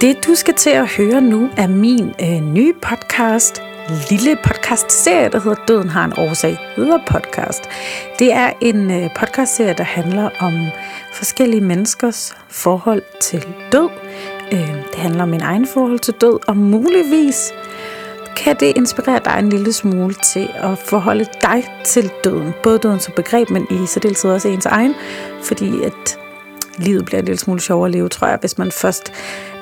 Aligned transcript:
Det 0.00 0.26
du 0.26 0.34
skal 0.34 0.54
til 0.54 0.70
at 0.70 0.88
høre 0.88 1.20
nu 1.20 1.50
er 1.56 1.66
min 1.66 2.12
øh, 2.20 2.40
nye 2.40 2.72
podcast, 2.82 3.62
lille 4.10 4.36
podcast-serie, 4.44 5.28
der 5.28 5.40
hedder 5.40 5.64
Døden 5.68 5.88
har 5.88 6.04
en 6.04 6.12
årsag, 6.18 6.58
hedder 6.76 6.98
podcast. 7.06 7.62
Det 8.18 8.32
er 8.32 8.52
en 8.60 8.90
øh, 8.90 9.10
podcast-serie, 9.16 9.74
der 9.78 9.84
handler 9.84 10.30
om 10.40 10.52
forskellige 11.12 11.60
menneskers 11.60 12.36
forhold 12.48 13.02
til 13.20 13.46
død. 13.72 13.88
Øh, 14.52 14.74
det 14.92 14.98
handler 14.98 15.22
om 15.22 15.28
min 15.28 15.40
egen 15.40 15.66
forhold 15.66 15.98
til 15.98 16.14
død, 16.20 16.38
og 16.48 16.56
muligvis 16.56 17.52
kan 18.36 18.56
det 18.60 18.72
inspirere 18.76 19.20
dig 19.24 19.36
en 19.38 19.48
lille 19.48 19.72
smule 19.72 20.14
til 20.14 20.48
at 20.54 20.78
forholde 20.78 21.26
dig 21.42 21.64
til 21.84 22.10
døden. 22.24 22.54
Både 22.62 22.78
døden 22.78 23.00
som 23.00 23.12
begreb, 23.16 23.50
men 23.50 23.66
i 23.70 23.86
særdeleshed 23.86 24.30
også 24.30 24.48
ens 24.48 24.66
egen, 24.66 24.94
fordi 25.42 25.82
at 25.82 26.18
livet 26.78 27.04
bliver 27.04 27.18
en 27.18 27.24
lille 27.24 27.38
smule 27.38 27.60
sjovere 27.60 27.88
at 27.88 27.92
leve, 27.92 28.08
tror 28.08 28.26
jeg, 28.26 28.38
hvis 28.40 28.58
man 28.58 28.72
først 28.72 29.12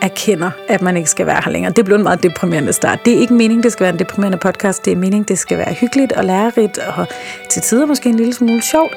erkender, 0.03 0.51
at 0.69 0.83
man 0.83 0.97
ikke 0.97 1.11
skal 1.11 1.27
være 1.27 1.41
her 1.45 1.53
længere. 1.53 1.73
Det 1.73 1.85
blev 1.85 1.97
en 1.97 2.03
meget 2.03 2.23
deprimerende 2.23 2.73
start. 2.73 2.99
Det 3.05 3.15
er 3.15 3.19
ikke 3.19 3.35
meningen, 3.35 3.63
det 3.63 3.73
skal 3.73 3.85
være 3.85 3.93
en 3.93 3.99
deprimerende 3.99 4.39
podcast. 4.39 4.85
Det 4.85 4.93
er 4.93 4.97
meningen, 4.97 5.25
det 5.29 5.39
skal 5.39 5.59
være 5.59 5.73
hyggeligt 5.73 6.13
og 6.13 6.25
lærerigt, 6.25 6.79
og 6.79 7.07
til 7.51 7.63
tider 7.63 7.87
måske 7.87 8.09
en 8.09 8.17
lille 8.17 8.33
smule 8.33 8.63
sjovt, 8.63 8.93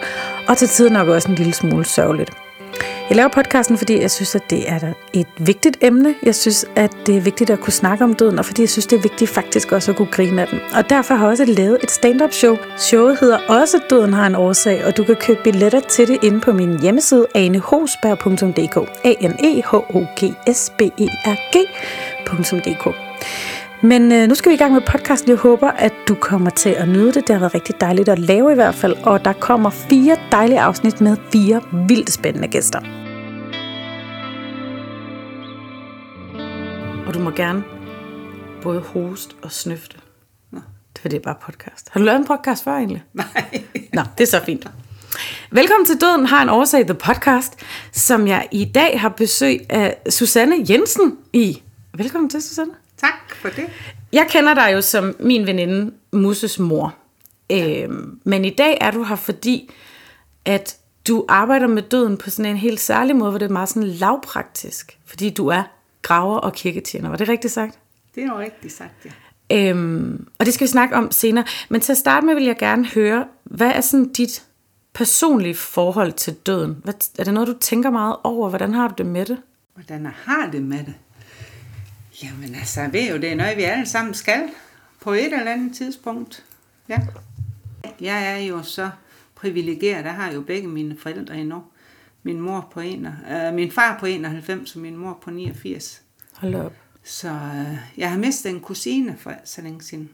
og 0.48 0.58
til 0.58 0.68
tider 0.68 0.90
nok 0.90 1.08
også 1.08 1.30
en 1.30 1.36
lille 1.36 1.54
smule 1.54 1.86
sørgeligt. 1.86 2.45
Jeg 3.10 3.18
laver 3.18 3.30
podcasten, 3.30 3.78
fordi 3.78 4.02
jeg 4.02 4.12
synes, 4.12 4.36
at 4.36 4.50
det 4.50 4.70
er 4.70 4.94
et 5.14 5.28
vigtigt 5.38 5.78
emne. 5.82 6.16
Jeg 6.24 6.36
synes, 6.36 6.66
at 6.76 6.92
det 7.06 7.18
er 7.18 7.22
vigtigt 7.22 7.50
at 7.50 7.60
kunne 7.60 7.74
snakke 7.74 8.04
om 8.04 8.14
døden, 8.14 8.40
og 8.40 8.46
fordi 8.46 8.62
jeg 8.62 8.70
synes, 8.70 8.88
det 8.88 8.98
er 8.98 9.02
vigtigt 9.02 9.30
faktisk 9.30 9.72
også 9.72 9.92
at 9.92 9.98
kunne 9.98 10.12
grine 10.12 10.42
af 10.42 10.48
den. 10.48 10.60
Og 10.76 10.90
derfor 10.90 11.16
har 11.16 11.26
jeg 11.26 11.32
også 11.32 11.46
lavet 11.46 11.78
et 11.84 11.92
stand-up 11.92 12.34
show. 12.34 12.58
Showet 12.78 13.20
hedder 13.20 13.38
også 13.48 13.80
Døden 13.90 14.14
har 14.14 14.28
en 14.28 14.36
årsag, 14.36 14.86
og 14.86 14.98
du 14.98 15.04
kan 15.04 15.16
købe 15.16 15.40
billetter 15.44 15.80
til 15.80 16.08
det 16.08 16.24
inde 16.24 16.42
på 16.42 16.54
min 16.54 16.80
hjemmeside 16.82 17.28
anehosberg.dk 17.36 18.78
a 19.04 19.28
n 19.28 19.36
e 19.40 19.62
h 19.62 19.74
o 19.74 20.06
g 20.20 20.56
s 20.56 20.72
b 20.78 20.82
e 20.82 21.08
r 21.26 21.38
g.dk 21.54 22.96
men 23.82 24.12
øh, 24.12 24.28
nu 24.28 24.36
skal 24.36 24.50
vi 24.50 24.54
i 24.54 24.58
gang 24.58 24.74
med 24.74 24.82
podcasten. 24.82 25.30
Jeg 25.30 25.38
håber, 25.38 25.68
at 25.68 25.94
du 26.08 26.16
kommer 26.16 26.50
til 26.50 26.70
at 26.70 26.90
nyde 26.90 27.12
det. 27.12 27.28
Det 27.28 27.30
har 27.30 27.40
været 27.40 27.56
rigtig 27.56 27.76
dejligt 27.82 28.10
at 28.10 28.20
lave 28.20 28.52
i 28.52 28.56
hvert 28.56 28.76
fald. 28.76 28.96
Og 29.04 29.26
der 29.26 29.34
kommer 29.34 29.70
fire 29.70 30.18
dejlige 30.32 30.60
afsnit 30.60 31.02
med 31.02 31.18
fire 31.32 31.62
vildt 31.88 32.12
spændende 32.14 32.48
gæster. 32.48 33.05
Og 37.06 37.14
du 37.14 37.20
må 37.20 37.32
gerne 37.32 37.64
både 38.62 38.80
hoste 38.80 39.36
og 39.42 39.52
snøfte. 39.52 39.98
Nå. 40.52 40.60
Det 41.04 41.14
er 41.14 41.20
bare 41.20 41.36
podcast. 41.42 41.90
Har 41.92 42.00
du 42.00 42.06
lavet 42.06 42.20
en 42.20 42.26
podcast 42.26 42.64
før 42.64 42.72
egentlig? 42.72 43.04
Nej. 43.14 43.64
Nå, 43.94 44.02
det 44.18 44.24
er 44.24 44.28
så 44.28 44.42
fint. 44.46 44.68
Velkommen 45.52 45.86
til 45.86 46.02
Døden 46.02 46.26
har 46.26 46.42
en 46.42 46.50
årsag, 46.50 46.86
The 46.86 46.94
Podcast, 46.94 47.54
som 47.92 48.28
jeg 48.28 48.48
i 48.52 48.66
dag 48.66 49.02
har 49.02 49.10
besøg 49.10 49.66
af 49.70 49.98
Susanne 50.10 50.56
Jensen 50.70 51.18
i. 51.34 51.62
Velkommen 51.94 52.30
til, 52.30 52.42
Susanne. 52.42 52.74
Tak 52.98 53.36
for 53.36 53.50
det. 53.50 53.66
Jeg 54.14 54.28
kender 54.30 54.54
dig 54.54 54.70
jo 54.74 54.82
som 54.82 55.16
min 55.20 55.46
veninde 55.48 55.94
Musses 56.12 56.60
mor. 56.60 56.96
Ja. 57.50 57.84
Øhm, 57.84 58.20
men 58.24 58.46
i 58.46 58.50
dag 58.50 58.78
er 58.82 58.92
du 58.92 59.04
her, 59.04 59.16
fordi 59.16 59.72
at 60.46 60.78
du 61.08 61.26
arbejder 61.30 61.68
med 61.68 61.82
døden 61.82 62.18
på 62.18 62.30
sådan 62.30 62.52
en 62.52 62.58
helt 62.58 62.80
særlig 62.80 63.16
måde, 63.16 63.30
hvor 63.30 63.40
det 63.40 63.46
er 63.46 63.54
meget 63.54 63.70
sådan 63.70 63.90
lavpraktisk. 63.90 64.98
Fordi 65.06 65.30
du 65.30 65.48
er 65.48 65.64
graver 66.06 66.38
og 66.38 66.54
kirketjener. 66.54 67.10
Var 67.10 67.18
det 67.18 67.30
rigtigt 67.30 67.54
sagt? 67.54 67.80
Det 68.16 68.24
er 68.24 68.28
jo 68.28 68.40
rigtigt 68.40 68.74
sagt, 68.74 69.06
ja. 69.06 69.12
Øhm, 69.52 70.28
og 70.40 70.46
det 70.46 70.54
skal 70.54 70.68
vi 70.68 70.72
snakke 70.72 70.96
om 70.96 71.12
senere. 71.12 71.46
Men 71.70 71.82
til 71.82 71.92
at 71.92 71.98
starte 71.98 72.26
med 72.26 72.36
vil 72.36 72.44
jeg 72.44 72.58
gerne 72.58 72.86
høre, 72.86 73.26
hvad 73.44 73.72
er 73.72 73.82
sådan 73.82 74.14
dit 74.14 74.46
personlige 74.94 75.56
forhold 75.56 76.14
til 76.14 76.34
døden? 76.34 76.78
Hvad, 76.84 76.94
er 77.20 77.24
det 77.24 77.34
noget, 77.34 77.48
du 77.48 77.58
tænker 77.60 77.90
meget 77.90 78.16
over? 78.24 78.50
Hvordan 78.50 78.74
har 78.74 78.88
du 78.88 78.94
det 78.98 79.06
med 79.06 79.26
det? 79.26 79.38
Hvordan 79.74 80.06
har 80.06 80.50
det 80.52 80.62
med 80.62 80.80
det? 80.80 80.94
Jamen 82.24 82.56
altså, 82.56 82.82
jeg 82.82 82.94
ved 82.94 83.10
jo, 83.10 83.18
det 83.18 83.32
er 83.32 83.36
noget, 83.36 83.58
vi 83.58 83.64
alle 83.64 83.86
sammen 83.86 84.14
skal 84.14 84.50
på 85.02 85.14
et 85.14 85.26
eller 85.26 85.52
andet 85.52 85.76
tidspunkt. 85.76 86.44
Ja. 86.90 87.00
Jeg 88.02 88.34
er 88.34 88.38
jo 88.38 88.64
så 88.64 88.90
privilegeret, 89.36 90.06
der 90.06 90.12
har 90.12 90.32
jo 90.32 90.42
begge 90.42 90.68
mine 90.68 90.98
forældre 90.98 91.38
endnu. 91.38 91.64
Min 92.26 92.40
mor 92.40 92.68
på 92.72 92.80
en, 92.80 93.06
øh, 93.06 93.54
min 93.54 93.72
far 93.72 93.98
på 94.00 94.06
91 94.06 94.76
og 94.76 94.82
min 94.82 94.98
mor 94.98 95.18
på 95.22 95.32
89. 95.32 96.02
Hold 96.34 96.56
op. 96.56 96.74
Så 97.04 97.30
øh, 97.30 97.78
jeg 97.98 98.12
har 98.12 98.18
mistet 98.18 98.50
en 98.50 98.60
kusine 98.60 99.18
for 99.18 99.34
så 99.44 99.62
længe 99.62 99.82
siden. 99.82 100.10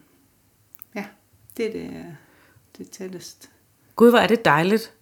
Ja, 0.94 1.04
det 1.56 1.66
er 1.66 1.72
det, 1.72 2.16
det 2.78 2.90
tætteste. 2.90 3.48
Gud, 3.96 4.10
hvor 4.10 4.18
er 4.18 4.26
det 4.26 4.44
dejligt 4.44 4.92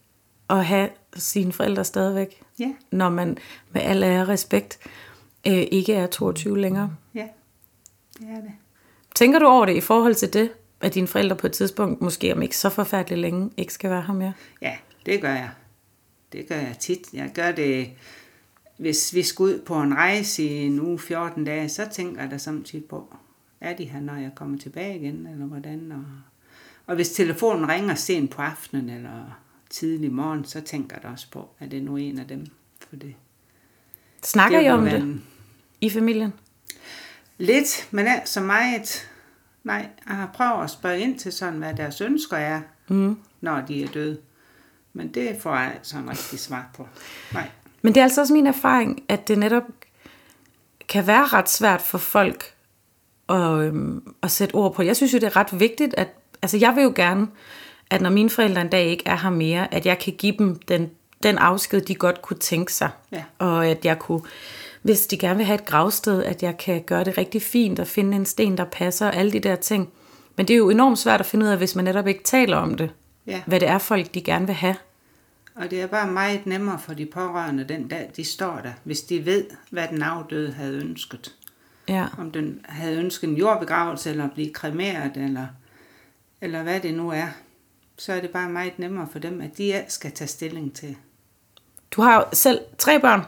at 0.50 0.64
have 0.64 0.88
sine 1.16 1.52
forældre 1.52 1.84
stadigvæk. 1.84 2.42
Ja. 2.58 2.72
Når 2.90 3.08
man 3.08 3.38
med 3.72 3.80
al 3.82 4.02
ære 4.02 4.28
respekt 4.28 4.78
øh, 5.46 5.66
ikke 5.70 5.94
er 5.94 6.06
22 6.06 6.58
længere. 6.58 6.96
Ja, 7.14 7.28
det 8.18 8.28
er 8.28 8.40
det. 8.40 8.52
Tænker 9.14 9.38
du 9.38 9.46
over 9.46 9.66
det 9.66 9.76
i 9.76 9.80
forhold 9.80 10.14
til 10.14 10.32
det, 10.32 10.50
at 10.80 10.94
dine 10.94 11.06
forældre 11.06 11.36
på 11.36 11.46
et 11.46 11.52
tidspunkt, 11.52 12.00
måske 12.00 12.34
om 12.34 12.42
ikke 12.42 12.56
så 12.56 12.68
forfærdeligt 12.68 13.20
længe, 13.20 13.50
ikke 13.56 13.72
skal 13.72 13.90
være 13.90 14.02
her 14.02 14.14
mere? 14.14 14.32
Ja, 14.62 14.76
det 15.06 15.20
gør 15.20 15.32
jeg. 15.32 15.50
Det 16.32 16.48
gør 16.48 16.56
jeg 16.56 16.76
tit. 16.78 17.00
Jeg 17.12 17.30
gør 17.34 17.52
det, 17.52 17.90
hvis 18.76 19.14
vi 19.14 19.22
skal 19.22 19.42
ud 19.42 19.62
på 19.66 19.80
en 19.82 19.94
rejse 19.94 20.42
i 20.44 20.48
en 20.66 20.80
uge 20.80 20.98
14 20.98 21.44
dage, 21.44 21.68
så 21.68 21.88
tænker 21.92 22.22
jeg 22.22 22.30
da 22.30 22.38
samtidig 22.38 22.84
på, 22.84 23.14
er 23.60 23.76
de 23.76 23.84
her, 23.84 24.00
når 24.00 24.14
jeg 24.16 24.30
kommer 24.34 24.58
tilbage 24.58 24.98
igen, 24.98 25.26
eller 25.26 25.46
hvordan? 25.46 25.92
Og, 25.92 26.04
og 26.86 26.94
hvis 26.94 27.10
telefonen 27.10 27.68
ringer 27.68 27.94
sent 27.94 28.30
på 28.30 28.42
aftenen, 28.42 28.90
eller 28.90 29.40
tidlig 29.70 30.12
morgen, 30.12 30.44
så 30.44 30.60
tænker 30.60 30.96
jeg 30.96 31.02
da 31.02 31.08
også 31.08 31.30
på, 31.30 31.48
at 31.58 31.70
det 31.70 31.78
er 31.78 31.82
nu 31.82 31.96
en 31.96 32.18
af 32.18 32.26
dem. 32.28 32.46
For 32.88 32.96
det, 32.96 33.14
Snakker 34.24 34.58
det 34.58 34.66
I 34.66 34.70
om 34.70 34.84
være 34.84 35.00
det 35.00 35.20
i 35.80 35.90
familien? 35.90 36.32
Lidt, 37.38 37.88
men 37.90 38.06
ikke 38.06 38.30
så 38.30 38.40
meget. 38.40 39.10
Nej, 39.64 39.88
jeg 40.08 40.16
har 40.16 40.30
prøvet 40.34 40.64
at 40.64 40.70
spørge 40.70 40.98
ind 41.00 41.18
til 41.18 41.32
sådan, 41.32 41.58
hvad 41.58 41.74
deres 41.74 42.00
ønsker 42.00 42.36
er, 42.36 42.60
Mm. 42.88 43.18
når 43.40 43.60
de 43.60 43.82
er 43.82 43.88
døde. 43.88 44.18
Men 44.92 45.14
det 45.14 45.36
får 45.40 45.56
jeg 45.56 45.72
ikke 45.74 45.88
sådan 45.88 46.10
rigtig 46.10 46.38
svar 46.38 46.70
på. 46.76 46.88
Nej. 47.32 47.48
Men 47.82 47.94
det 47.94 48.00
er 48.00 48.04
altså 48.04 48.20
også 48.20 48.32
min 48.32 48.46
erfaring, 48.46 49.02
at 49.08 49.28
det 49.28 49.38
netop 49.38 49.62
kan 50.88 51.06
være 51.06 51.26
ret 51.26 51.50
svært 51.50 51.82
for 51.82 51.98
folk 51.98 52.54
at, 53.28 53.58
øhm, 53.58 54.14
at 54.22 54.30
sætte 54.30 54.54
ord 54.54 54.74
på. 54.74 54.82
Jeg 54.82 54.96
synes 54.96 55.12
jo, 55.14 55.18
det 55.18 55.26
er 55.26 55.36
ret 55.36 55.60
vigtigt, 55.60 55.94
at 55.94 56.08
altså 56.42 56.56
jeg 56.56 56.76
vil 56.76 56.82
jo 56.82 56.92
gerne, 56.96 57.26
at 57.90 58.00
når 58.00 58.10
mine 58.10 58.30
forældre 58.30 58.60
en 58.60 58.68
dag 58.68 58.86
ikke 58.86 59.02
er 59.06 59.16
her 59.16 59.30
mere, 59.30 59.74
at 59.74 59.86
jeg 59.86 59.98
kan 59.98 60.12
give 60.12 60.34
dem 60.38 60.58
den, 60.68 60.90
den 61.22 61.38
afsked, 61.38 61.80
de 61.80 61.94
godt 61.94 62.22
kunne 62.22 62.38
tænke 62.38 62.72
sig. 62.72 62.90
Ja. 63.12 63.24
Og 63.38 63.66
at 63.66 63.84
jeg 63.84 63.98
kunne, 63.98 64.20
hvis 64.82 65.06
de 65.06 65.18
gerne 65.18 65.36
vil 65.36 65.46
have 65.46 65.54
et 65.54 65.64
gravsted, 65.64 66.24
at 66.24 66.42
jeg 66.42 66.58
kan 66.58 66.82
gøre 66.82 67.04
det 67.04 67.18
rigtig 67.18 67.42
fint 67.42 67.80
og 67.80 67.86
finde 67.86 68.16
en 68.16 68.26
sten, 68.26 68.56
der 68.56 68.64
passer 68.64 69.06
og 69.06 69.16
alle 69.16 69.32
de 69.32 69.40
der 69.40 69.56
ting. 69.56 69.92
Men 70.36 70.48
det 70.48 70.54
er 70.54 70.58
jo 70.58 70.70
enormt 70.70 70.98
svært 70.98 71.20
at 71.20 71.26
finde 71.26 71.46
ud 71.46 71.50
af, 71.50 71.56
hvis 71.56 71.76
man 71.76 71.84
netop 71.84 72.06
ikke 72.06 72.22
taler 72.24 72.56
om 72.56 72.74
det. 72.74 72.90
Ja. 73.30 73.42
Hvad 73.46 73.60
det 73.60 73.68
er 73.68 73.78
folk, 73.78 74.14
de 74.14 74.22
gerne 74.22 74.46
vil 74.46 74.54
have. 74.54 74.76
Og 75.54 75.70
det 75.70 75.80
er 75.80 75.86
bare 75.86 76.12
meget 76.12 76.46
nemmere 76.46 76.78
for 76.78 76.94
de 76.94 77.06
pårørende 77.06 77.64
den 77.64 77.88
dag, 77.88 78.10
de 78.16 78.24
står 78.24 78.60
der, 78.62 78.72
hvis 78.84 79.00
de 79.00 79.26
ved, 79.26 79.44
hvad 79.70 79.88
den 79.88 80.02
afdøde 80.02 80.52
havde 80.52 80.76
ønsket. 80.76 81.34
Ja. 81.88 82.06
Om 82.18 82.30
den 82.30 82.60
havde 82.68 82.96
ønsket 82.98 83.28
en 83.28 83.36
jordbegravelse, 83.36 84.10
eller 84.10 84.24
at 84.24 84.32
blive 84.32 84.52
kremeret, 84.52 85.12
eller, 85.16 85.46
eller 86.40 86.62
hvad 86.62 86.80
det 86.80 86.94
nu 86.94 87.10
er. 87.10 87.26
Så 87.98 88.12
er 88.12 88.20
det 88.20 88.30
bare 88.30 88.48
meget 88.50 88.78
nemmere 88.78 89.08
for 89.12 89.18
dem, 89.18 89.40
at 89.40 89.58
de 89.58 89.84
skal 89.88 90.12
tage 90.12 90.28
stilling 90.28 90.74
til. 90.74 90.96
Du 91.90 92.02
har 92.02 92.14
jo 92.14 92.24
selv 92.32 92.60
tre 92.78 93.00
børn. 93.00 93.20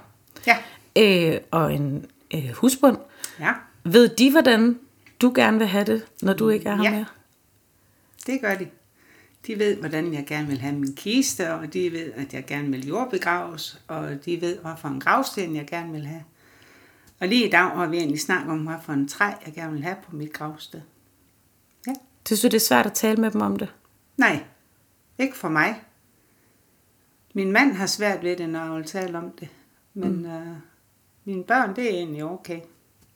Ja. 0.47 0.57
øh, 0.99 1.41
og 1.51 1.75
en 1.75 2.07
øh, 2.35 2.49
husbund. 2.55 2.97
Ja, 3.41 3.53
Ved 3.85 4.09
de, 4.09 4.31
hvordan 4.31 4.79
du 5.21 5.33
gerne 5.35 5.59
vil 5.59 5.67
have 5.67 5.85
det, 5.85 6.07
når 6.23 6.33
du 6.33 6.49
ikke 6.49 6.69
er 6.69 6.77
her 6.77 6.83
Ja. 6.83 6.91
mere? 6.91 7.05
det 8.27 8.41
gør 8.41 8.55
de. 8.55 8.67
De 9.47 9.59
ved, 9.59 9.77
hvordan 9.77 10.15
jeg 10.15 10.27
gerne 10.27 10.49
vil 10.49 10.61
have 10.61 10.75
min 10.75 10.95
kiste, 10.95 11.55
og 11.55 11.73
de 11.73 11.93
ved, 11.93 12.13
at 12.13 12.35
jeg 12.35 12.47
gerne 12.47 12.71
vil 12.71 12.87
jordbegraves, 12.87 13.83
og 13.89 14.25
de 14.25 14.41
ved, 14.41 14.59
hvorfor 14.59 14.89
en 14.89 15.01
gravsten 15.01 15.57
jeg 15.57 15.67
gerne 15.67 15.93
vil 15.93 16.07
have. 16.07 16.25
Og 17.21 17.29
lige 17.29 17.49
i 17.49 17.51
dag 17.51 17.61
har 17.61 17.87
vi 17.87 17.97
egentlig 17.97 18.21
snakket 18.21 18.53
om, 18.53 18.59
hvorfor 18.59 18.93
en 18.93 19.09
træ 19.09 19.33
jeg 19.47 19.55
gerne 19.55 19.73
vil 19.73 19.83
have 19.83 19.97
på 20.07 20.17
mit 20.17 20.33
gravsted. 20.33 20.81
Ja. 21.87 21.93
Synes 22.27 22.41
du, 22.41 22.47
det 22.47 22.55
er 22.55 22.61
svært 22.61 22.87
at 22.87 22.93
tale 22.93 23.21
med 23.21 23.31
dem 23.31 23.41
om 23.41 23.57
det? 23.57 23.73
Nej, 24.17 24.45
ikke 25.19 25.37
for 25.37 25.49
mig. 25.49 25.83
Min 27.35 27.53
mand 27.53 27.73
har 27.73 27.87
svært 27.87 28.23
ved 28.23 28.37
det, 28.37 28.49
når 28.49 28.65
jeg 28.65 28.73
vil 28.73 28.85
tale 28.85 29.19
om 29.19 29.31
det. 29.41 29.49
Men 29.95 30.13
mm. 30.13 30.27
øh, 30.27 30.57
mine 31.25 31.45
børn, 31.45 31.77
det 31.77 31.85
er 31.85 31.91
egentlig 31.91 32.25
okay. 32.25 32.61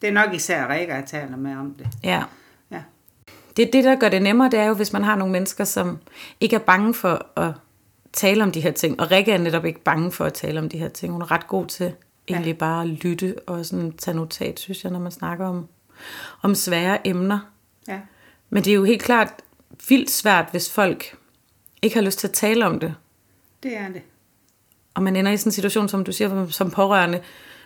Det 0.00 0.09
er 0.09 0.12
nok 0.12 0.35
især 0.35 0.69
Rikke, 0.69 0.95
jeg 0.95 1.06
taler 1.06 1.37
med 1.37 1.56
om 1.56 1.75
det. 1.75 1.89
Ja. 2.03 2.25
Det, 3.56 3.73
det, 3.73 3.85
der 3.85 3.97
gør 3.97 4.08
det 4.08 4.23
nemmere, 4.23 4.50
det 4.50 4.58
er 4.58 4.64
jo, 4.64 4.75
hvis 4.75 4.93
man 4.93 5.05
har 5.05 5.17
nogle 5.17 5.32
mennesker, 5.32 5.64
som 5.64 5.99
ikke 6.41 6.56
er 6.56 6.61
bange 6.61 6.94
for 6.94 7.26
at 7.37 7.53
tale 8.12 8.43
om 8.43 8.53
de 8.53 8.61
her 8.61 8.70
ting. 8.70 9.00
Og 9.00 9.11
Rikke 9.11 9.32
er 9.32 9.38
netop 9.38 9.64
ikke 9.64 9.81
bange 9.81 10.12
for 10.12 10.25
at 10.25 10.32
tale 10.32 10.61
om 10.61 10.69
de 10.69 10.79
her 10.79 10.88
ting. 10.88 11.12
Hun 11.12 11.23
er 11.23 11.31
ret 11.31 11.47
god 11.47 11.67
til 11.67 11.93
egentlig 12.29 12.53
ja. 12.53 12.58
bare 12.58 12.82
at 12.82 12.88
lytte 12.88 13.35
og 13.47 13.67
sådan 13.67 13.93
tage 13.93 14.17
notat, 14.17 14.61
synes 14.61 14.85
jeg, 14.85 14.93
når 14.93 14.99
man 14.99 15.12
snakker 15.12 15.47
om, 15.47 15.69
om 16.43 16.55
svære 16.55 17.06
emner. 17.06 17.38
Ja. 17.88 18.00
Men 18.50 18.64
det 18.64 18.70
er 18.70 18.75
jo 18.75 18.85
helt 18.85 19.03
klart 19.03 19.29
vildt 19.88 20.11
svært, 20.11 20.49
hvis 20.50 20.73
folk 20.73 21.17
ikke 21.82 21.97
har 21.97 22.02
lyst 22.02 22.19
til 22.19 22.26
at 22.26 22.32
tale 22.32 22.67
om 22.67 22.81
det. 22.81 22.94
Det 23.62 23.76
er 23.76 23.88
det. 23.88 24.02
Og 24.94 25.02
man 25.02 25.17
ender 25.17 25.32
i 25.32 25.37
sådan 25.37 25.49
en 25.49 25.52
situation, 25.52 25.88
som 25.88 26.05
du 26.05 26.12
siger, 26.12 26.47
som 26.49 26.70
pårørende, 26.70 27.20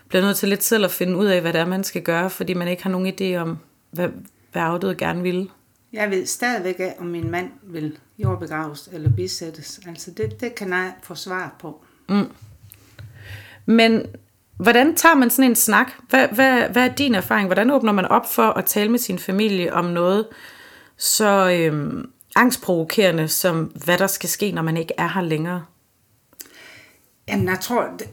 bliver 0.08 0.22
nødt 0.22 0.36
til 0.36 0.48
lidt 0.48 0.64
selv 0.64 0.84
at 0.84 0.90
finde 0.90 1.16
ud 1.16 1.26
af, 1.26 1.40
hvad 1.40 1.52
det 1.52 1.60
er, 1.60 1.66
man 1.66 1.84
skal 1.84 2.02
gøre, 2.02 2.30
fordi 2.30 2.54
man 2.54 2.68
ikke 2.68 2.82
har 2.82 2.90
nogen 2.90 3.14
idé 3.20 3.36
om, 3.36 3.58
hvad, 3.90 4.08
hvad 4.52 4.62
afdøde 4.62 4.94
gerne 4.94 5.22
ville. 5.22 5.48
Jeg 5.92 6.10
ved 6.10 6.26
stadigvæk 6.26 6.80
af, 6.80 6.96
om 6.98 7.06
min 7.06 7.30
mand 7.30 7.50
vil 7.62 7.98
jordbegraves 8.18 8.88
eller 8.92 9.10
bisættes. 9.10 9.80
Altså 9.86 10.10
det, 10.10 10.40
det 10.40 10.54
kan 10.54 10.68
jeg 10.68 10.92
få 11.02 11.14
svar 11.14 11.56
på. 11.58 11.84
Men 13.66 14.06
hvordan 14.56 14.96
tager 14.96 15.14
man 15.14 15.30
sådan 15.30 15.50
en 15.50 15.56
snak? 15.56 15.92
Hvad, 16.08 16.28
hvad, 16.28 16.68
hvad 16.68 16.88
er 16.88 16.94
din 16.94 17.14
erfaring? 17.14 17.46
Hvordan 17.46 17.70
åbner 17.70 17.92
man 17.92 18.04
op 18.04 18.32
for 18.32 18.42
at 18.42 18.64
tale 18.64 18.90
med 18.90 18.98
sin 18.98 19.18
familie 19.18 19.72
om 19.72 19.84
noget 19.84 20.26
så 20.96 21.50
øhm, 21.50 22.10
angstprovokerende, 22.36 23.28
som 23.28 23.64
hvad 23.64 23.98
der 23.98 24.06
skal 24.06 24.28
ske, 24.28 24.52
når 24.52 24.62
man 24.62 24.76
ikke 24.76 24.94
er 24.98 25.08
her 25.08 25.22
længere? 25.22 25.64
Jamen, 27.28 27.48
jeg 27.48 27.60
tror, 27.60 27.88
det, 27.98 28.08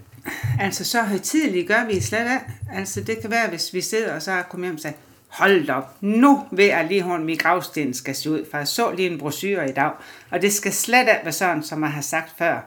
altså 0.59 0.85
så 0.85 1.01
højtidligt 1.01 1.67
gør 1.67 1.85
vi 1.85 1.99
slet 1.99 2.19
ikke. 2.19 2.45
Altså 2.73 3.01
det 3.01 3.21
kan 3.21 3.31
være, 3.31 3.49
hvis 3.49 3.73
vi 3.73 3.81
sidder 3.81 4.15
og 4.15 4.21
så 4.21 4.43
kommer 4.49 4.67
hjem 4.67 4.75
og 4.75 4.81
siger, 4.81 4.93
hold 5.37 5.69
op, 5.69 5.97
nu 6.01 6.45
ved 6.51 6.65
jeg 6.65 6.87
lige, 6.87 7.03
hvordan 7.03 7.25
min 7.25 7.37
gravsten 7.37 7.93
skal 7.93 8.15
se 8.15 8.31
ud, 8.31 8.45
for 8.51 8.57
jeg 8.57 8.67
så 8.67 8.91
lige 8.91 9.09
en 9.09 9.17
brochure 9.17 9.69
i 9.69 9.73
dag, 9.73 9.91
og 10.31 10.41
det 10.41 10.53
skal 10.53 10.73
slet 10.73 10.99
ikke 10.99 11.19
være 11.23 11.31
sådan, 11.31 11.63
som 11.63 11.83
jeg 11.83 11.91
har 11.91 12.01
sagt 12.01 12.37
før. 12.37 12.59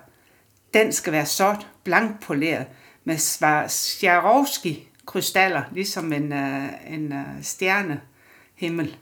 Den 0.75 0.93
skal 0.93 1.13
være 1.13 1.27
sort, 1.27 1.67
blankpoleret, 1.85 2.67
med 3.05 3.19
Swarovski-krystaller, 3.69 5.63
ligesom 5.73 6.13
en, 6.13 6.33
uh, 6.33 6.95
en 6.95 7.13
uh, 7.13 7.43
stjernehimmel. 7.43 8.97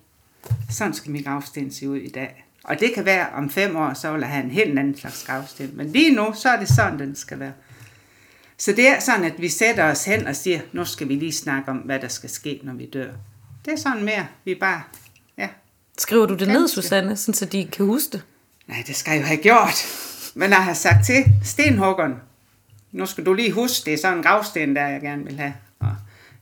Sådan 0.70 0.94
skal 0.94 1.10
min 1.10 1.22
gravsten 1.22 1.72
se 1.72 1.88
ud 1.88 1.96
i 1.96 2.10
dag. 2.10 2.44
Og 2.64 2.80
det 2.80 2.94
kan 2.94 3.04
være, 3.04 3.28
om 3.28 3.50
fem 3.50 3.76
år, 3.76 3.94
så 3.94 4.12
vil 4.12 4.20
jeg 4.20 4.28
have 4.28 4.44
en 4.44 4.50
helt 4.50 4.78
anden 4.78 4.96
slags 4.96 5.24
gravsten. 5.24 5.70
Men 5.74 5.92
lige 5.92 6.14
nu, 6.14 6.32
så 6.34 6.48
er 6.48 6.58
det 6.58 6.68
sådan, 6.68 6.98
den 6.98 7.16
skal 7.16 7.40
være. 7.40 7.52
Så 8.58 8.72
det 8.72 8.88
er 8.88 9.00
sådan, 9.00 9.24
at 9.24 9.40
vi 9.40 9.48
sætter 9.48 9.84
os 9.84 10.04
hen 10.04 10.26
og 10.26 10.36
siger, 10.36 10.60
nu 10.72 10.84
skal 10.84 11.08
vi 11.08 11.14
lige 11.14 11.32
snakke 11.32 11.70
om, 11.70 11.76
hvad 11.76 11.98
der 11.98 12.08
skal 12.08 12.30
ske, 12.30 12.60
når 12.62 12.74
vi 12.74 12.86
dør. 12.86 13.12
Det 13.68 13.74
er 13.74 13.78
sådan 13.78 14.04
mere, 14.04 14.26
vi 14.44 14.54
bare, 14.54 14.82
ja. 15.38 15.48
Skriver 15.98 16.26
du 16.26 16.34
det 16.34 16.48
ned. 16.48 16.68
Susanne, 16.68 17.16
sådan, 17.16 17.34
så 17.34 17.44
de 17.44 17.68
kan 17.72 17.86
huske 17.86 18.12
det? 18.12 18.22
Nej, 18.66 18.84
det 18.86 18.96
skal 18.96 19.10
jeg 19.12 19.20
jo 19.20 19.26
have 19.26 19.42
gjort. 19.42 19.86
Men 20.34 20.50
jeg 20.50 20.64
har 20.64 20.74
sagt 20.74 21.04
til 21.06 21.24
stenhuggeren, 21.44 22.14
nu 22.92 23.06
skal 23.06 23.26
du 23.26 23.32
lige 23.32 23.52
huske, 23.52 23.84
det 23.84 23.94
er 23.94 23.98
sådan 23.98 24.16
en 24.16 24.22
gravsten, 24.22 24.76
der 24.76 24.86
jeg 24.86 25.00
gerne 25.00 25.24
vil 25.24 25.36
have. 25.36 25.54
Og 25.78 25.96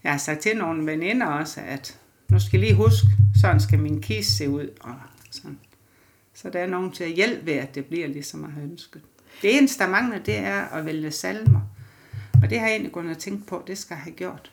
jeg 0.05 0.13
har 0.13 0.19
sagt 0.19 0.41
til 0.41 0.57
nogle 0.57 0.87
veninder 0.87 1.27
også, 1.27 1.61
at 1.67 1.99
nu 2.29 2.41
skal 2.41 2.63
I 2.63 2.65
lige 2.65 2.75
huske, 2.75 3.07
sådan 3.41 3.61
skal 3.61 3.79
min 3.79 4.03
kiste 4.03 4.33
se 4.33 4.51
ud. 4.51 4.69
Og 4.81 4.95
sådan. 5.31 5.59
Så 6.35 6.51
der 6.51 6.59
er 6.59 6.67
nogen 6.67 6.93
til 6.93 7.05
at 7.05 7.11
hjælpe 7.11 7.47
ved, 7.47 7.55
at 7.55 7.75
det 7.75 7.85
bliver 7.85 8.09
ligesom 8.09 8.43
jeg 8.43 8.51
har 8.51 8.63
ønsket. 8.63 9.03
Det 9.43 9.59
eneste, 9.59 9.85
der 9.85 9.91
mangler, 9.91 10.19
det 10.19 10.37
er 10.39 10.63
at 10.63 10.87
vælge 10.87 11.11
salmer. 11.11 11.61
Og 12.43 12.51
det 12.51 12.59
har 12.59 12.67
jeg 12.67 12.75
egentlig 12.75 12.93
gået 12.93 13.11
og 13.11 13.19
tænkt 13.19 13.47
på, 13.47 13.63
det 13.67 13.79
skal 13.79 13.95
jeg 13.95 14.03
have 14.03 14.15
gjort. 14.15 14.53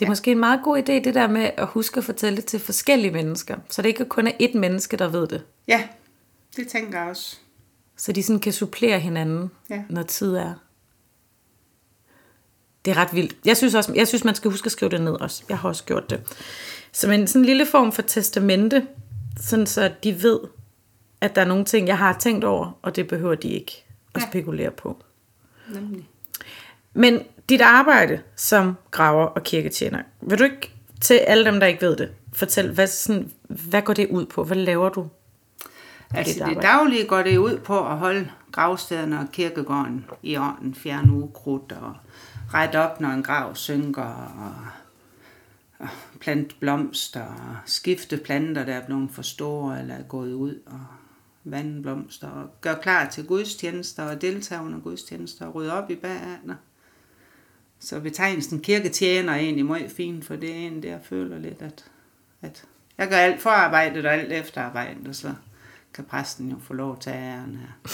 Det 0.00 0.06
er 0.06 0.08
ja. 0.08 0.10
måske 0.10 0.30
en 0.30 0.38
meget 0.38 0.60
god 0.64 0.78
idé, 0.78 0.92
det 0.92 1.14
der 1.14 1.26
med 1.28 1.50
at 1.56 1.66
huske 1.66 1.98
at 1.98 2.04
fortælle 2.04 2.36
det 2.36 2.44
til 2.44 2.60
forskellige 2.60 3.10
mennesker, 3.12 3.56
så 3.70 3.82
det 3.82 3.88
ikke 3.88 4.04
kun 4.04 4.26
er 4.26 4.32
ét 4.42 4.58
menneske, 4.58 4.96
der 4.96 5.08
ved 5.08 5.26
det. 5.26 5.44
Ja, 5.68 5.88
det 6.56 6.68
tænker 6.68 7.00
jeg 7.00 7.08
også. 7.08 7.36
Så 7.96 8.12
de 8.12 8.22
sådan 8.22 8.40
kan 8.40 8.52
supplere 8.52 8.98
hinanden, 9.00 9.50
Ja. 9.70 9.82
når 9.90 10.02
tid 10.02 10.34
er. 10.34 10.54
Det 12.84 12.90
er 12.90 12.96
ret 12.96 13.14
vildt. 13.14 13.36
Jeg 13.44 13.56
synes, 13.56 13.74
også, 13.74 13.92
jeg 13.96 14.08
synes, 14.08 14.24
man 14.24 14.34
skal 14.34 14.50
huske 14.50 14.66
at 14.66 14.72
skrive 14.72 14.90
det 14.90 15.00
ned 15.00 15.12
også. 15.12 15.42
Jeg 15.48 15.58
har 15.58 15.68
også 15.68 15.84
gjort 15.84 16.10
det. 16.10 16.20
Som 16.92 17.10
en 17.10 17.26
sådan 17.26 17.40
en 17.42 17.46
lille 17.46 17.66
form 17.66 17.92
for 17.92 18.02
testamente, 18.02 18.86
sådan 19.40 19.66
så 19.66 19.92
de 20.04 20.22
ved, 20.22 20.40
at 21.20 21.34
der 21.36 21.42
er 21.42 21.46
nogle 21.46 21.64
ting, 21.64 21.86
jeg 21.88 21.98
har 21.98 22.16
tænkt 22.18 22.44
over, 22.44 22.78
og 22.82 22.96
det 22.96 23.08
behøver 23.08 23.34
de 23.34 23.48
ikke 23.48 23.84
at 24.14 24.20
Ja. 24.22 24.26
spekulere 24.30 24.70
på. 24.70 25.02
Nemlig. 25.74 26.08
Men 26.94 27.22
dit 27.48 27.60
arbejde 27.60 28.20
som 28.36 28.74
graver 28.90 29.26
og 29.26 29.42
kirketjener, 29.42 30.02
vil 30.20 30.38
du 30.38 30.44
ikke 30.44 30.74
til 31.00 31.14
alle 31.14 31.44
dem, 31.44 31.60
der 31.60 31.66
ikke 31.66 31.82
ved 31.82 31.96
det, 31.96 32.10
fortælle, 32.32 32.72
hvad, 32.72 32.86
sådan, 32.86 33.32
hvad 33.48 33.82
går 33.82 33.92
det 33.92 34.08
ud 34.08 34.26
på? 34.26 34.44
Hvad 34.44 34.56
laver 34.56 34.88
du? 34.88 35.08
Altså 36.14 36.44
det 36.44 36.62
daglige 36.62 37.06
går 37.06 37.22
det 37.22 37.36
ud 37.36 37.58
på 37.58 37.86
at 37.86 37.98
holde 37.98 38.30
gravstederne 38.52 39.20
og 39.20 39.26
kirkegården 39.32 40.04
i 40.22 40.36
orden, 40.36 40.74
fjerne 40.74 41.12
ukrudt 41.12 41.72
og 41.72 41.96
rette 42.54 42.76
op, 42.76 43.00
når 43.00 43.08
en 43.08 43.22
grav 43.22 43.54
synker 43.54 44.02
og, 44.02 44.54
og 45.78 45.88
plante 46.20 46.54
blomster 46.60 47.22
og 47.22 47.56
skifte 47.66 48.16
planter, 48.16 48.64
der 48.64 48.74
er 48.74 48.86
blevet 48.86 49.10
for 49.10 49.22
store 49.22 49.80
eller 49.80 49.94
er 49.94 50.02
gået 50.02 50.32
ud 50.32 50.54
og 50.66 50.80
vande 51.44 51.82
blomster 51.82 52.28
og 52.28 52.60
gøre 52.60 52.78
klar 52.82 53.08
til 53.08 53.26
gudstjenester 53.26 54.02
og 54.02 54.22
deltage 54.22 54.62
under 54.62 54.80
gudstjenester 54.80 55.46
og 55.46 55.54
rydde 55.54 55.72
op 55.72 55.90
i 55.90 55.94
baganer. 55.94 56.54
Så 57.80 58.00
betegnelsen 58.00 58.60
kirketjener 58.60 59.32
er 59.32 59.36
egentlig 59.36 59.66
meget 59.66 59.90
fint, 59.96 60.24
for 60.24 60.36
det 60.36 60.50
er 60.50 60.54
en, 60.54 60.82
der 60.82 60.96
føler 61.08 61.38
lidt, 61.38 61.62
at, 61.62 61.84
at 62.42 62.62
jeg 62.98 63.08
gør 63.08 63.16
alt 63.16 63.40
forarbejdet 63.42 64.06
og 64.06 64.12
alt 64.14 64.32
efterarbejdet, 64.32 65.08
og 65.08 65.14
så 65.14 65.32
kan 65.94 66.04
præsten 66.04 66.48
jo 66.50 66.56
få 66.66 66.72
lov 66.74 66.98
til 67.00 67.10
æren 67.10 67.58
her. 67.60 67.90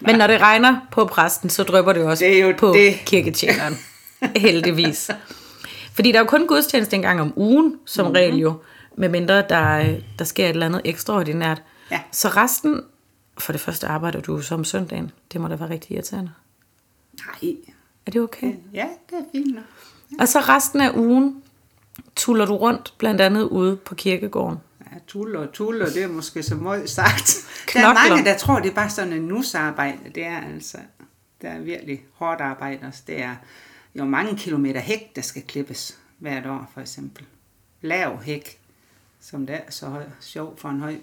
Men 0.06 0.16
når 0.16 0.26
det 0.26 0.40
regner 0.40 0.80
på 0.92 1.04
præsten, 1.04 1.50
så 1.50 1.62
drøber 1.62 1.92
det 1.92 2.02
også 2.02 2.24
Det 2.24 2.36
er 2.42 2.46
jo 2.46 2.54
på 2.58 2.72
det. 2.72 2.94
kirketjeneren. 3.06 3.74
Heldigvis. 4.36 5.10
Fordi 5.92 6.12
der 6.12 6.18
er 6.18 6.22
jo 6.22 6.26
kun 6.28 6.46
gudstjeneste 6.46 6.96
en 6.96 7.02
gang 7.02 7.20
om 7.20 7.32
ugen, 7.36 7.76
som 7.86 8.04
Mhm. 8.04 8.08
mm-hmm. 8.12 8.16
regel 8.16 8.36
jo, 8.36 8.54
medmindre 8.96 9.36
der, 9.48 9.96
der 10.18 10.24
sker 10.24 10.44
et 10.44 10.50
eller 10.50 10.66
andet 10.66 10.80
ekstraordinært. 10.84 11.62
Ja. 11.90 12.00
Så 12.12 12.28
resten, 12.28 12.80
for 13.38 13.52
det 13.52 13.60
første 13.60 13.86
arbejder 13.86 14.20
du 14.20 14.40
som 14.42 14.64
søndagen. 14.64 15.10
Det 15.32 15.40
må 15.40 15.48
da 15.48 15.54
være 15.54 15.70
rigtig 15.70 15.94
irriterende. 15.94 16.30
Nej, 17.26 17.54
Er 18.06 18.10
det 18.10 18.20
okay? 18.20 18.54
ja, 18.72 18.88
det 19.10 19.18
er 19.18 19.22
fint 19.32 19.54
nok. 19.54 19.64
Og 20.20 20.28
så 20.28 20.38
resten 20.40 20.80
af 20.80 20.90
ugen 20.96 21.42
tuller 22.16 22.46
du 22.46 22.56
rundt, 22.56 22.94
blandt 22.98 23.20
andet 23.20 23.42
ude 23.42 23.76
på 23.76 23.94
kirkegården. 23.94 24.58
Ja, 24.92 24.98
tuller 25.06 25.40
og 25.40 25.52
tuller, 25.52 25.86
det 25.86 26.02
er 26.02 26.08
måske 26.08 26.42
så 26.42 26.54
meget 26.54 26.90
sagt. 26.90 27.36
Der 27.72 27.80
er 27.80 27.84
Knokler. 27.94 28.08
mange, 28.08 28.24
der 28.30 28.38
tror, 28.38 28.60
det 28.60 28.70
er 28.70 28.74
bare 28.74 28.90
sådan 28.90 29.12
en 29.12 29.22
nusarbejde. 29.22 29.98
Det 30.14 30.24
er 30.26 30.40
altså, 30.54 30.78
der 31.42 31.48
er 31.48 31.58
virkelig 31.58 32.04
hårdt 32.14 32.40
arbejde. 32.40 32.86
også. 32.86 33.02
Det 33.06 33.22
er 33.22 33.34
jo 33.94 34.04
mange 34.04 34.36
kilometer 34.36 34.80
hæk, 34.80 35.16
der 35.16 35.22
skal 35.22 35.42
klippes 35.42 35.98
hvert 36.18 36.46
år, 36.46 36.70
for 36.74 36.80
eksempel. 36.80 37.24
Lav 37.82 38.22
hæk, 38.22 38.58
som 39.20 39.46
det 39.46 39.54
er 39.56 39.60
så 39.70 39.86
høj, 39.86 40.04
sjov 40.20 40.58
for 40.58 40.68
en 40.68 40.80
høj 40.80 40.96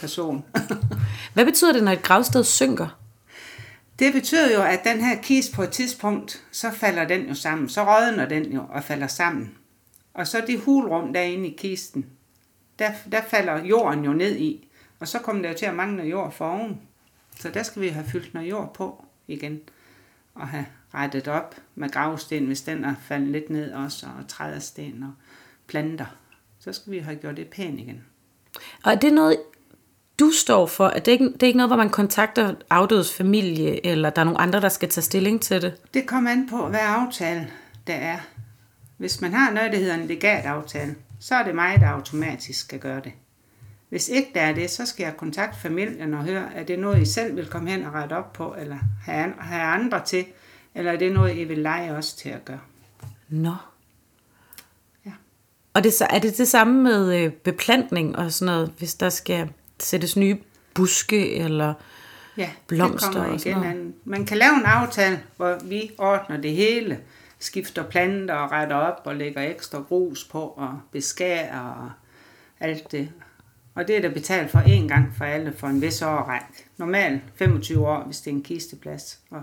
person. 0.00 0.44
Hvad 1.34 1.44
betyder 1.44 1.72
det, 1.72 1.84
når 1.84 1.92
et 1.92 2.02
gravsted 2.02 2.44
synker? 2.44 2.99
Det 4.00 4.12
betyder 4.12 4.54
jo, 4.54 4.62
at 4.62 4.84
den 4.84 5.00
her 5.00 5.22
kiste 5.22 5.54
på 5.54 5.62
et 5.62 5.70
tidspunkt, 5.70 6.44
så 6.52 6.70
falder 6.70 7.04
den 7.04 7.28
jo 7.28 7.34
sammen. 7.34 7.68
Så 7.68 7.84
rådner 7.84 8.28
den 8.28 8.52
jo 8.52 8.64
og 8.68 8.84
falder 8.84 9.06
sammen. 9.06 9.54
Og 10.14 10.26
så 10.26 10.44
det 10.46 10.60
hulrum 10.60 11.12
derinde 11.12 11.48
i 11.48 11.56
kisten, 11.56 12.06
der, 12.78 12.92
der 13.12 13.22
falder 13.22 13.64
jorden 13.64 14.04
jo 14.04 14.12
ned 14.12 14.36
i. 14.36 14.68
Og 15.00 15.08
så 15.08 15.18
kommer 15.18 15.42
der 15.42 15.48
jo 15.48 15.56
til 15.56 15.66
at 15.66 15.74
mangle 15.74 15.96
noget 15.96 16.10
jord 16.10 16.32
for 16.32 16.50
oven. 16.50 16.80
Så 17.36 17.50
der 17.50 17.62
skal 17.62 17.82
vi 17.82 17.88
have 17.88 18.06
fyldt 18.12 18.34
noget 18.34 18.50
jord 18.50 18.74
på 18.74 19.04
igen. 19.26 19.60
Og 20.34 20.48
have 20.48 20.66
rettet 20.94 21.28
op 21.28 21.54
med 21.74 21.90
gravsten, 21.90 22.46
hvis 22.46 22.62
den 22.62 22.84
er 22.84 22.94
faldet 23.02 23.28
lidt 23.28 23.50
ned 23.50 23.72
også, 23.72 24.06
og 24.18 24.28
trædersten 24.28 25.02
og 25.02 25.12
planter. 25.66 26.16
Så 26.58 26.72
skal 26.72 26.92
vi 26.92 26.98
have 26.98 27.16
gjort 27.16 27.36
det 27.36 27.48
pænt 27.48 27.80
igen. 27.80 28.04
Og 28.84 28.92
er 28.92 28.96
det 28.96 29.12
noget, 29.12 29.36
du 30.20 30.30
står 30.30 30.66
for? 30.66 30.86
Er 30.86 30.98
det, 30.98 31.12
ikke, 31.12 31.24
det 31.24 31.42
er 31.42 31.46
ikke 31.46 31.56
noget, 31.56 31.68
hvor 31.70 31.76
man 31.76 31.90
kontakter 31.90 32.54
afdødes 32.70 33.14
familie, 33.14 33.86
eller 33.86 34.10
der 34.10 34.20
er 34.20 34.24
nogle 34.24 34.40
andre, 34.40 34.60
der 34.60 34.68
skal 34.68 34.88
tage 34.88 35.02
stilling 35.04 35.42
til 35.42 35.62
det? 35.62 35.74
Det 35.94 36.06
kommer 36.06 36.30
an 36.30 36.48
på, 36.50 36.68
hvad 36.68 36.80
aftale 36.82 37.50
der 37.86 37.94
er. 37.94 38.18
Hvis 38.96 39.20
man 39.20 39.32
har 39.32 39.50
noget, 39.52 39.72
der 39.72 39.78
hedder 39.78 39.94
en 39.94 40.06
legataftale, 40.06 40.94
så 41.20 41.34
er 41.34 41.44
det 41.44 41.54
mig, 41.54 41.80
der 41.80 41.86
automatisk 41.88 42.60
skal 42.60 42.78
gøre 42.78 43.00
det. 43.04 43.12
Hvis 43.88 44.08
ikke 44.08 44.28
der 44.34 44.40
er 44.40 44.52
det, 44.54 44.70
så 44.70 44.86
skal 44.86 45.04
jeg 45.04 45.16
kontakte 45.16 45.60
familien 45.60 46.14
og 46.14 46.24
høre, 46.24 46.44
er 46.54 46.62
det 46.64 46.78
noget, 46.78 47.02
I 47.02 47.04
selv 47.12 47.36
vil 47.36 47.46
komme 47.46 47.70
hen 47.70 47.84
og 47.84 47.92
rette 47.94 48.14
op 48.14 48.32
på, 48.32 48.54
eller 48.58 48.76
have 49.04 49.24
an- 49.24 49.34
have 49.38 49.62
andre 49.62 50.04
til, 50.04 50.24
eller 50.74 50.92
er 50.92 50.96
det 50.96 51.12
noget, 51.12 51.36
I 51.36 51.44
vil 51.44 51.58
lege 51.58 51.92
os 51.92 52.12
til 52.12 52.28
at 52.28 52.44
gøre. 52.44 52.60
Nå. 53.28 53.54
Ja. 55.06 55.10
Og 55.74 55.84
det, 55.84 55.92
så- 55.92 56.06
er 56.10 56.18
det 56.18 56.38
det 56.38 56.48
samme 56.48 56.82
med 56.82 57.16
øh, 57.24 57.32
beplantning 57.32 58.16
og 58.16 58.32
sådan 58.32 58.54
noget, 58.54 58.72
hvis 58.78 58.94
der 58.94 59.08
skal 59.08 59.48
sættes 59.82 60.16
nye 60.16 60.38
buske, 60.74 61.34
eller... 61.36 61.74
Ja, 62.36 62.50
Blomster 62.66 63.24
og 63.24 63.40
sådan 63.40 63.58
noget. 63.58 63.70
an. 63.70 63.94
Man 64.04 64.26
kan 64.26 64.36
lave 64.36 64.54
en 64.54 64.64
aftale, 64.64 65.22
hvor 65.36 65.58
vi 65.64 65.90
ordner 65.98 66.36
det 66.36 66.52
hele. 66.52 67.00
Skifter 67.38 67.82
planter 67.82 68.34
og 68.34 68.52
retter 68.52 68.76
op 68.76 69.02
og 69.04 69.16
lægger 69.16 69.42
ekstra 69.42 69.78
grus 69.78 70.24
på 70.24 70.40
og 70.40 70.80
beskærer 70.92 71.60
og 71.60 71.90
alt 72.60 72.92
det. 72.92 73.08
Og 73.74 73.88
det 73.88 73.96
er 73.96 74.00
der 74.00 74.10
betalt 74.10 74.50
for 74.50 74.58
én 74.58 74.88
gang 74.88 75.14
for 75.16 75.24
alle 75.24 75.52
for 75.52 75.66
en 75.66 75.82
vis 75.82 76.02
årrække. 76.02 76.46
Normalt 76.76 77.22
25 77.34 77.88
år, 77.88 78.04
hvis 78.04 78.20
det 78.20 78.30
er 78.30 78.34
en 78.34 78.42
kisteplads, 78.42 79.20
og 79.30 79.42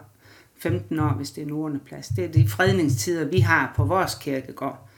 15 0.59 0.99
år, 0.99 1.09
hvis 1.09 1.31
det 1.31 1.41
er 1.41 1.45
en 1.45 1.51
urneplads. 1.51 2.07
Det 2.07 2.25
er 2.25 2.29
de 2.31 2.47
fredningstider, 2.47 3.25
vi 3.25 3.39
har 3.39 3.73
på 3.75 3.85
vores 3.85 4.15
kirkegård. 4.15 4.89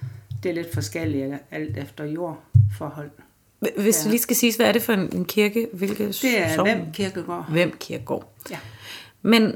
Det 0.44 0.50
er 0.50 0.54
lidt 0.54 0.74
forskelligt 0.74 1.36
alt 1.52 1.78
efter 1.78 2.04
jordforhold. 2.06 3.12
Hvis 3.60 3.98
Ja. 3.98 4.04
ja. 4.06 4.10
lige 4.10 4.20
skal 4.22 4.36
siges, 4.36 4.56
hvad 4.56 4.66
er 4.66 4.72
det 4.72 4.82
for 4.82 4.94
en, 4.94 5.16
en 5.16 5.26
kirke? 5.26 5.68
Hvilke 5.74 6.08
Det 6.08 6.40
er 6.40 6.56
sogn? 6.56 6.70
hvem 6.70 6.92
kirkegård. 6.94 7.46
Hvem 7.52 7.78
kirkegård. 7.80 8.32
Ja. 8.52 8.58
Men 9.22 9.56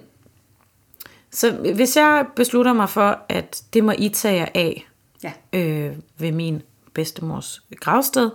Så 1.31 1.51
hvis 1.75 1.95
jeg 1.97 2.25
beslutter 2.35 2.73
mig 2.73 2.89
for, 2.89 3.19
at 3.29 3.63
det 3.73 3.83
må 3.83 3.91
I 3.97 4.09
tage 4.09 4.35
jer 4.35 4.47
af 4.53 4.87
Ja. 5.23 5.33
øh, 5.53 5.95
ved 6.17 6.31
min 6.31 6.61
bedstemors 6.93 7.63
gravsted, 7.79 8.29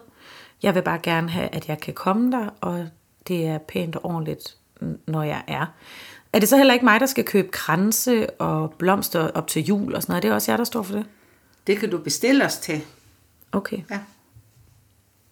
jeg 0.62 0.74
vil 0.74 0.82
bare 0.82 0.98
gerne 1.02 1.30
have, 1.30 1.48
at 1.54 1.68
jeg 1.68 1.80
kan 1.80 1.94
komme 1.94 2.32
der, 2.32 2.48
og 2.60 2.88
det 3.28 3.46
er 3.46 3.58
pænt 3.58 3.96
og 3.96 4.04
ordentligt, 4.04 4.56
når 5.06 5.22
jeg 5.22 5.42
er. 5.46 5.66
Er 6.32 6.38
det 6.38 6.48
så 6.48 6.56
heller 6.56 6.74
ikke 6.74 6.84
mig, 6.84 7.00
der 7.00 7.06
skal 7.06 7.24
købe 7.24 7.48
kranse 7.48 8.30
og 8.30 8.74
blomster 8.78 9.30
op 9.30 9.46
til 9.46 9.64
jul 9.64 9.94
og 9.94 10.02
sådan 10.02 10.12
noget? 10.12 10.22
Det 10.22 10.30
er 10.30 10.34
også 10.34 10.52
jer, 10.52 10.56
der 10.56 10.64
står 10.64 10.82
for 10.82 10.94
det? 10.94 11.06
Det 11.66 11.78
kan 11.78 11.90
du 11.90 11.98
bestille 11.98 12.44
os 12.44 12.56
til. 12.58 12.80
Okay. 13.52 13.78
Ja. 13.90 13.98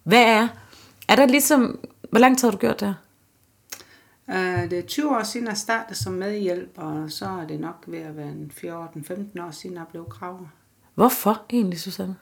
Hvad 0.07 0.23
er? 0.23 0.47
Er 1.07 1.15
der 1.15 1.25
ligesom... 1.25 1.79
Hvor 2.09 2.19
lang 2.19 2.37
tid 2.37 2.47
har 2.47 2.51
du 2.51 2.57
gjort 2.57 2.79
det? 2.79 2.95
Uh, 4.27 4.69
det 4.69 4.73
er 4.73 4.81
20 4.87 5.09
år 5.09 5.23
siden, 5.23 5.47
jeg 5.47 5.57
startede 5.57 5.95
som 5.95 6.13
medhjælp, 6.13 6.71
og 6.75 7.11
så 7.11 7.25
er 7.25 7.47
det 7.47 7.59
nok 7.59 7.83
ved 7.87 7.99
at 7.99 8.17
være 8.17 8.27
en 8.27 8.51
14-15 8.57 9.41
år 9.41 9.51
siden, 9.51 9.75
jeg 9.75 9.85
blev 9.91 10.05
graver. 10.09 10.47
Hvorfor 10.95 11.45
egentlig, 11.49 11.79
Susanne? 11.79 12.15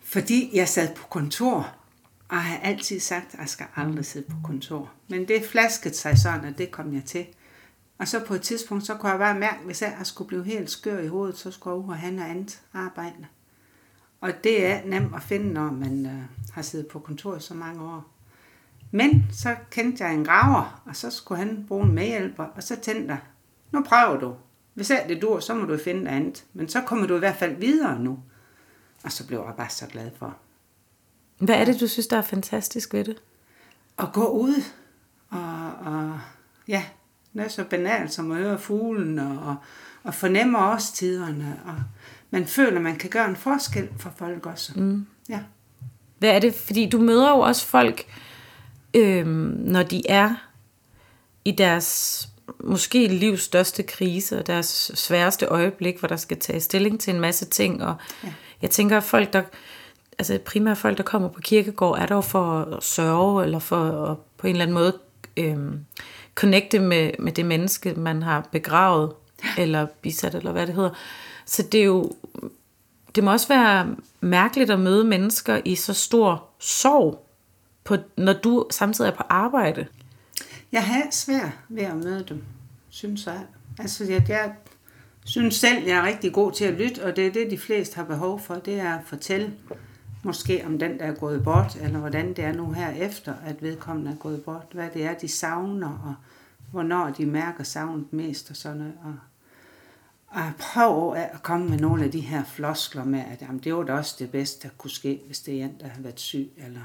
Fordi 0.00 0.50
jeg 0.54 0.68
sad 0.68 0.94
på 0.94 1.06
kontor, 1.08 1.74
og 2.28 2.36
jeg 2.36 2.44
har 2.44 2.58
altid 2.58 3.00
sagt, 3.00 3.34
at 3.34 3.40
jeg 3.40 3.48
skal 3.48 3.66
aldrig 3.76 4.04
sidde 4.04 4.26
på 4.30 4.36
kontor. 4.44 4.90
Men 5.08 5.28
det 5.28 5.44
flaskede 5.44 5.94
sig 5.94 6.18
sådan, 6.18 6.44
at 6.44 6.58
det 6.58 6.70
kom 6.70 6.94
jeg 6.94 7.04
til. 7.04 7.26
Og 7.98 8.08
så 8.08 8.24
på 8.24 8.34
et 8.34 8.42
tidspunkt, 8.42 8.86
så 8.86 8.94
kunne 8.94 9.10
jeg 9.10 9.18
bare 9.18 9.38
mærke, 9.38 9.64
hvis 9.64 9.82
jeg 9.82 9.96
skulle 10.02 10.28
blive 10.28 10.44
helt 10.44 10.70
skør 10.70 10.98
i 10.98 11.08
hovedet, 11.08 11.38
så 11.38 11.50
skulle 11.50 11.74
jeg 11.74 11.84
ud 11.84 11.90
og 11.90 11.98
have 11.98 12.14
noget 12.14 12.30
andet 12.30 12.60
arbejde. 12.74 13.26
Og 14.20 14.30
det 14.44 14.66
er 14.66 14.80
nemt 14.84 15.14
at 15.14 15.22
finde, 15.22 15.52
når 15.52 15.70
man 15.70 16.06
øh, 16.06 16.52
har 16.52 16.62
siddet 16.62 16.86
på 16.86 16.98
kontor 16.98 17.36
i 17.36 17.40
så 17.40 17.54
mange 17.54 17.82
år. 17.82 18.04
Men 18.90 19.26
så 19.32 19.56
kendte 19.70 20.04
jeg 20.04 20.14
en 20.14 20.24
graver, 20.24 20.82
og 20.86 20.96
så 20.96 21.10
skulle 21.10 21.38
han 21.38 21.64
bruge 21.68 21.84
en 21.84 21.94
medhjælper, 21.94 22.44
og 22.44 22.62
så 22.62 22.76
tænkte 22.76 23.08
jeg, 23.08 23.18
nu 23.72 23.82
prøver 23.82 24.20
du. 24.20 24.34
Hvis 24.74 24.90
alt 24.90 25.08
det 25.08 25.22
dur, 25.22 25.40
så 25.40 25.54
må 25.54 25.66
du 25.66 25.78
finde 25.78 26.04
noget 26.04 26.16
andet. 26.16 26.44
Men 26.54 26.68
så 26.68 26.80
kommer 26.80 27.06
du 27.06 27.16
i 27.16 27.18
hvert 27.18 27.36
fald 27.36 27.56
videre 27.56 27.98
nu. 27.98 28.18
Og 29.04 29.12
så 29.12 29.26
blev 29.26 29.44
jeg 29.46 29.54
bare 29.56 29.70
så 29.70 29.86
glad 29.86 30.10
for 30.18 30.36
Hvad 31.38 31.54
er 31.54 31.64
det, 31.64 31.80
du 31.80 31.86
synes, 31.86 32.06
der 32.06 32.16
er 32.16 32.22
fantastisk 32.22 32.94
ved 32.94 33.04
det? 33.04 33.16
at 33.98 34.12
gå 34.12 34.26
ud 34.28 34.62
og, 35.30 35.72
og 35.92 36.20
ja, 36.68 36.84
noget 37.32 37.52
så 37.52 37.64
banalt 37.64 38.12
som 38.12 38.30
at 38.30 38.38
høre 38.38 38.58
fuglen 38.58 39.18
og, 39.18 39.38
og, 39.38 39.56
og 40.02 40.14
fornemme 40.14 40.58
årstiderne. 40.58 41.60
Og 41.66 41.74
man 42.30 42.46
føler, 42.46 42.80
man 42.80 42.96
kan 42.96 43.10
gøre 43.10 43.28
en 43.28 43.36
forskel 43.36 43.88
for 43.98 44.12
folk 44.16 44.46
også. 44.46 44.72
Mm. 44.76 45.06
Ja. 45.28 45.40
Hvad 46.18 46.30
er 46.30 46.38
det? 46.38 46.54
Fordi 46.54 46.88
du 46.88 46.98
møder 46.98 47.30
jo 47.30 47.38
også 47.38 47.66
folk, 47.66 48.06
øhm, 48.94 49.56
når 49.64 49.82
de 49.82 50.02
er 50.08 50.34
i 51.44 51.50
deres 51.50 52.28
måske 52.60 53.08
livs 53.08 53.42
største 53.42 53.82
krise 53.82 54.38
og 54.38 54.46
deres 54.46 54.92
sværeste 54.94 55.46
øjeblik, 55.46 55.98
hvor 55.98 56.08
der 56.08 56.16
skal 56.16 56.38
tage 56.38 56.60
stilling 56.60 57.00
til 57.00 57.14
en 57.14 57.20
masse 57.20 57.44
ting. 57.44 57.84
Og 57.84 57.94
ja. 58.24 58.32
jeg 58.62 58.70
tænker, 58.70 58.96
at 58.96 59.02
folk, 59.02 59.32
der, 59.32 59.42
altså 60.18 60.38
primært 60.44 60.78
folk, 60.78 60.96
der 60.96 61.02
kommer 61.02 61.28
på 61.28 61.40
kirkegård, 61.40 61.98
er 61.98 62.06
der 62.06 62.14
jo 62.14 62.20
for 62.20 62.60
at 62.60 62.84
sørge, 62.84 63.44
eller 63.44 63.58
for 63.58 64.10
at 64.10 64.16
på 64.38 64.46
en 64.46 64.50
eller 64.50 64.62
anden 64.62 64.74
måde 64.74 64.98
øhm, 65.36 65.84
connecte 66.34 66.78
med, 66.78 67.10
med 67.18 67.32
det 67.32 67.46
menneske, 67.46 67.94
man 67.94 68.22
har 68.22 68.48
begravet, 68.52 69.12
eller 69.58 69.86
bisat, 70.02 70.34
eller 70.34 70.52
hvad 70.52 70.66
det 70.66 70.74
hedder. 70.74 70.90
Så 71.48 71.62
det 71.62 71.80
er 71.80 71.84
jo, 71.84 72.12
det 73.14 73.24
må 73.24 73.32
også 73.32 73.48
være 73.48 73.96
mærkeligt 74.20 74.70
at 74.70 74.80
møde 74.80 75.04
mennesker 75.04 75.60
i 75.64 75.74
så 75.74 75.94
stor 75.94 76.48
sorg, 76.58 77.24
på, 77.84 77.96
når 78.16 78.32
du 78.32 78.66
samtidig 78.70 79.10
er 79.10 79.16
på 79.16 79.22
arbejde. 79.28 79.86
Jeg 80.72 80.84
har 80.86 81.06
svært 81.10 81.52
ved 81.68 81.82
at 81.82 81.96
møde 81.96 82.24
dem, 82.28 82.44
synes 82.88 83.26
jeg. 83.26 83.40
Altså, 83.78 84.04
jeg, 84.04 84.24
jeg 84.28 84.54
synes 85.24 85.54
selv, 85.54 85.84
jeg 85.86 85.96
er 85.96 86.06
rigtig 86.06 86.32
god 86.32 86.52
til 86.52 86.64
at 86.64 86.74
lytte, 86.74 87.04
og 87.04 87.16
det 87.16 87.26
er 87.26 87.32
det, 87.32 87.50
de 87.50 87.58
fleste 87.58 87.96
har 87.96 88.04
behov 88.04 88.40
for, 88.40 88.54
det 88.54 88.80
er 88.80 88.94
at 88.94 89.00
fortælle 89.06 89.54
måske 90.22 90.62
om 90.66 90.78
den, 90.78 90.98
der 90.98 91.04
er 91.04 91.14
gået 91.14 91.44
bort, 91.44 91.76
eller 91.80 91.98
hvordan 91.98 92.28
det 92.28 92.44
er 92.44 92.52
nu 92.52 92.72
her 92.72 92.90
efter, 92.90 93.34
at 93.46 93.62
vedkommende 93.62 94.10
er 94.10 94.16
gået 94.16 94.42
bort. 94.42 94.66
Hvad 94.72 94.88
det 94.94 95.04
er, 95.04 95.14
de 95.14 95.28
savner, 95.28 95.88
og 95.88 96.14
hvornår 96.70 97.10
de 97.10 97.26
mærker 97.26 97.64
savnet 97.64 98.12
mest 98.12 98.50
og 98.50 98.56
sådan 98.56 98.78
noget. 98.78 98.94
Og, 99.04 99.14
og 100.28 100.52
prøver 100.58 101.14
at 101.14 101.42
komme 101.42 101.68
med 101.68 101.78
nogle 101.78 102.04
af 102.04 102.10
de 102.10 102.20
her 102.20 102.44
floskler 102.44 103.04
med, 103.04 103.20
at 103.20 103.42
jamen, 103.42 103.58
det 103.58 103.74
var 103.74 103.82
da 103.82 103.92
også 103.92 104.16
det 104.18 104.30
bedste, 104.30 104.68
der 104.68 104.74
kunne 104.78 104.90
ske, 104.90 105.22
hvis 105.26 105.40
det 105.40 105.60
er 105.60 105.64
en, 105.64 105.80
der 105.80 105.88
har 105.88 106.00
været 106.02 106.20
syg, 106.20 106.52
eller, 106.56 106.84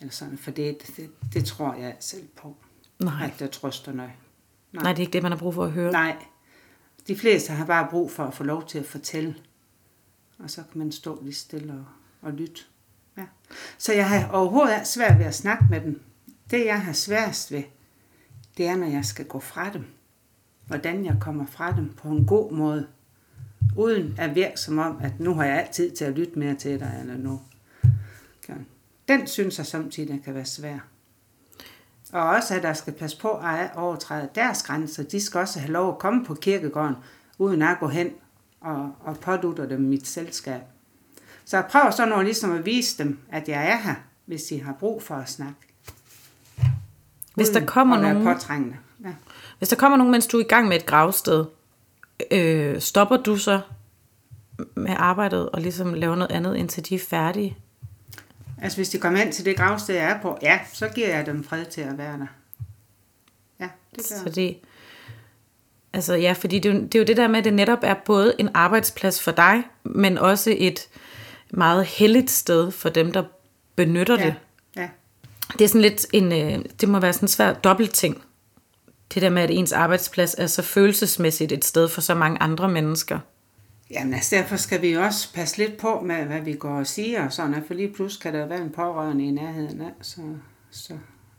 eller 0.00 0.12
sådan. 0.12 0.38
For 0.38 0.50
det, 0.50 0.78
det, 0.96 1.10
det 1.32 1.44
tror 1.44 1.74
jeg 1.74 1.96
selv 2.00 2.28
på. 2.36 2.56
Nej. 2.98 3.24
At 3.24 3.38
det 3.38 3.50
trøster 3.50 3.92
noget. 3.92 4.12
Nej. 4.72 4.82
Nej, 4.82 4.92
det 4.92 4.98
er 4.98 5.06
ikke 5.06 5.12
det, 5.12 5.22
man 5.22 5.32
har 5.32 5.38
brug 5.38 5.54
for 5.54 5.64
at 5.64 5.70
høre. 5.70 5.92
Nej. 5.92 6.16
De 7.08 7.16
fleste 7.16 7.52
har 7.52 7.66
bare 7.66 7.88
brug 7.90 8.10
for 8.10 8.24
at 8.24 8.34
få 8.34 8.44
lov 8.44 8.66
til 8.66 8.78
at 8.78 8.86
fortælle. 8.86 9.36
Og 10.38 10.50
så 10.50 10.62
kan 10.72 10.78
man 10.78 10.92
stå 10.92 11.22
lige 11.22 11.34
stille 11.34 11.72
og, 11.72 11.84
og 12.22 12.32
lytte. 12.32 12.60
Ja. 13.16 13.24
Så 13.78 13.92
jeg 13.92 14.08
har 14.08 14.28
overhovedet 14.32 14.86
svært 14.86 15.18
ved 15.18 15.26
at 15.26 15.34
snakke 15.34 15.64
med 15.70 15.80
dem. 15.80 16.02
Det, 16.50 16.66
jeg 16.66 16.82
har 16.82 16.92
sværest 16.92 17.52
ved, 17.52 17.62
det 18.56 18.66
er, 18.66 18.76
når 18.76 18.86
jeg 18.86 19.04
skal 19.04 19.24
gå 19.24 19.40
fra 19.40 19.72
dem. 19.72 19.84
Hvordan 20.70 21.04
jeg 21.04 21.16
kommer 21.20 21.46
fra 21.46 21.72
dem 21.76 21.92
på 21.96 22.08
en 22.08 22.26
god 22.26 22.52
måde. 22.52 22.86
Uden 23.76 24.14
at 24.18 24.34
virke 24.34 24.60
som 24.60 24.78
om, 24.78 24.98
at 25.02 25.20
nu 25.20 25.34
har 25.34 25.44
jeg 25.44 25.58
altid 25.58 25.90
til 25.90 26.04
at 26.04 26.12
lytte 26.12 26.38
mere 26.38 26.54
til 26.54 26.80
dig, 26.80 26.96
eller 27.00 27.16
nu. 27.16 27.40
Den 29.08 29.26
synes 29.26 29.58
jeg 29.58 29.66
samtidig 29.66 30.22
kan 30.24 30.34
være 30.34 30.44
svær. 30.44 30.78
Og 32.12 32.28
også, 32.28 32.54
at 32.54 32.62
der 32.62 32.72
skal 32.72 32.92
passe 32.92 33.20
på 33.20 33.28
at 33.28 33.70
overtræde 33.76 34.28
deres 34.34 34.62
grænser. 34.62 35.02
De 35.02 35.20
skal 35.20 35.40
også 35.40 35.60
have 35.60 35.72
lov 35.72 35.92
at 35.92 35.98
komme 35.98 36.24
på 36.24 36.34
kirkegården, 36.34 36.96
uden 37.38 37.62
at 37.62 37.76
gå 37.80 37.88
hen 37.88 38.10
og, 38.60 38.92
og 39.00 39.18
pådutter 39.18 39.66
dem 39.66 39.80
mit 39.80 40.06
selskab. 40.06 40.60
Så 41.44 41.56
jeg 41.56 41.66
prøver 41.70 41.90
så 41.90 42.06
nu 42.06 42.22
ligesom 42.22 42.52
at 42.52 42.66
vise 42.66 42.98
dem, 42.98 43.18
at 43.32 43.48
jeg 43.48 43.70
er 43.70 43.76
her, 43.76 43.94
hvis 44.26 44.42
de 44.42 44.62
har 44.62 44.72
brug 44.72 45.02
for 45.02 45.14
at 45.14 45.28
snakke. 45.28 45.60
Hvis 47.34 47.48
der 47.48 47.66
kommer 47.66 48.00
nogen, 48.00 48.24
påtrængende. 48.24 48.76
Hvis 49.60 49.68
der 49.68 49.76
kommer 49.76 49.98
nogen, 49.98 50.10
mens 50.10 50.26
du 50.26 50.36
er 50.36 50.40
i 50.44 50.48
gang 50.48 50.68
med 50.68 50.76
et 50.76 50.86
gravsted, 50.86 51.44
øh, 52.30 52.80
stopper 52.80 53.16
du 53.16 53.36
så 53.36 53.60
med 54.74 54.94
arbejdet 54.98 55.50
og 55.50 55.60
ligesom 55.60 55.94
laver 55.94 56.16
noget 56.16 56.30
andet, 56.32 56.56
indtil 56.56 56.88
de 56.88 56.94
er 56.94 56.98
færdige? 57.10 57.56
Altså 58.62 58.78
hvis 58.78 58.88
de 58.88 58.98
kommer 58.98 59.18
hen 59.18 59.32
til 59.32 59.44
det 59.44 59.56
gravsted, 59.56 59.94
jeg 59.94 60.04
er 60.10 60.20
på, 60.22 60.38
ja, 60.42 60.60
så 60.72 60.88
giver 60.88 61.08
jeg 61.16 61.26
dem 61.26 61.44
fred 61.44 61.64
til 61.64 61.80
at 61.80 61.98
være 61.98 62.18
der. 62.18 62.26
Ja, 63.60 63.68
det 63.90 63.98
gør 64.08 64.16
Så 64.16 64.22
jeg. 64.26 64.34
det, 64.34 64.56
altså 65.92 66.14
ja, 66.14 66.32
fordi 66.32 66.58
det, 66.58 66.68
jo- 66.74 66.80
det 66.80 66.94
er 66.94 66.98
jo 66.98 67.04
det 67.04 67.16
der 67.16 67.28
med, 67.28 67.38
at 67.38 67.44
det 67.44 67.54
netop 67.54 67.78
er 67.82 67.94
både 68.04 68.34
en 68.38 68.48
arbejdsplads 68.54 69.22
for 69.22 69.30
dig, 69.30 69.62
men 69.84 70.18
også 70.18 70.54
et 70.58 70.88
meget 71.50 71.86
helligt 71.86 72.30
sted 72.30 72.70
for 72.70 72.88
dem, 72.88 73.12
der 73.12 73.22
benytter 73.76 74.16
det. 74.16 74.34
Ja, 74.76 74.82
ja. 74.82 74.88
Det 75.58 75.64
er 75.64 75.68
sådan 75.68 75.80
lidt 75.80 76.06
en, 76.12 76.32
øh, 76.32 76.64
det 76.80 76.88
må 76.88 77.00
være 77.00 77.12
sådan 77.12 77.24
en 77.24 77.28
svær 77.28 77.52
dobbeltting. 77.52 78.22
Det 79.14 79.22
der 79.22 79.30
med, 79.30 79.42
at 79.42 79.50
ens 79.50 79.72
arbejdsplads 79.72 80.34
er 80.38 80.46
så 80.46 80.62
følelsesmæssigt 80.62 81.52
et 81.52 81.64
sted 81.64 81.88
for 81.88 82.00
så 82.00 82.14
mange 82.14 82.42
andre 82.42 82.68
mennesker. 82.68 83.18
Jamen 83.90 84.14
altså, 84.14 84.36
derfor 84.36 84.56
skal 84.56 84.82
vi 84.82 84.96
også 84.96 85.34
passe 85.34 85.58
lidt 85.58 85.76
på 85.76 86.00
med, 86.00 86.16
hvad 86.16 86.40
vi 86.40 86.52
går 86.52 86.78
og 86.78 86.86
siger 86.86 87.24
og 87.24 87.32
sådan, 87.32 87.64
for 87.66 87.74
lige 87.74 87.92
pludselig 87.92 88.22
kan 88.22 88.34
der 88.34 88.46
være 88.46 88.62
en 88.62 88.70
pårørende 88.70 89.24
i 89.24 89.30
nærheden 89.30 89.80
af, 89.80 89.90
så, 90.02 90.20
så 90.70 90.92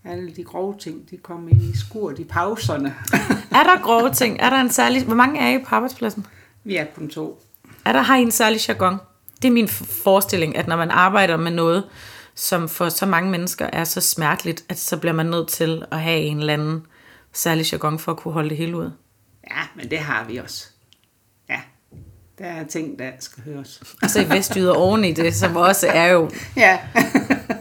alle 0.05 0.31
de 0.31 0.43
grove 0.43 0.75
ting, 0.79 1.09
de 1.09 1.17
kommer 1.17 1.49
i 1.49 1.77
skurt 1.77 2.19
i 2.19 2.23
pauserne. 2.23 2.95
Er 3.57 3.63
der 3.63 3.81
grove 3.83 4.13
ting? 4.13 4.37
Er 4.39 4.49
der 4.49 4.57
en 4.57 4.69
særlig... 4.69 5.03
Hvor 5.03 5.15
mange 5.15 5.39
er 5.39 5.59
I 5.59 5.63
på 5.63 5.75
arbejdspladsen? 5.75 6.25
vi 6.63 6.75
er 6.75 6.85
kun 6.95 7.09
to. 7.09 7.41
Er 7.85 7.93
der, 7.93 8.01
har 8.01 8.17
I 8.17 8.21
en 8.21 8.31
særlig 8.31 8.67
jargon? 8.67 8.97
Det 9.41 9.47
er 9.47 9.51
min 9.51 9.67
forestilling, 10.03 10.57
at 10.57 10.67
når 10.67 10.75
man 10.75 10.91
arbejder 10.91 11.37
med 11.37 11.51
noget, 11.51 11.83
som 12.35 12.69
for 12.69 12.89
så 12.89 13.05
mange 13.05 13.31
mennesker 13.31 13.69
er 13.73 13.83
så 13.83 14.01
smerteligt, 14.01 14.63
at 14.69 14.79
så 14.79 14.97
bliver 14.97 15.13
man 15.13 15.25
nødt 15.25 15.47
til 15.47 15.83
at 15.91 16.01
have 16.01 16.19
en 16.19 16.39
eller 16.39 16.53
anden 16.53 16.85
særlig 17.33 17.71
jargon 17.71 17.99
for 17.99 18.11
at 18.11 18.17
kunne 18.17 18.33
holde 18.33 18.49
det 18.49 18.57
hele 18.57 18.77
ud. 18.77 18.91
Ja, 19.51 19.61
men 19.75 19.89
det 19.91 19.99
har 19.99 20.23
vi 20.25 20.37
også. 20.37 20.67
Ja, 21.49 21.59
der 22.37 22.45
er 22.45 22.63
ting, 22.67 22.99
der 22.99 23.11
skal 23.19 23.43
høres. 23.43 23.83
Og 24.03 24.09
så 24.09 24.21
i 24.21 24.29
Vestjyder 24.29 24.73
oven 24.73 25.03
i 25.03 25.13
det, 25.13 25.35
som 25.35 25.55
også 25.55 25.87
er 25.87 26.05
jo 26.07 26.31
Ja. 26.57 26.79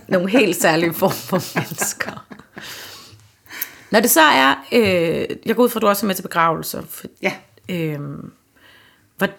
nogle 0.08 0.30
helt 0.30 0.56
særlige 0.56 0.94
former 0.94 1.14
for 1.14 1.58
mennesker. 1.58 2.26
Når 3.90 4.00
det 4.00 4.10
så 4.10 4.20
er, 4.20 4.54
øh, 4.72 5.26
jeg 5.46 5.56
går 5.56 5.62
ud 5.62 5.68
fra, 5.68 5.78
at 5.78 5.82
du 5.82 5.86
også 5.88 6.06
er 6.06 6.08
med 6.08 6.14
til 6.14 6.22
begravelser. 6.22 6.82
For, 6.88 7.06
ja. 7.22 7.32
øh, 7.68 8.00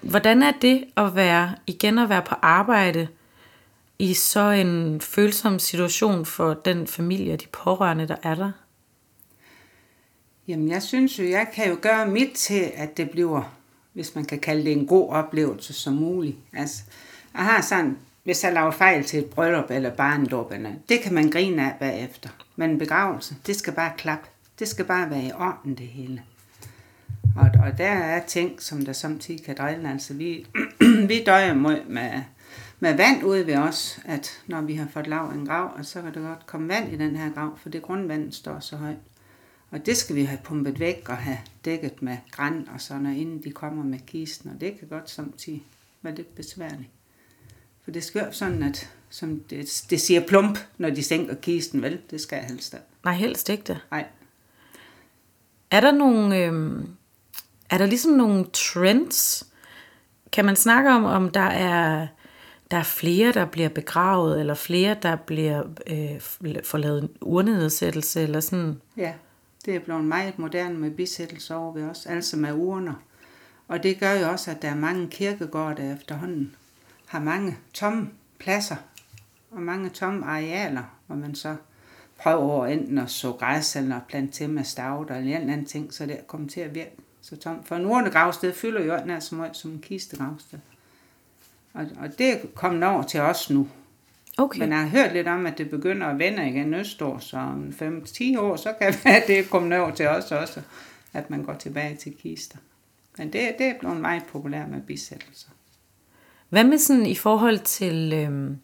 hvordan 0.02 0.44
er 0.44 0.52
det 0.62 0.84
at 0.98 1.16
være, 1.16 1.56
igen 1.68 2.00
at 2.00 2.10
være 2.10 2.22
på 2.22 2.36
arbejde 2.42 3.08
i 4.00 4.14
så 4.14 4.40
en 4.50 5.02
følsom 5.02 5.60
situation 5.60 6.26
for 6.26 6.54
den 6.54 6.88
familie 6.88 7.34
og 7.34 7.42
de 7.42 7.46
pårørende, 7.52 8.08
der 8.08 8.16
er 8.24 8.36
der? 8.36 8.52
Jamen, 10.48 10.70
jeg 10.70 10.84
synes 10.84 11.20
jo, 11.20 11.24
jeg 11.24 11.48
kan 11.54 11.70
jo 11.70 11.78
gøre 11.82 12.08
mit 12.08 12.32
til, 12.36 12.72
at 12.76 12.98
det 12.98 13.10
bliver, 13.10 13.56
hvis 13.94 14.16
man 14.16 14.26
kan 14.26 14.40
kalde 14.40 14.64
det 14.64 14.72
en 14.72 14.88
god 14.88 15.10
oplevelse 15.10 15.74
som 15.74 15.94
muligt. 15.94 16.38
Altså, 16.54 16.84
jeg 17.34 17.44
har 17.44 17.62
sådan, 17.62 17.98
hvis 18.24 18.44
jeg 18.44 18.54
laver 18.54 18.72
fejl 18.72 19.04
til 19.04 19.20
et 19.20 19.26
bryllup 19.26 19.72
eller 19.72 19.90
barndåb, 19.96 20.52
eller- 20.52 20.72
det 20.90 21.00
kan 21.02 21.14
man 21.14 21.30
grine 21.30 21.62
af 21.72 21.76
bagefter. 21.80 22.30
Men 22.56 22.70
en 22.70 22.78
begravelse, 22.80 23.36
det 23.48 23.56
skal 23.56 23.74
bare 23.74 23.92
klappe. 23.98 24.28
Det 24.60 24.68
skal 24.68 24.86
bare 24.86 25.10
være 25.10 25.24
i 25.24 25.32
orden, 25.32 25.76
det 25.76 25.88
hele. 25.88 26.22
Og, 27.36 27.50
og 27.66 27.78
der 27.78 27.86
er 27.90 28.26
ting, 28.26 28.62
som 28.62 28.86
der 28.86 28.94
samtidig 28.94 29.44
kan 29.46 29.56
drille. 29.58 29.92
Altså 29.92 30.14
vi, 30.14 30.48
vi 31.08 31.24
døjer 31.26 31.54
med, 31.54 31.78
med, 31.88 32.12
med 32.80 32.98
vand 32.98 33.24
ude 33.24 33.48
ved 33.48 33.56
os, 33.56 34.00
at 34.06 34.42
når 34.48 34.62
vi 34.62 34.74
har 34.76 34.88
fået 34.94 35.08
lavet 35.08 35.34
en 35.34 35.46
grav, 35.46 35.72
og 35.78 35.86
så 35.86 36.02
kan 36.02 36.14
der 36.14 36.28
godt 36.28 36.46
komme 36.46 36.68
vand 36.68 36.94
i 36.94 36.98
den 36.98 37.16
her 37.16 37.30
grav, 37.32 37.58
for 37.62 37.70
det 37.70 37.82
grundvand 37.82 38.32
står 38.32 38.60
så 38.60 38.76
højt. 38.76 38.96
Og 39.72 39.86
det 39.86 39.98
skal 39.98 40.16
vi 40.16 40.24
have 40.24 40.40
pumpet 40.44 40.80
væk 40.80 41.10
og 41.10 41.18
have 41.18 41.38
dækket 41.66 42.02
med 42.02 42.18
græn 42.32 42.68
og 42.74 42.82
sådan 42.82 43.04
noget, 43.04 43.18
inden 43.18 43.44
de 43.44 43.52
kommer 43.52 43.84
med 43.84 44.00
kisten. 44.08 44.50
Og 44.50 44.62
det 44.62 44.80
kan 44.80 44.88
godt 44.88 45.10
samtidig 45.10 45.64
være 46.02 46.16
lidt 46.16 46.36
besværligt. 46.36 46.90
For 47.84 47.92
det 47.92 48.04
skal 48.04 48.28
sådan, 48.32 48.64
at 48.64 48.90
som 49.10 49.40
det, 49.40 49.86
det 49.90 50.02
siger 50.02 50.28
plump, 50.28 50.60
når 50.78 50.90
de 50.90 51.04
sænker 51.04 51.36
kisten, 51.36 51.82
vel? 51.82 52.02
Det 52.12 52.22
skal 52.22 52.36
jeg 52.36 52.46
helst 52.46 52.74
af. 52.74 52.80
Nej, 53.04 53.14
helst 53.14 53.50
ikke 53.50 53.64
det. 53.64 53.80
Nej. 53.92 54.06
Er 55.72 55.82
der 55.82 55.92
nogle, 55.92 56.38
øh, 56.38 56.84
er 57.70 57.78
der 57.78 57.86
ligesom 57.86 58.12
nogle 58.12 58.46
trends? 58.54 59.48
Kan 60.32 60.46
man 60.46 60.56
snakke 60.56 60.90
om, 60.90 61.04
om 61.04 61.30
der 61.30 61.42
er, 61.42 62.08
der 62.72 62.78
er 62.78 62.84
flere, 62.84 63.32
der 63.32 63.46
bliver 63.46 63.70
begravet, 63.70 64.40
eller 64.40 64.54
flere, 64.54 64.96
der 65.02 65.16
bliver 65.16 65.64
øh, 65.88 66.22
får 66.64 66.78
lavet 66.78 67.04
en 67.04 67.10
urnenedsættelse, 67.22 68.22
eller 68.22 68.40
sådan? 68.40 68.82
Ja, 68.98 69.14
det 69.66 69.76
er 69.76 69.80
blevet 69.80 70.04
meget 70.04 70.40
moderne 70.40 70.80
med 70.80 70.92
bisættelser 70.92 71.56
over 71.56 71.74
ved 71.74 71.84
os, 71.84 72.06
altså 72.06 72.38
med 72.38 72.54
urner. 72.54 72.94
Og 73.68 73.84
det 73.84 74.00
gør 74.00 74.14
jo 74.14 74.30
også, 74.30 74.52
at 74.52 74.62
der 74.62 74.70
er 74.70 74.76
mange 74.76 75.08
kirkegårde, 75.08 75.76
der 75.76 75.96
efterhånden 75.96 76.56
har 77.06 77.20
mange 77.20 77.58
tomme 77.74 78.10
pladser 78.40 78.76
og 79.52 79.62
mange 79.62 79.90
tomme 79.90 80.26
arealer, 80.26 80.84
hvor 81.08 81.16
man 81.16 81.36
så 81.36 81.56
prøver 82.18 82.66
enten 82.66 82.98
at 82.98 83.10
så 83.10 83.32
græs 83.32 83.76
eller 83.76 84.00
plante 84.08 84.34
til 84.34 84.50
med 84.50 84.64
stavt 84.64 85.12
eller 85.12 85.22
en 85.22 85.28
eller 85.28 85.54
anden 85.54 85.66
ting, 85.66 85.94
så 85.94 86.06
det 86.06 86.28
kommer 86.28 86.48
til 86.48 86.62
at 86.62 86.76
virke 86.76 86.92
så 87.22 87.38
tomt. 87.38 87.68
For 87.68 87.76
en 87.76 87.86
urnegravsted 87.86 88.54
fylder 88.54 88.82
jo 88.82 89.06
nær 89.06 89.20
så 89.20 89.36
meget 89.36 89.56
som 89.56 89.72
en 89.72 89.80
kistegravsted. 89.80 90.60
Og, 91.74 91.86
og 92.00 92.18
det 92.18 92.34
er 92.34 92.38
kommet 92.56 92.84
over 92.84 93.04
til 93.04 93.20
os 93.20 93.50
nu. 93.50 93.68
Okay. 94.38 94.60
Men 94.60 94.70
jeg 94.70 94.80
har 94.80 94.88
hørt 94.88 95.14
lidt 95.14 95.28
om, 95.28 95.46
at 95.46 95.58
det 95.58 95.70
begynder 95.70 96.08
at 96.08 96.20
vende 96.20 96.50
igen 96.50 96.68
næste 96.68 97.06
år, 97.06 97.20
så 97.20 97.38
om 97.38 97.74
5-10 97.82 98.40
år, 98.40 98.56
så 98.56 98.74
kan 98.82 98.94
det 99.28 99.40
er 99.40 99.44
kommet 99.44 99.80
over 99.80 99.92
til 99.92 100.08
os 100.08 100.32
også, 100.32 100.62
at 101.14 101.30
man 101.30 101.44
går 101.44 101.54
tilbage 101.54 101.96
til 101.96 102.14
kister. 102.22 102.58
Men 103.18 103.34
det, 103.34 103.56
det 103.58 103.66
er 103.66 103.74
blevet 103.80 103.98
meget 103.98 104.24
populært 104.24 104.70
med 104.70 104.82
bisættelser. 104.82 105.50
Hvad 106.50 106.64
med 106.64 106.78
sådan 106.78 107.06
i 107.06 107.16
forhold 107.16 107.60
til, 107.60 108.14
øhm, 108.14 108.58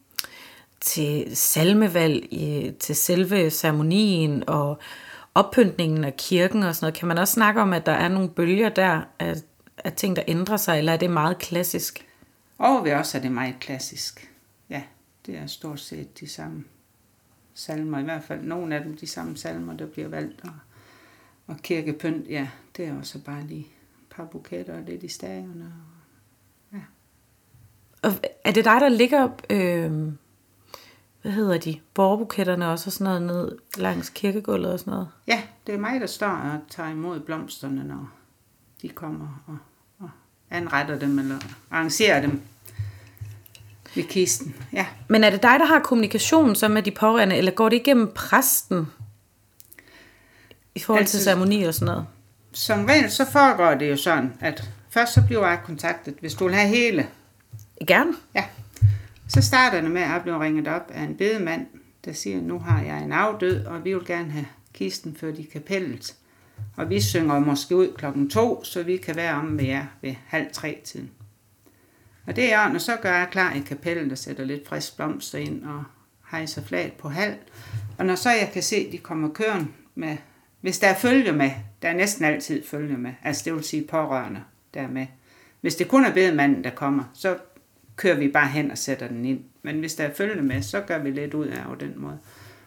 til 0.80 1.38
salmevalg, 1.38 2.34
i, 2.34 2.72
til 2.80 2.96
selve 2.96 3.50
ceremonien 3.50 4.44
og 4.48 4.78
oppyntningen 5.36 6.04
af 6.04 6.18
kirken 6.18 6.64
og 6.64 6.76
sådan 6.76 6.86
noget? 6.86 7.00
Kan 7.00 7.08
man 7.08 7.18
også 7.18 7.34
snakke 7.34 7.62
om, 7.62 7.74
at 7.74 7.86
der 7.86 7.92
er 7.92 8.08
nogle 8.08 8.30
bølger 8.30 8.70
der 8.70 9.02
af, 9.20 9.36
af 9.84 9.94
ting, 9.94 10.16
der 10.16 10.24
ændrer 10.28 10.58
sig, 10.58 10.78
eller 10.78 10.94
er 10.94 10.98
det 10.98 11.10
meget 11.10 11.38
klassisk? 11.38 12.06
Og 12.58 12.86
ved 12.86 12.94
os 12.94 13.16
er 13.16 13.20
det 13.20 13.32
meget 13.32 13.56
klassisk. 13.60 14.30
Det 15.28 15.38
er 15.38 15.48
stort 15.48 15.80
set 15.80 16.20
de 16.20 16.28
samme 16.28 16.64
salmer, 17.54 18.00
i 18.00 18.04
hvert 18.04 18.24
fald 18.24 18.42
nogle 18.42 18.76
af 18.76 18.84
dem 18.84 18.98
de 18.98 19.08
samme 19.08 19.38
salmer, 19.38 19.74
der 19.74 19.86
bliver 19.86 20.08
valgt. 20.08 20.42
Og, 20.44 20.54
og 21.48 21.58
kirkepynt, 21.58 22.30
ja, 22.30 22.50
det 22.78 22.86
er 22.86 22.98
også 22.98 23.20
bare 23.20 23.44
lige 23.44 23.68
et 24.02 24.16
par 24.16 24.26
buketter 24.26 24.78
og 24.78 24.82
lidt 24.82 25.04
i 25.04 25.08
stavene. 25.08 25.74
Ja. 26.74 26.80
Og 28.02 28.12
er 28.44 28.52
det 28.52 28.66
dig, 28.66 28.82
der 28.82 28.90
ligger, 28.90 29.30
øh, 29.50 30.12
hvad 31.22 31.32
hedder 31.32 31.58
de, 31.58 31.80
borgerbuketterne 31.94 32.70
også 32.70 32.88
og 32.88 32.92
sådan 32.92 33.22
noget 33.22 33.22
ned 33.22 33.58
langs 33.78 34.10
kirkegulvet 34.10 34.72
og 34.72 34.80
sådan 34.80 34.92
noget? 34.92 35.08
Ja, 35.28 35.44
det 35.68 35.76
er 35.76 35.80
mig, 35.80 36.02
der 36.02 36.08
står 36.08 36.28
og 36.28 36.60
tager 36.70 36.90
imod 36.90 37.20
blomsterne, 37.20 37.84
når 37.84 38.12
de 38.82 38.90
kommer 38.90 39.44
og, 39.48 39.58
og 40.00 40.10
anretter 40.50 41.00
dem 41.00 41.20
eller 41.20 41.40
arrangerer 41.72 42.22
dem 42.22 42.42
ved 43.96 44.04
kisten. 44.04 44.56
Ja. 44.74 44.86
Men 45.08 45.24
er 45.24 45.30
det 45.30 45.44
dig, 45.44 45.60
der 45.60 45.66
har 45.66 45.80
kommunikationen 45.80 46.56
så 46.56 46.68
med 46.68 46.84
de 46.84 46.92
pårørende, 46.92 47.36
eller 47.36 47.52
går 47.52 47.70
det 47.70 47.76
igennem 47.76 48.12
præsten 48.16 48.88
i 50.76 50.80
forhold 50.80 51.02
altså, 51.02 51.18
til 51.18 51.24
ceremoni 51.24 51.64
og 51.64 51.74
sådan 51.74 51.86
noget? 51.86 52.06
Som 52.52 52.86
regel 52.86 53.12
så 53.12 53.26
foregår 53.32 53.74
det 53.74 53.90
jo 53.90 53.98
sådan, 53.98 54.34
at 54.40 54.70
først 54.90 55.14
så 55.14 55.22
bliver 55.28 55.48
jeg 55.48 55.60
kontaktet, 55.66 56.16
hvis 56.20 56.34
du 56.34 56.46
vil 56.46 56.56
have 56.56 56.68
hele. 56.68 57.08
Gerne. 57.88 58.14
Ja. 58.36 58.44
Så 59.28 59.42
starter 59.42 59.82
det 59.82 59.92
med, 59.92 60.02
at 60.02 60.10
jeg 60.10 60.22
bliver 60.22 60.42
ringet 60.42 60.68
op 60.68 60.92
af 60.94 61.02
en 61.02 61.16
bedemand, 61.16 61.66
der 62.06 62.14
siger, 62.14 62.42
nu 62.42 62.60
har 62.60 62.82
jeg 62.82 63.04
en 63.04 63.12
afdød, 63.12 63.66
og 63.66 63.84
vi 63.84 63.94
vil 63.94 64.06
gerne 64.06 64.32
have 64.32 64.46
kisten 64.74 65.18
ført 65.20 65.38
i 65.38 65.50
kapellet. 65.54 66.16
Og 66.76 66.90
vi 66.90 67.02
synger 67.02 67.40
måske 67.40 67.76
ud 67.76 67.94
klokken 67.98 68.30
to, 68.30 68.64
så 68.64 68.84
vi 68.84 68.98
kan 68.98 69.16
være 69.16 69.34
om 69.34 69.46
med 69.46 69.66
jer 69.66 69.86
ved 70.02 70.16
halv 70.28 70.48
tre 70.54 70.82
tiden. 70.86 71.10
Og 72.28 72.36
det 72.36 72.54
er 72.54 72.60
og 72.74 72.82
så 72.82 72.98
gør 73.02 73.18
jeg 73.18 73.28
klar 73.32 73.54
i 73.54 73.60
kapellen 73.60 74.12
og 74.12 74.18
sætter 74.18 74.46
lidt 74.46 74.68
frisk 74.68 74.96
blomster 74.96 75.38
ind 75.38 75.64
og 75.64 75.84
hejser 76.32 76.62
flaget 76.62 76.94
på 76.94 77.10
halv. 77.10 77.36
Og 77.98 78.06
når 78.06 78.16
så 78.16 78.30
jeg 78.30 78.50
kan 78.54 78.64
se, 78.64 78.76
at 78.76 78.92
de 78.92 78.98
kommer 78.98 79.30
køren 79.30 79.74
med, 79.96 80.18
hvis 80.62 80.80
der 80.80 80.88
er 80.88 80.96
følge 80.96 81.32
med, 81.32 81.52
der 81.82 81.90
er 81.90 81.94
næsten 81.94 82.26
altid 82.26 82.64
følge 82.66 82.98
med, 82.98 83.14
altså 83.24 83.42
det 83.46 83.54
vil 83.54 83.64
sige 83.64 83.88
pårørende, 83.88 84.44
der 84.74 84.82
er 84.82 84.88
med. 84.88 85.08
Hvis 85.62 85.76
det 85.76 85.88
kun 85.88 86.06
er 86.06 86.14
bedemanden, 86.14 86.64
der 86.64 86.70
kommer, 86.70 87.04
så 87.14 87.38
kører 87.96 88.20
vi 88.20 88.28
bare 88.28 88.48
hen 88.48 88.72
og 88.72 88.78
sætter 88.78 89.08
den 89.08 89.26
ind. 89.26 89.40
Men 89.62 89.80
hvis 89.80 89.96
der 89.96 90.04
er 90.04 90.14
følge 90.14 90.42
med, 90.42 90.62
så 90.62 90.82
gør 90.82 90.98
vi 90.98 91.12
lidt 91.12 91.34
ud 91.34 91.46
af 91.46 91.78
den 91.80 91.94
måde. 91.96 92.20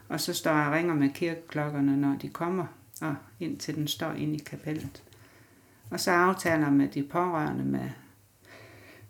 Og 0.08 0.20
så 0.20 0.34
står 0.34 0.50
jeg 0.50 0.66
og 0.66 0.72
ringer 0.72 0.94
med 0.94 1.10
kirkeklokkerne, 1.10 1.96
når 1.96 2.16
de 2.22 2.28
kommer, 2.28 2.66
og 3.00 3.14
indtil 3.40 3.74
den 3.74 3.88
står 3.88 4.12
inde 4.12 4.34
i 4.34 4.42
kapellet. 4.46 5.02
Og 5.90 6.00
så 6.00 6.10
aftaler 6.10 6.64
jeg 6.64 6.72
med 6.72 6.88
de 6.88 7.02
pårørende 7.02 7.64
med, 7.64 7.90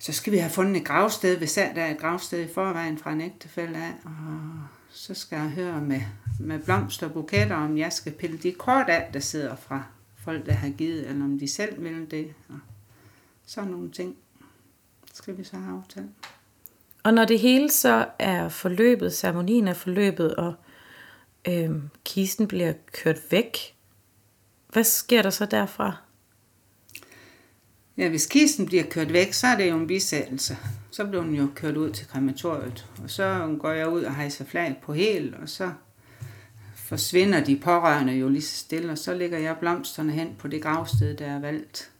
så 0.01 0.13
skal 0.13 0.33
vi 0.33 0.39
have 0.39 0.51
fundet 0.51 0.77
et 0.77 0.87
gravsted, 0.87 1.39
hvis 1.39 1.53
der 1.53 1.63
er 1.83 1.91
et 1.91 1.99
gravsted 1.99 2.45
i 2.45 2.53
forvejen 2.55 2.99
fra 2.99 3.13
en 3.13 3.21
ægtefælde 3.21 3.77
af, 3.79 3.93
og 4.05 4.13
så 4.91 5.15
skal 5.15 5.37
jeg 5.37 5.51
høre 5.51 5.81
med, 5.81 6.01
med 6.41 6.59
blomster 6.59 7.07
og 7.07 7.13
buketter, 7.13 7.57
om 7.57 7.79
jeg 7.79 7.93
skal 7.93 8.13
pille 8.13 8.39
de 8.39 8.53
kort 8.53 8.89
af, 8.89 9.11
der 9.13 9.21
sidder 9.21 9.57
fra 9.57 9.85
folk, 10.25 10.47
der 10.47 10.53
har 10.53 10.71
givet, 10.71 11.09
eller 11.09 11.25
om 11.25 11.39
de 11.39 11.49
selv 11.49 11.83
vil 11.83 12.11
det, 12.11 12.35
og 12.49 12.59
sådan 13.47 13.71
nogle 13.71 13.91
ting 13.91 14.17
skal 15.15 15.39
vi 15.39 15.45
så 15.45 15.57
have 15.57 15.79
aftalt. 15.79 16.11
Og 17.03 17.15
når 17.15 17.25
det 17.25 17.41
hele 17.41 17.71
så 17.71 18.07
er 18.19 18.49
forløbet, 18.49 19.15
ceremonien 19.15 19.69
er 19.69 19.75
forløbet, 19.75 20.35
og 20.35 20.55
øh, 21.49 21.71
kisten 22.05 22.49
bliver 22.49 22.73
kørt 22.93 23.19
væk, 23.31 23.57
hvad 24.69 24.85
sker 24.85 25.23
der 25.23 25.31
så 25.31 25.47
derfra? 25.47 25.97
Ja, 28.01 28.09
hvis 28.09 28.27
kisten 28.27 28.67
bliver 28.67 28.85
kørt 28.91 29.13
væk, 29.13 29.33
så 29.33 29.47
er 29.47 29.57
det 29.57 29.71
jo 29.71 29.77
en 29.77 29.87
bisættelse. 29.87 30.57
Så 30.91 31.05
bliver 31.07 31.23
den 31.23 31.35
jo 31.35 31.49
kørt 31.55 31.77
ud 31.77 31.91
til 31.91 32.07
krematoriet. 32.07 32.87
Og 33.03 33.11
så 33.11 33.57
går 33.61 33.71
jeg 33.71 33.89
ud 33.89 34.03
og 34.03 34.15
hejser 34.17 34.45
flag 34.45 34.77
på 34.83 34.93
hel, 34.93 35.35
og 35.43 35.49
så 35.49 35.73
forsvinder 36.75 37.45
de 37.45 37.57
pårørende 37.57 38.13
jo 38.13 38.29
lige 38.29 38.43
så 38.43 38.57
stille, 38.57 38.93
og 38.93 38.99
så 38.99 39.15
lægger 39.15 39.39
jeg 39.39 39.57
blomsterne 39.61 40.13
hen 40.13 40.35
på 40.39 40.49
det 40.49 40.63
gravsted, 40.63 41.17
der 41.17 41.27
er 41.27 41.39
valgt 41.41 41.91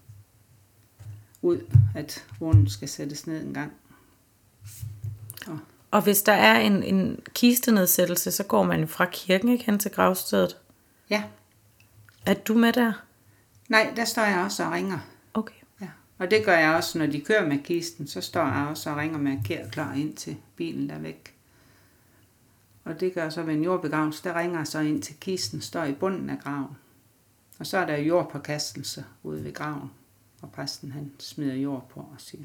ud, 1.43 1.59
at 1.95 2.25
runden 2.41 2.69
skal 2.71 2.89
sættes 2.89 3.27
ned 3.27 3.43
en 3.47 3.55
gang. 3.55 3.73
Og 5.91 6.03
hvis 6.03 6.23
der 6.23 6.33
er 6.33 6.61
en, 6.61 6.83
en 6.83 7.21
kistenedsættelse, 7.35 8.31
så 8.31 8.45
går 8.45 8.63
man 8.63 8.89
fra 8.89 9.07
kirken 9.13 9.49
ikke 9.49 9.65
hen 9.65 9.79
til 9.79 9.91
gravstedet. 9.91 10.57
Ja, 11.11 11.23
Er 12.27 12.35
du 12.35 12.55
med 12.55 12.73
der? 12.73 12.93
nej, 13.69 13.93
der 13.97 14.05
står 14.05 14.23
jeg 14.23 14.39
også 14.45 14.65
og 14.65 14.73
ringer. 14.73 14.99
Ja. 16.21 16.25
Og 16.25 16.31
det 16.31 16.45
gør 16.45 16.59
jeg 16.59 16.75
også, 16.75 16.99
når 16.99 17.07
de 17.07 17.21
kører 17.21 17.47
med 17.49 17.59
kisten, 17.65 18.07
så 18.07 18.21
står 18.21 18.47
jeg 18.47 18.67
også 18.71 18.91
og 18.91 18.97
ringer 18.97 19.19
med 19.19 19.37
kær 19.45 19.69
klar 19.69 19.95
ind 19.95 20.15
til 20.15 20.37
bilen, 20.57 20.89
der 20.89 20.95
er 20.95 20.99
væk. 20.99 21.35
Og 22.85 23.01
det 23.01 23.15
gør 23.15 23.23
jeg 23.23 23.33
så 23.33 23.43
ved 23.43 23.55
en 23.55 23.63
jordbegravelse, 23.65 24.25
der 24.25 24.39
ringer 24.39 24.59
jeg 24.59 24.67
så 24.67 24.79
ind 24.81 25.03
til 25.03 25.15
kisten, 25.21 25.61
står 25.61 25.85
i 25.85 25.93
bunden 25.93 26.31
af 26.31 26.39
graven. 26.39 26.77
Og 27.59 27.67
så 27.67 27.79
er 27.79 27.87
der 27.87 27.97
jordpåkastelse 27.97 29.05
ude 29.23 29.45
ved 29.45 29.53
graven, 29.55 29.91
og 30.43 30.51
præsten 30.53 30.93
han 30.93 31.11
smider 31.19 31.55
jord 31.55 31.89
på 31.95 32.01
og 32.01 32.15
siger, 32.19 32.45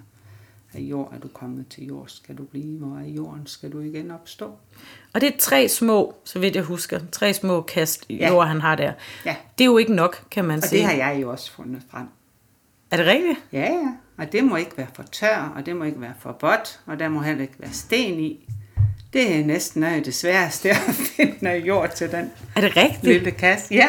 af 0.73 0.79
jord 0.79 1.13
er 1.13 1.19
du 1.19 1.27
kommet 1.27 1.67
til 1.69 1.85
jord, 1.85 2.07
skal 2.07 2.35
du 2.38 2.43
blive, 2.43 2.77
hvor 2.79 2.97
er 2.97 3.05
jorden, 3.07 3.47
skal 3.47 3.71
du 3.71 3.79
igen 3.79 4.11
opstå. 4.11 4.45
Og 5.13 5.21
det 5.21 5.33
er 5.33 5.38
tre 5.39 5.69
små, 5.69 6.15
så 6.23 6.39
vidt 6.39 6.55
jeg 6.55 6.63
husker, 6.63 6.99
tre 7.11 7.33
små 7.33 7.61
kast 7.61 8.05
Ja. 8.09 8.29
jord, 8.29 8.47
han 8.47 8.61
har 8.61 8.75
der. 8.75 8.93
Ja, 9.25 9.35
Det 9.57 9.63
er 9.63 9.69
jo 9.69 9.77
ikke 9.77 9.93
nok, 9.93 10.25
kan 10.31 10.45
man 10.45 10.57
og 10.57 10.63
sige. 10.63 10.79
det 10.79 10.85
har 10.88 10.93
jeg 11.09 11.21
jo 11.21 11.31
også 11.31 11.51
fundet 11.51 11.81
frem. 11.89 12.07
Er 12.95 13.03
det 13.03 13.08
rigtigt? 13.08 13.39
Ja, 13.51 13.62
ja. 13.73 13.88
Og 14.17 14.31
det 14.31 14.43
må 14.43 14.55
ikke 14.55 14.77
være 14.77 14.88
for 14.93 15.03
tør, 15.03 15.53
og 15.55 15.65
det 15.65 15.75
må 15.75 15.84
ikke 15.84 16.01
være 16.01 16.13
for 16.19 16.38
vådt, 16.41 16.79
og 16.86 16.99
der 16.99 17.10
må 17.10 17.21
heller 17.21 17.41
ikke 17.41 17.53
være 17.60 17.71
sten 17.73 18.19
i. 18.19 18.49
Det 19.13 19.39
er 19.39 19.45
næsten 19.45 19.84
af 19.84 20.03
det 20.03 20.15
sværeste 20.15 20.69
at 20.69 20.77
finde 21.15 21.36
noget 21.41 21.67
jord 21.67 21.89
til 21.95 22.12
den 22.12 22.31
Er 22.55 22.62
det 22.62 22.77
rigtigt? 22.77 23.03
lille 23.03 23.31
kasse. 23.31 23.73
Ja. 23.75 23.88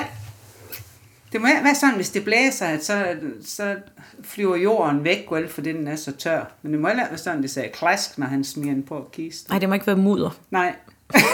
Det 1.32 1.40
må 1.40 1.46
være 1.46 1.74
sådan, 1.74 1.94
hvis 1.94 2.10
det 2.10 2.24
blæser, 2.24 2.66
at 2.66 2.84
så, 2.84 3.16
så 3.44 3.76
flyver 4.24 4.56
jorden 4.56 5.04
væk, 5.04 5.26
vel, 5.30 5.48
fordi 5.48 5.72
den 5.72 5.88
er 5.88 5.96
så 5.96 6.12
tør. 6.12 6.44
Men 6.62 6.72
det 6.72 6.80
må 6.80 6.88
heller 6.88 7.08
være 7.08 7.18
sådan, 7.18 7.42
det 7.42 7.50
sagde 7.50 7.68
klask, 7.68 8.18
når 8.18 8.26
han 8.26 8.44
smiger 8.44 8.74
den 8.74 8.82
på 8.82 9.08
kisten. 9.12 9.50
Nej, 9.52 9.58
det 9.58 9.68
må 9.68 9.74
ikke 9.74 9.86
være 9.86 9.96
mudder. 9.96 10.30
Nej. 10.50 10.74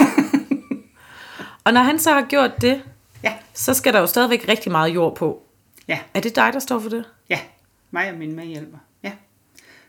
Og 1.65 1.73
når 1.73 1.81
han 1.81 1.99
så 1.99 2.11
har 2.13 2.23
gjort 2.23 2.51
det, 2.61 2.83
Ja, 3.25 3.33
så 3.55 3.75
skal 3.75 3.93
der 3.93 4.01
jo 4.01 4.07
stadigvæk 4.07 4.45
rigtig 4.49 4.73
meget 4.73 4.95
jord 4.95 5.17
på. 5.17 5.43
Ja, 5.89 5.99
Er 6.15 6.21
det 6.21 6.37
dig, 6.37 6.51
der 6.53 6.59
står 6.59 6.79
for 6.79 6.89
det? 6.89 7.05
Ja. 7.93 7.99
Mig 7.99 8.11
og 8.13 8.19
min 8.19 8.37
medhjælper. 8.37 8.79
Ja. 9.03 9.13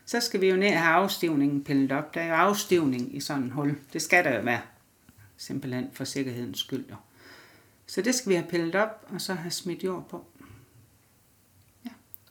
Så 0.06 0.20
skal 0.20 0.40
vi 0.40 0.48
jo 0.48 0.56
ned 0.56 0.68
og 0.72 0.78
have 0.82 0.94
afstivningen 0.94 1.64
pillet 1.64 1.92
op. 1.92 2.14
Der 2.14 2.20
er 2.20 2.26
jo 2.28 2.34
afstivning 2.34 3.16
i 3.16 3.20
sådan 3.20 3.42
en 3.42 3.50
hul. 3.50 3.78
Det 3.92 4.02
skal 4.02 4.24
der 4.24 4.36
jo 4.36 4.42
være. 4.42 4.60
Simpelthen 5.36 5.88
for 5.92 6.04
sikkerhedens 6.04 6.58
skyld. 6.58 6.84
Jo. 6.90 6.96
Så 7.86 8.02
det 8.02 8.14
skal 8.14 8.30
vi 8.30 8.34
have 8.34 8.46
pillet 8.48 8.74
op, 8.74 9.06
og 9.14 9.20
så 9.20 9.34
have 9.34 9.50
smidt 9.50 9.84
jord 9.84 10.08
på. 10.08 10.24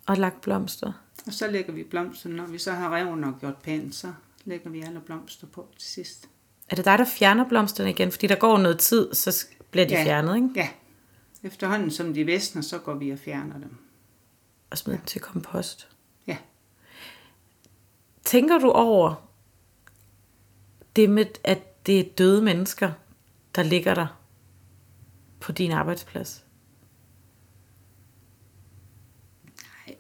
Og 0.06 0.18
lagt 0.18 0.42
blomster. 0.42 0.94
Og 1.28 1.34
så 1.34 1.48
lægger 1.52 1.74
vi 1.74 1.84
blomster. 1.84 2.30
Når 2.30 2.46
vi 2.46 2.58
så 2.58 2.72
har 2.72 2.96
reven 2.96 3.24
og 3.24 3.34
gjort 3.40 3.58
pænt, 3.58 3.96
så 3.96 4.14
lægger 4.46 4.70
vi 4.70 4.82
alle 4.82 5.00
blomster 5.00 5.48
på 5.48 5.68
til 5.78 5.90
sidst. 5.90 6.30
Er 6.70 6.76
det 6.76 6.86
dig, 6.86 6.98
der 6.98 7.06
fjerner 7.06 7.50
blomsterne 7.50 7.90
igen? 7.90 8.12
Fordi 8.12 8.28
der 8.28 8.36
går 8.36 8.58
noget 8.58 8.80
tid, 8.80 9.14
så 9.14 9.46
bliver 9.72 9.88
de 9.88 9.94
Ja. 9.94 10.04
fjernet, 10.06 10.36
ikke? 10.36 10.50
Ja. 10.56 10.70
Efterhånden 11.44 11.92
som 11.92 12.14
de 12.14 12.24
visner, 12.24 12.62
så 12.62 12.78
går 12.78 12.94
vi 12.94 13.10
og 13.10 13.20
fjerner 13.20 13.58
dem. 13.60 13.78
Og 14.74 14.78
smider 14.78 14.98
dem 14.98 15.06
til 15.06 15.22
kompost. 15.22 15.90
Ja. 16.28 16.38
Tænker 18.24 18.58
du 18.58 18.72
over 18.72 19.30
det 20.96 21.10
med, 21.10 21.26
at 21.44 21.86
det 21.86 22.00
er 22.00 22.04
døde 22.18 22.42
mennesker, 22.42 22.92
der 23.56 23.64
ligger 23.64 23.94
der 23.96 24.20
på 25.40 25.52
din 25.52 25.72
arbejdsplads? 25.72 26.46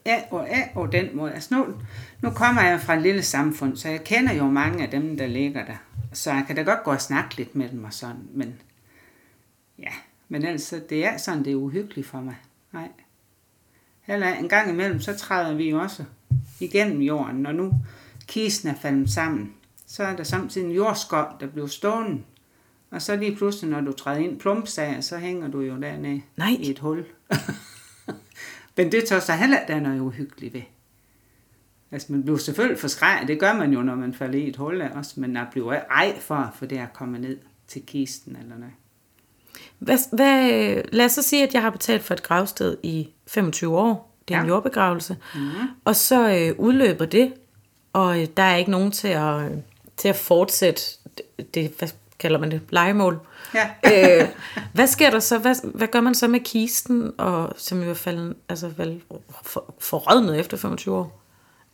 Ja, 0.05 0.23
og, 0.31 0.47
ja, 0.47 0.69
og 0.75 0.91
den 0.91 1.15
måde. 1.15 1.33
Altså 1.33 1.55
nu, 1.55 1.81
nu 2.21 2.29
kommer 2.29 2.62
jeg 2.62 2.81
fra 2.81 2.95
et 2.95 3.01
lille 3.01 3.23
samfund, 3.23 3.77
så 3.77 3.89
jeg 3.89 4.03
kender 4.03 4.33
jo 4.33 4.47
mange 4.47 4.83
af 4.83 4.91
dem, 4.91 5.17
der 5.17 5.27
ligger 5.27 5.65
der. 5.65 5.77
Så 6.13 6.31
jeg 6.31 6.43
kan 6.47 6.55
da 6.55 6.62
godt 6.62 6.83
gå 6.83 6.91
og 6.91 7.01
snakke 7.01 7.36
lidt 7.36 7.55
med 7.55 7.69
dem 7.69 7.83
og 7.83 7.93
sådan, 7.93 8.27
men 8.31 8.62
ja, 9.79 9.93
men 10.29 10.45
altså, 10.45 10.81
det 10.89 11.05
er 11.05 11.17
sådan, 11.17 11.45
det 11.45 11.51
er 11.51 11.55
uhyggeligt 11.55 12.07
for 12.07 12.19
mig. 12.19 12.36
Nej. 12.71 12.89
Heller 14.03 14.33
en 14.33 14.49
gang 14.49 14.69
imellem, 14.69 14.99
så 14.99 15.17
træder 15.17 15.53
vi 15.53 15.69
jo 15.69 15.79
også 15.79 16.03
igennem 16.59 17.01
jorden, 17.01 17.35
når 17.35 17.51
nu 17.51 17.73
kisten 18.27 18.69
er 18.69 18.75
faldet 18.75 19.09
sammen. 19.09 19.53
Så 19.87 20.03
er 20.03 20.15
der 20.15 20.23
samtidig 20.23 20.67
en 20.67 20.71
jordskov, 20.71 21.25
der 21.39 21.47
bliver 21.47 21.67
stående. 21.67 22.21
Og 22.91 23.01
så 23.01 23.15
lige 23.15 23.35
pludselig, 23.35 23.71
når 23.71 23.81
du 23.81 23.91
træder 23.91 24.19
ind 24.19 24.39
plumpsager, 24.39 25.01
så 25.01 25.17
hænger 25.17 25.47
du 25.47 25.61
jo 25.61 25.81
dernede 25.81 26.21
Nej. 26.37 26.57
i 26.59 26.71
et 26.71 26.79
hul. 26.79 27.05
Men 28.77 28.91
det 28.91 29.05
tager 29.07 29.19
så 29.19 29.33
heller 29.33 29.57
der 29.67 29.75
er 29.75 29.79
noget 29.79 29.99
uhyggeligt 29.99 30.53
ved. 30.53 30.61
Altså, 31.91 32.11
man 32.11 32.23
bliver 32.23 32.37
selvfølgelig 32.37 32.79
forskrækket. 32.79 33.27
Det 33.27 33.39
gør 33.39 33.53
man 33.53 33.73
jo, 33.73 33.81
når 33.81 33.95
man 33.95 34.13
falder 34.13 34.39
i 34.39 34.49
et 34.49 34.55
hul 34.55 34.81
af 34.81 34.89
også. 34.89 35.19
Men 35.19 35.33
man 35.33 35.45
bliver 35.51 35.73
ej 35.73 36.19
for, 36.19 36.53
for 36.55 36.65
det 36.65 36.77
at 36.77 36.93
komme 36.93 37.19
ned 37.19 37.37
til 37.67 37.85
kisten 37.85 38.35
eller 38.35 38.57
noget. 38.57 38.73
Hvad, 39.79 39.97
hvad, 40.11 40.81
lad 40.91 41.05
os 41.05 41.11
så 41.11 41.21
sige, 41.21 41.47
at 41.47 41.53
jeg 41.53 41.61
har 41.61 41.69
betalt 41.69 42.03
for 42.03 42.13
et 42.13 42.23
gravsted 42.23 42.77
i 42.83 43.09
25 43.27 43.77
år. 43.77 44.17
Det 44.27 44.33
er 44.33 44.37
ja. 44.37 44.43
en 44.43 44.49
jordbegravelse. 44.49 45.17
Mm-hmm. 45.35 45.67
Og 45.85 45.95
så 45.95 46.29
øh, 46.29 46.59
udløber 46.59 47.05
det, 47.05 47.33
og 47.93 48.21
øh, 48.21 48.27
der 48.37 48.43
er 48.43 48.55
ikke 48.55 48.71
nogen 48.71 48.91
til 48.91 49.07
at, 49.07 49.41
øh, 49.41 49.51
til 49.97 50.07
at 50.07 50.15
fortsætte 50.15 50.81
det, 51.17 51.55
det, 51.55 51.73
hvad 51.79 51.89
kalder 52.19 52.39
man 52.39 52.51
det, 52.51 52.61
legemål. 52.69 53.19
Ja. 53.53 53.69
øh, 54.21 54.27
hvad 54.73 54.87
sker 54.87 55.09
der 55.09 55.19
så? 55.19 55.37
Hvad, 55.37 55.55
hvad 55.73 55.87
gør 55.87 56.01
man 56.01 56.15
så 56.15 56.27
med 56.27 56.39
kisten, 56.39 57.11
og, 57.17 57.53
som 57.57 57.81
i 57.81 57.85
hvert 57.85 57.97
fald 57.97 58.35
altså, 58.49 58.67
vel, 58.67 59.01
for, 59.43 59.73
forrådnet 59.79 60.39
efter 60.39 60.57
25 60.57 60.95
år? 60.95 61.23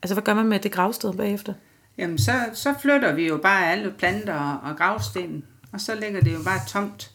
Altså, 0.04 0.16
hvad 0.16 0.24
gør 0.24 0.34
man 0.34 0.48
med 0.48 0.60
det 0.60 0.72
gravsted 0.72 1.14
bagefter? 1.14 1.54
Jamen, 1.98 2.18
så, 2.18 2.32
så 2.54 2.74
flytter 2.82 3.14
vi 3.14 3.28
jo 3.28 3.38
bare 3.38 3.72
alle 3.72 3.92
planter 3.92 4.34
og, 4.34 4.70
og 4.70 4.78
gravsten, 4.78 5.44
og 5.74 5.82
så 5.82 5.96
ligger 5.96 6.22
det 6.22 6.34
jo 6.34 6.40
bare 6.46 6.60
tomt. 6.68 7.12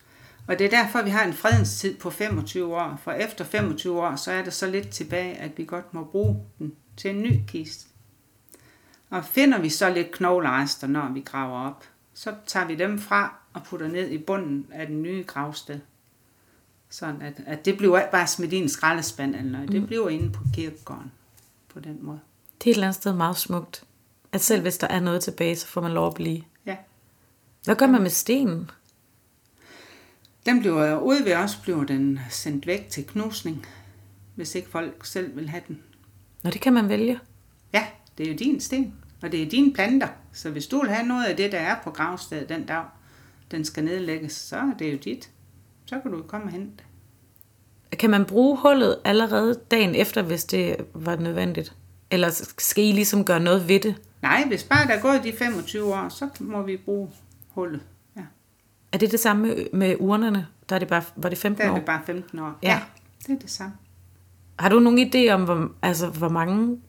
Og 0.46 0.58
det 0.58 0.64
er 0.64 0.70
derfor, 0.70 1.02
vi 1.02 1.10
har 1.10 1.24
en 1.24 1.32
fredenstid 1.32 1.96
på 1.96 2.10
25 2.10 2.76
år. 2.76 3.00
For 3.02 3.12
efter 3.12 3.44
25 3.44 4.00
år, 4.00 4.16
så 4.16 4.32
er 4.32 4.44
der 4.44 4.50
så 4.50 4.66
lidt 4.66 4.88
tilbage, 4.90 5.34
at 5.34 5.58
vi 5.58 5.64
godt 5.64 5.94
må 5.94 6.04
bruge 6.04 6.42
den 6.58 6.72
til 6.96 7.10
en 7.10 7.22
ny 7.22 7.40
kiste. 7.46 7.88
Og 9.10 9.24
finder 9.24 9.58
vi 9.58 9.68
så 9.68 9.90
lidt 9.90 10.12
knoglerester, 10.12 10.86
når 10.86 11.08
vi 11.12 11.20
graver 11.20 11.68
op, 11.68 11.84
så 12.14 12.34
tager 12.46 12.66
vi 12.66 12.74
dem 12.74 12.98
fra 12.98 13.34
og 13.52 13.62
putter 13.62 13.88
ned 13.88 14.10
i 14.10 14.18
bunden 14.18 14.66
af 14.72 14.86
den 14.86 15.02
nye 15.02 15.24
gravsted. 15.26 15.80
Sådan 16.90 17.22
at, 17.22 17.40
at 17.46 17.64
det 17.64 17.76
bliver 17.76 17.98
ikke 17.98 18.10
bare 18.10 18.26
smidt 18.26 18.52
i 18.52 18.56
en 18.56 18.68
skraldespand 18.68 19.34
eller 19.34 19.50
noget. 19.50 19.72
Det 19.72 19.86
bliver 19.86 20.08
inde 20.08 20.30
på 20.30 20.42
kirkegården 20.54 21.12
på 21.68 21.80
den 21.80 21.98
måde. 22.02 22.20
Det 22.58 22.66
er 22.66 22.70
et 22.70 22.74
eller 22.74 22.86
andet 22.86 22.94
sted 22.94 23.12
meget 23.12 23.36
smukt. 23.36 23.84
At 24.32 24.40
selv 24.40 24.62
hvis 24.62 24.78
der 24.78 24.86
er 24.86 25.00
noget 25.00 25.22
tilbage, 25.22 25.56
så 25.56 25.66
får 25.66 25.80
man 25.80 25.92
lov 25.92 26.06
at 26.06 26.14
blive. 26.14 26.42
Ja. 26.66 26.76
Hvad 27.64 27.76
gør 27.76 27.86
man 27.86 28.02
med 28.02 28.10
stenen? 28.10 28.70
Den 30.46 30.60
bliver 30.60 31.00
ude 31.00 31.24
ved 31.24 31.34
os, 31.34 31.56
bliver 31.56 31.84
den 31.84 32.20
sendt 32.30 32.66
væk 32.66 32.88
til 32.90 33.06
knusning, 33.06 33.66
hvis 34.34 34.54
ikke 34.54 34.68
folk 34.68 35.06
selv 35.06 35.36
vil 35.36 35.48
have 35.48 35.62
den. 35.68 35.78
Nå, 36.42 36.50
det 36.50 36.60
kan 36.60 36.72
man 36.72 36.88
vælge. 36.88 37.18
Ja, 37.72 37.86
det 38.18 38.26
er 38.26 38.30
jo 38.32 38.36
din 38.36 38.60
sten, 38.60 38.94
og 39.22 39.32
det 39.32 39.42
er 39.42 39.50
dine 39.50 39.72
planter. 39.72 40.08
Så 40.32 40.50
hvis 40.50 40.66
du 40.66 40.80
vil 40.80 40.90
have 40.90 41.06
noget 41.06 41.24
af 41.24 41.36
det, 41.36 41.52
der 41.52 41.58
er 41.58 41.76
på 41.84 41.90
gravstedet 41.90 42.48
den 42.48 42.66
dag, 42.66 42.84
den 43.50 43.64
skal 43.64 43.84
nedlægges, 43.84 44.32
så 44.32 44.56
er 44.56 44.72
det 44.78 44.92
jo 44.92 44.98
dit. 44.98 45.30
Så 45.86 46.00
kan 46.00 46.10
du 46.10 46.22
komme 46.22 46.46
og 46.46 46.52
hente. 46.52 46.84
Kan 47.98 48.10
man 48.10 48.24
bruge 48.24 48.56
hullet 48.56 48.98
allerede 49.04 49.60
dagen 49.70 49.94
efter, 49.94 50.22
hvis 50.22 50.44
det 50.44 50.76
var 50.94 51.16
nødvendigt? 51.16 51.76
Eller 52.10 52.30
skal 52.58 52.84
I 52.84 52.92
ligesom 52.92 53.24
gøre 53.24 53.40
noget 53.40 53.68
ved 53.68 53.80
det? 53.80 53.94
Nej, 54.22 54.44
hvis 54.46 54.64
bare 54.64 54.86
der 54.86 54.92
er 54.92 55.00
gået 55.00 55.24
de 55.24 55.32
25 55.32 55.94
år, 55.94 56.08
så 56.08 56.28
må 56.40 56.62
vi 56.62 56.76
bruge 56.76 57.10
hullet. 57.48 57.80
Ja, 58.94 58.98
Er 58.98 58.98
det 58.98 59.12
det 59.12 59.20
samme 59.20 59.56
med, 59.72 59.96
urnerne? 60.00 60.46
Der 60.68 60.74
er 60.74 60.78
det 60.78 60.88
bare, 60.88 61.02
var 61.16 61.28
det 61.28 61.38
15 61.38 61.60
der 61.62 61.68
er 61.68 61.72
år? 61.72 61.76
det 61.76 61.84
bare 61.84 62.00
15 62.06 62.38
år. 62.38 62.58
Ja. 62.62 62.80
det 63.26 63.34
er 63.34 63.38
det 63.38 63.50
samme. 63.50 63.72
Har 64.58 64.68
du 64.68 64.78
nogen 64.78 65.10
idé 65.14 65.30
om, 65.30 65.44
hvor, 65.44 65.70
altså, 65.82 66.08
hvor 66.08 66.28
mange 66.28 66.80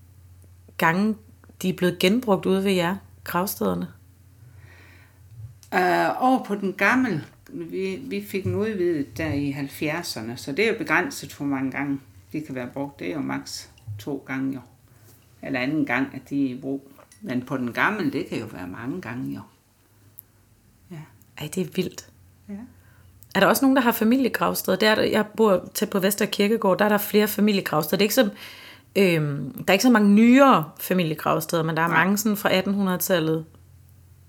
gange 0.78 1.16
de 1.62 1.70
er 1.70 1.74
blevet 1.74 2.00
genbrugt 2.00 2.46
ude 2.46 2.64
ved 2.64 2.72
jer, 2.72 2.96
gravstederne? 3.24 3.88
Uh, 5.76 6.24
over 6.24 6.44
på 6.44 6.56
den 6.56 6.74
gamle, 6.74 7.24
vi, 7.50 8.00
vi 8.04 8.26
fik 8.28 8.44
den 8.44 8.56
udvidet 8.56 9.18
der 9.18 9.34
i 9.34 9.52
70'erne, 9.52 10.36
så 10.36 10.52
det 10.52 10.66
er 10.66 10.72
jo 10.72 10.78
begrænset, 10.78 11.34
hvor 11.34 11.46
mange 11.46 11.72
gange 11.72 12.00
de 12.32 12.42
kan 12.42 12.56
være 12.56 12.70
brugt. 12.74 13.00
Det 13.00 13.10
er 13.10 13.14
jo 13.14 13.22
maks 13.22 13.70
to 14.00 14.24
gange 14.28 14.54
jo. 14.54 14.60
Eller 15.42 15.60
anden 15.60 15.86
gang, 15.86 16.08
at 16.14 16.30
de 16.30 16.46
er 16.46 16.50
i 16.56 16.60
brug. 16.62 16.92
Men 17.22 17.42
på 17.42 17.58
den 17.58 17.74
gamle, 17.74 18.12
det 18.12 18.28
kan 18.28 18.40
jo 18.40 18.46
være 18.46 18.68
mange 18.68 19.02
gange 19.02 19.36
jo. 19.36 19.42
Ej, 21.38 21.50
det 21.56 21.68
er 21.68 21.72
vildt. 21.76 22.08
ja. 22.50 22.54
Er 23.36 23.40
der 23.40 23.48
også 23.48 23.66
nogen, 23.66 23.76
der 23.76 23.82
har 23.82 23.92
familiegravsteder? 23.92 24.78
Der 24.78 24.90
er 24.92 25.02
jeg 25.04 25.26
bor 25.38 25.70
tæt 25.74 25.90
på 25.90 26.00
Vester 26.00 26.26
Kirkegård, 26.26 26.80
der 26.80 26.86
er 26.86 26.90
der 26.90 26.98
flere 26.98 27.28
familiegravsteder. 27.28 27.98
Det 27.98 28.02
er 28.02 28.06
ikke 28.06 28.16
så, 28.16 28.30
øhm, 28.96 29.52
der 29.54 29.64
er 29.68 29.74
ikke 29.74 29.84
så 29.84 29.90
mange 29.92 30.10
nyere 30.10 30.70
familiegravsteder, 30.80 31.64
men 31.64 31.78
der 31.78 31.84
er 31.84 31.88
Nej. 31.88 32.04
mange 32.04 32.18
sådan 32.18 32.38
fra 32.38 32.50
1800-tallet, 32.50 33.46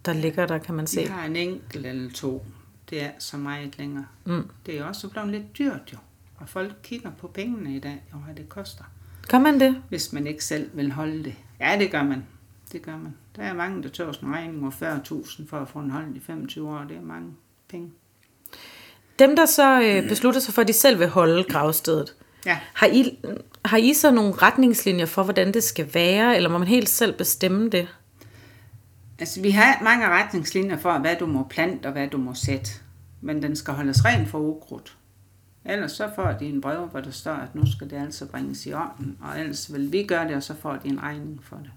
der 0.05 0.13
ligger 0.13 0.47
der, 0.47 0.59
kan 0.59 0.75
man 0.75 0.83
Vi 0.83 0.87
se. 0.87 1.09
har 1.09 1.27
en 1.27 1.37
enkelt 1.37 1.87
eller 1.87 2.11
to. 2.11 2.47
Det 2.91 3.03
er 3.03 3.11
så 3.19 3.37
meget 3.37 3.79
længere. 3.79 4.07
Mm. 4.25 4.51
Det 4.67 4.79
er 4.79 4.85
også 4.85 5.09
blevet 5.09 5.29
lidt 5.31 5.59
dyrt 5.59 5.81
jo. 5.93 5.99
Og 6.37 6.49
folk 6.49 6.73
kigger 6.83 7.11
på 7.19 7.27
pengene 7.29 7.77
i 7.77 7.79
dag, 7.79 8.03
og 8.13 8.19
hvad 8.19 8.35
det 8.35 8.49
koster. 8.49 8.85
Gør 9.29 9.39
man 9.39 9.61
det? 9.61 9.83
hvis 9.89 10.13
man 10.13 10.27
ikke 10.27 10.45
selv 10.45 10.71
vil 10.75 10.93
holde 10.93 11.25
det. 11.25 11.35
Ja, 11.61 11.77
det 11.79 11.91
gør 11.91 12.03
man. 12.03 12.25
Det 12.73 12.83
gør 12.83 12.97
man. 12.97 13.15
Der 13.37 13.43
er 13.43 13.55
mange, 13.55 13.83
der 13.83 13.89
tør 13.89 14.13
sådan 14.13 14.29
en 14.29 14.35
regning 14.35 14.63
over 14.63 14.71
40.000 15.25 15.49
for 15.49 15.57
at 15.59 15.69
få 15.69 15.79
en 15.79 15.91
hold 15.91 16.17
i 16.17 16.21
25 16.21 16.69
år. 16.69 16.85
Det 16.89 16.97
er 16.97 17.01
mange 17.03 17.31
penge. 17.69 17.91
Dem, 19.19 19.37
der 19.37 19.47
så 19.47 19.81
øh, 19.83 20.09
beslutter 20.09 20.41
sig 20.41 20.55
for, 20.55 20.63
at 20.63 20.69
de 20.69 20.73
selv 20.73 20.99
vil 20.99 21.09
holde 21.09 21.45
gravstedet, 21.45 22.15
Ja. 22.47 22.59
har 22.75 22.87
I, 22.87 23.19
har 23.65 23.77
I 23.77 23.95
så 23.95 24.11
nogle 24.11 24.33
retningslinjer 24.33 25.07
for, 25.07 25.23
hvordan 25.23 25.55
det 25.55 25.63
skal 25.65 25.95
være, 25.95 26.37
eller 26.37 26.49
må 26.51 26.59
man 26.59 26.69
helt 26.69 26.89
selv 26.89 27.13
bestemme 27.19 27.69
det? 27.71 27.89
Altså, 29.19 29.41
vi 29.43 29.51
har 29.51 29.81
mange 29.85 30.09
retningslinjer 30.09 30.77
for, 30.77 30.99
hvad 30.99 31.17
du 31.17 31.27
må 31.27 31.47
plante 31.51 31.87
og 31.87 31.93
hvad 31.93 32.09
du 32.09 32.17
må 32.19 32.35
sætte. 32.35 32.71
Men 33.21 33.43
den 33.43 33.57
skal 33.57 33.75
holdes 33.75 34.05
ren 34.05 34.27
for 34.27 34.39
ukrudt. 34.39 34.97
Ellers 35.65 35.93
så 35.93 36.11
får 36.15 36.33
de 36.41 36.45
en 36.47 36.61
brev, 36.61 36.87
hvor 36.87 37.01
der 37.01 37.11
står, 37.11 37.33
at 37.33 37.55
nu 37.55 37.73
skal 37.73 37.91
det 37.91 37.97
altså 37.97 38.27
bringes 38.27 38.67
i 38.67 38.73
orden. 38.73 39.19
Og 39.21 39.41
ellers 39.41 39.73
vil 39.75 39.93
vi 39.93 40.03
gøre 40.03 40.29
det, 40.29 40.37
og 40.37 40.43
så 40.43 40.55
får 40.55 40.73
de 40.77 40.89
en 40.89 41.03
regning 41.03 41.41
for 41.45 41.57
det. 41.57 41.71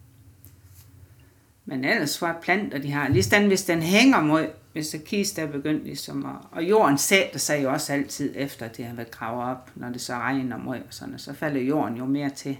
Men 1.69 1.85
ellers 1.85 2.17
for 2.17 2.37
planter, 2.41 2.77
de 2.77 2.91
har, 2.91 3.07
lige 3.07 3.47
hvis 3.47 3.63
den 3.63 3.81
hænger 3.81 4.21
mod, 4.21 4.47
hvis 4.73 4.87
der 4.87 4.97
kiste 4.97 5.41
er 5.41 5.47
begyndt 5.47 5.83
ligesom 5.83 6.25
at, 6.25 6.35
og 6.51 6.63
jorden 6.63 6.97
sætter 6.97 7.39
sig 7.39 7.63
jo 7.63 7.71
også 7.71 7.93
altid 7.93 8.33
efter, 8.35 8.65
at 8.65 8.77
det 8.77 8.85
har 8.85 8.95
været 8.95 9.11
gravet 9.11 9.51
op, 9.51 9.71
når 9.75 9.89
det 9.89 10.01
så 10.01 10.13
regner 10.13 10.57
mod 10.57 10.75
og 10.75 10.83
sådan, 10.89 11.13
og 11.13 11.19
så 11.19 11.33
falder 11.33 11.61
jorden 11.61 11.97
jo 11.97 12.05
mere 12.05 12.29
til. 12.29 12.57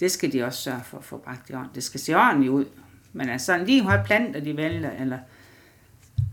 Det 0.00 0.10
skal 0.10 0.32
de 0.32 0.44
også 0.44 0.62
sørge 0.62 0.80
for 0.84 0.98
at 0.98 1.04
få 1.04 1.16
bragt 1.16 1.50
i 1.50 1.54
orden. 1.54 1.68
Det 1.74 1.84
skal 1.84 2.00
se 2.00 2.14
ordentligt 2.14 2.52
ud. 2.52 2.64
Men 3.12 3.28
altså 3.28 3.64
lige 3.64 3.82
højt 3.82 4.04
planter, 4.04 4.40
de 4.40 4.56
vælger, 4.56 4.90
eller 4.90 5.18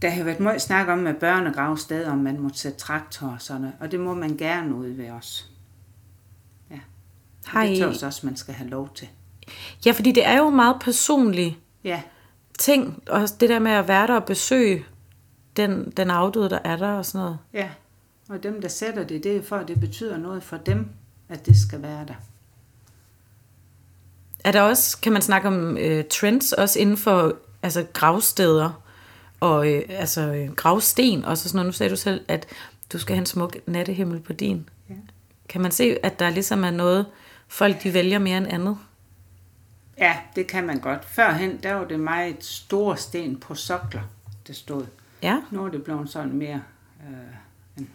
der 0.02 0.10
har 0.10 0.24
været 0.24 0.40
meget 0.40 0.62
snak 0.62 0.88
om 0.88 0.98
med 0.98 1.14
børnegravsteder, 1.14 2.12
om 2.12 2.18
man 2.18 2.40
må 2.40 2.50
sætte 2.54 2.78
traktor 2.78 3.28
og 3.28 3.42
sådan 3.42 3.62
noget, 3.62 3.76
og 3.80 3.92
det 3.92 4.00
må 4.00 4.14
man 4.14 4.38
gerne 4.38 4.76
ud 4.76 4.88
ved 4.88 5.10
os. 5.10 5.50
Ja. 6.72 6.80
Har 7.46 7.66
det 7.66 7.80
tror 7.80 7.88
jeg 7.88 8.04
også, 8.04 8.26
man 8.26 8.36
skal 8.36 8.54
have 8.54 8.70
lov 8.70 8.90
til. 8.96 9.08
Ja, 9.86 9.92
fordi 9.92 10.12
det 10.12 10.26
er 10.26 10.38
jo 10.38 10.50
meget 10.50 10.76
personlige 10.82 11.58
Ja, 11.84 12.02
ting, 12.60 13.04
og 13.10 13.22
det 13.40 13.50
der 13.50 13.60
med 13.60 13.72
at 13.72 13.88
være 13.88 14.08
der 14.08 14.16
og 14.16 14.26
besøge 14.26 14.86
den, 15.58 15.94
den 15.98 16.10
afdøde, 16.10 16.50
der 16.50 16.60
er 16.64 16.76
der 16.76 16.92
og 16.92 17.06
sådan 17.06 17.20
noget. 17.20 17.38
ja. 17.54 17.70
Og 18.30 18.44
dem, 18.44 18.62
der 18.62 18.68
sætter 18.68 19.04
det, 19.04 19.24
det 19.24 19.38
er 19.38 19.42
for, 19.42 19.56
at 19.56 19.68
det 19.68 19.80
betyder 19.80 20.18
noget 20.18 20.44
for 20.44 20.58
dem. 20.58 20.90
at 21.30 21.46
det 21.46 21.58
skal 21.58 21.82
være 21.82 22.06
der. 22.08 22.14
Er 24.44 24.52
der 24.52 24.62
også, 24.62 24.98
kan 25.02 25.14
man 25.14 25.22
snakke 25.22 25.48
om 25.48 25.78
øh, 25.78 26.04
trends 26.12 26.54
også 26.54 26.80
inden 26.80 26.98
for 26.98 27.36
altså, 27.64 27.86
gravsteder 27.94 28.82
og 29.40 29.74
øh, 29.74 29.82
altså, 29.90 30.22
øh, 30.22 30.52
gravsten 30.56 31.26
også 31.26 31.50
sådan 31.50 31.56
noget. 31.56 31.68
Nu 31.68 31.72
sagde 31.72 31.90
du 31.90 31.96
selv, 31.96 32.26
at 32.28 32.46
du 32.94 33.00
skal 33.00 33.16
have 33.16 33.22
en 33.22 33.26
smuk 33.26 33.58
nattehimmel 33.66 34.20
på 34.20 34.34
din. 34.34 34.70
Ja. 34.90 34.96
Kan 35.50 35.62
man 35.62 35.72
se, 35.72 35.98
at 36.04 36.20
der 36.20 36.30
ligesom 36.30 36.64
er 36.64 36.72
noget, 36.72 37.06
folk 37.48 37.84
de 37.84 37.94
vælger 37.94 38.20
mere 38.20 38.38
end 38.38 38.48
andet? 38.50 38.78
Ja, 40.00 40.20
det 40.36 40.48
kan 40.48 40.66
man 40.66 40.80
godt. 40.80 41.06
Førhen, 41.06 41.64
der 41.64 41.74
var 41.74 41.86
det 41.86 42.00
meget 42.00 42.44
store 42.44 42.98
sten 42.98 43.40
på 43.40 43.56
sokler, 43.56 44.02
det 44.48 44.56
stod. 44.56 44.86
Ja, 45.24 45.42
Nu 45.52 45.66
er 45.66 45.70
det 45.70 45.84
blevet 45.84 46.10
sådan 46.10 46.34
mere 46.34 46.64
øh, 47.10 47.36
en 47.78 47.90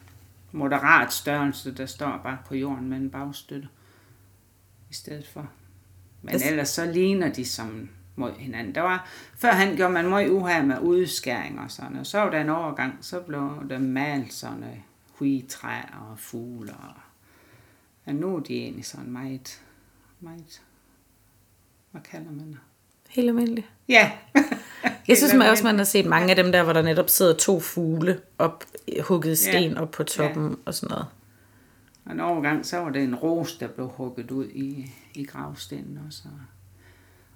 moderat 0.52 1.12
størrelse, 1.12 1.74
der 1.74 1.86
står 1.86 2.20
bare 2.22 2.38
på 2.46 2.54
jorden 2.54 2.88
med 2.88 2.96
en 2.96 3.10
bagstøtte 3.10 3.68
i 4.90 4.94
stedet 4.94 5.26
for. 5.26 5.48
Men 6.22 6.34
ellers 6.42 6.68
så 6.68 6.92
ligner 6.92 7.32
de 7.32 7.44
som 7.44 7.88
mod 8.16 8.32
hinanden. 8.32 8.74
Der 8.74 8.80
var, 8.80 9.08
førhen 9.36 9.76
gjorde 9.76 9.92
man 9.92 10.08
meget 10.08 10.30
uha 10.30 10.62
med 10.62 10.78
udskæringer 10.80 11.62
og 11.64 11.70
sådan, 11.70 11.96
og 11.96 12.06
så 12.06 12.18
var 12.18 12.30
der 12.30 12.40
en 12.40 12.48
overgang, 12.48 12.98
så 13.00 13.20
blev 13.20 13.62
der 13.70 13.78
malet 13.78 14.32
sådan 14.32 14.58
noget 14.58 14.82
huitræer 15.18 16.08
og 16.10 16.18
fugle, 16.18 16.72
og, 16.72 16.94
og 18.04 18.14
nu 18.14 18.36
er 18.36 18.40
de 18.40 18.54
egentlig 18.54 18.84
sådan 18.84 19.10
meget, 19.10 19.62
meget, 20.20 20.62
hvad 21.94 22.02
kalder 22.10 22.30
man 22.30 22.46
det? 22.48 22.56
helt 23.08 23.28
almindeligt. 23.28 23.66
Ja. 23.88 24.10
Jeg 25.08 25.16
synes 25.16 25.34
man 25.34 25.50
også, 25.50 25.64
man 25.64 25.76
har 25.76 25.84
set 25.84 26.06
mange 26.06 26.30
af 26.30 26.36
dem 26.36 26.52
der, 26.52 26.62
hvor 26.62 26.72
der 26.72 26.82
netop 26.82 27.08
sidder 27.08 27.34
to 27.34 27.60
fugle 27.60 28.20
op, 28.38 28.64
hugget 29.00 29.38
sten 29.38 29.72
Ja. 29.72 29.80
op 29.80 29.90
på 29.90 30.02
toppen 30.04 30.48
ja. 30.48 30.54
og 30.64 30.74
sådan 30.74 30.90
noget. 30.90 31.06
Og 32.06 32.12
en 32.12 32.20
overgang, 32.20 32.66
så 32.66 32.78
var 32.78 32.90
det 32.90 33.02
en 33.02 33.14
ros, 33.14 33.56
der 33.56 33.66
blev 33.68 33.88
hugget 33.88 34.30
ud 34.30 34.46
i, 34.48 34.92
i 35.14 35.24
gravstenen 35.24 36.00
også. 36.06 36.22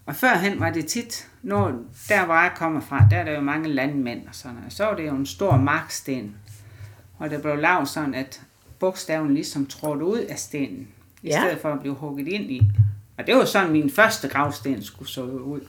Og 0.07 0.17
førhen 0.17 0.61
var 0.61 0.71
det 0.71 0.87
tit, 0.87 1.29
når, 1.43 1.69
der 2.09 2.25
hvor 2.25 2.35
jeg 2.35 2.53
kommer 2.57 2.81
fra, 2.81 3.07
der 3.11 3.17
er 3.17 3.25
der 3.25 3.33
jo 3.33 3.41
mange 3.41 3.69
landmænd 3.69 4.29
og 4.29 4.35
sådan 4.35 4.57
noget. 4.57 4.73
Så 4.73 4.85
var 4.85 4.95
det 4.97 5.07
jo 5.07 5.15
en 5.15 5.27
stor 5.27 5.57
marksten, 5.57 6.37
og 7.19 7.31
der 7.31 7.39
blev 7.41 7.57
lavet 7.57 7.89
sådan, 7.89 8.15
at 8.15 8.41
bogstaven 8.79 9.35
ligesom 9.35 9.67
trådte 9.67 10.05
ud 10.05 10.19
af 10.19 10.39
stenen, 10.39 10.89
i 11.23 11.27
Ja. 11.29 11.41
stedet 11.41 11.59
for 11.59 11.73
at 11.73 11.81
blive 11.81 11.95
hugget 11.95 12.29
ind 12.29 12.51
i. 12.51 12.63
Og 13.19 13.27
det 13.27 13.37
var 13.37 13.45
sådan, 13.45 13.73
min 13.73 13.91
første 13.91 14.29
gravsten 14.29 14.83
skulle 14.83 15.09
så 15.09 15.23
ud. 15.23 15.61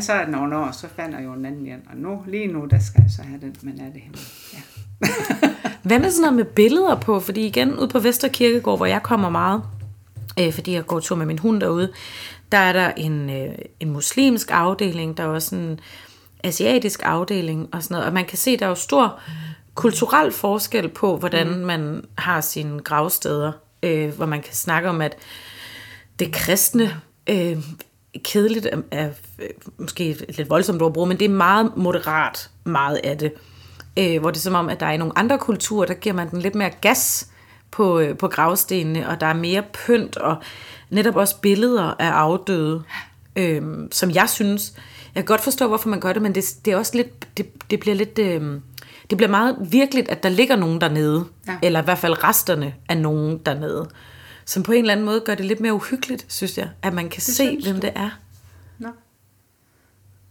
Så 0.00 0.12
er 0.12 0.24
den 0.24 0.32
nogle 0.32 0.56
år, 0.56 0.70
så 0.72 0.86
fandt 0.96 1.16
jeg 1.16 1.24
jo 1.24 1.32
en 1.32 1.46
anden 1.46 1.66
igen. 1.66 1.82
Og 1.90 1.96
nu, 1.96 2.22
lige 2.26 2.46
nu, 2.46 2.66
der 2.70 2.78
skal 2.78 3.02
jeg 3.02 3.10
så 3.16 3.22
have 3.22 3.40
den, 3.40 3.56
men 3.62 3.80
er 3.80 3.92
det 3.92 4.02
himmel. 4.02 4.20
Ja. 4.52 4.58
Hvad 5.88 5.98
med 5.98 6.10
sådan 6.10 6.20
noget 6.20 6.36
med 6.36 6.44
billeder 6.44 6.94
på? 6.94 7.20
Fordi 7.20 7.46
igen, 7.46 7.78
ude 7.78 7.88
på 7.88 7.98
Vesterkirkegård, 7.98 8.78
hvor 8.78 8.86
jeg 8.86 9.02
kommer 9.02 9.30
meget, 9.30 9.62
øh, 10.40 10.52
fordi 10.52 10.72
jeg 10.72 10.86
går 10.86 11.00
tur 11.00 11.16
med 11.16 11.26
min 11.26 11.38
hund 11.38 11.60
derude, 11.60 11.92
der 12.52 12.58
er 12.58 12.72
der 12.72 12.92
en, 12.96 13.30
øh, 13.30 13.54
en 13.80 13.90
muslimsk 13.90 14.50
afdeling, 14.50 15.16
der 15.16 15.22
er 15.22 15.28
også 15.28 15.56
en 15.56 15.80
asiatisk 16.44 17.00
afdeling 17.04 17.68
og 17.72 17.82
sådan 17.82 17.94
noget. 17.94 18.06
Og 18.06 18.12
man 18.12 18.24
kan 18.24 18.38
se, 18.38 18.56
der 18.56 18.64
er 18.64 18.68
jo 18.68 18.74
stor 18.74 19.20
kulturel 19.74 20.32
forskel 20.32 20.88
på, 20.88 21.16
hvordan 21.16 21.48
mm. 21.48 21.54
man 21.54 22.04
har 22.18 22.40
sine 22.40 22.80
gravsteder. 22.80 23.52
Øh, 23.82 24.14
hvor 24.16 24.26
man 24.26 24.42
kan 24.42 24.54
snakke 24.54 24.88
om, 24.88 25.00
at 25.00 25.16
det 26.20 26.32
kristne, 26.32 27.00
øh, 27.30 27.56
kedeligt 28.24 28.66
er, 28.72 28.78
er 28.90 29.08
øh, 29.38 29.48
måske 29.78 30.10
et 30.10 30.36
lidt 30.36 30.50
voldsomt 30.50 30.82
ord 30.82 30.88
at 30.88 30.92
bruge, 30.92 31.06
men 31.08 31.18
det 31.18 31.24
er 31.24 31.28
meget 31.28 31.72
moderat, 31.76 32.50
meget 32.64 32.96
af 33.04 33.18
det. 33.18 33.32
Øh, 33.98 34.20
hvor 34.20 34.30
det 34.30 34.38
er 34.38 34.42
som 34.42 34.54
om, 34.54 34.68
at 34.68 34.80
der 34.80 34.86
er 34.86 34.92
i 34.92 34.96
nogle 34.96 35.18
andre 35.18 35.38
kulturer, 35.38 35.86
der 35.86 35.94
giver 35.94 36.14
man 36.14 36.30
den 36.30 36.40
lidt 36.40 36.54
mere 36.54 36.70
gas 36.80 37.28
på, 37.70 37.98
øh, 38.00 38.16
på 38.16 38.28
gravstenene, 38.28 39.08
og 39.08 39.20
der 39.20 39.26
er 39.26 39.34
mere 39.34 39.62
pynt, 39.86 40.16
og 40.16 40.36
netop 40.90 41.16
også 41.16 41.36
billeder 41.40 41.94
af 41.98 42.10
afdøde, 42.10 42.82
øh, 43.36 43.62
som 43.92 44.10
jeg 44.10 44.28
synes, 44.28 44.72
jeg 45.14 45.22
kan 45.22 45.24
godt 45.24 45.40
forstå, 45.40 45.68
hvorfor 45.68 45.88
man 45.88 46.00
gør 46.00 46.12
det, 46.12 46.22
men 46.22 46.34
det, 46.34 46.44
det 46.64 46.72
er 46.72 46.76
også 46.76 46.96
lidt, 46.96 47.36
det, 47.36 47.70
det 47.70 47.80
bliver 47.80 47.94
lidt, 47.94 48.18
øh, 48.18 48.60
det 49.10 49.16
bliver 49.16 49.30
meget 49.30 49.56
virkeligt, 49.60 50.08
at 50.08 50.22
der 50.22 50.28
ligger 50.28 50.56
nogen 50.56 50.80
dernede, 50.80 51.24
Ja. 51.46 51.58
eller 51.62 51.80
i 51.82 51.84
hvert 51.84 51.98
fald 51.98 52.24
resterne 52.24 52.74
af 52.88 52.96
nogen 52.96 53.38
dernede, 53.46 53.88
som 54.50 54.62
på 54.62 54.72
en 54.72 54.78
eller 54.78 54.92
anden 54.92 55.06
måde 55.06 55.20
gør 55.20 55.34
det 55.34 55.46
lidt 55.46 55.60
mere 55.60 55.74
uhyggeligt, 55.74 56.26
synes 56.28 56.58
jeg, 56.58 56.70
at 56.82 56.94
man 56.94 57.08
kan 57.08 57.22
se, 57.22 57.32
synes 57.32 57.64
hvem 57.64 57.74
du? 57.74 57.80
det 57.80 57.92
er. 57.94 58.10
Nå. 58.78 58.88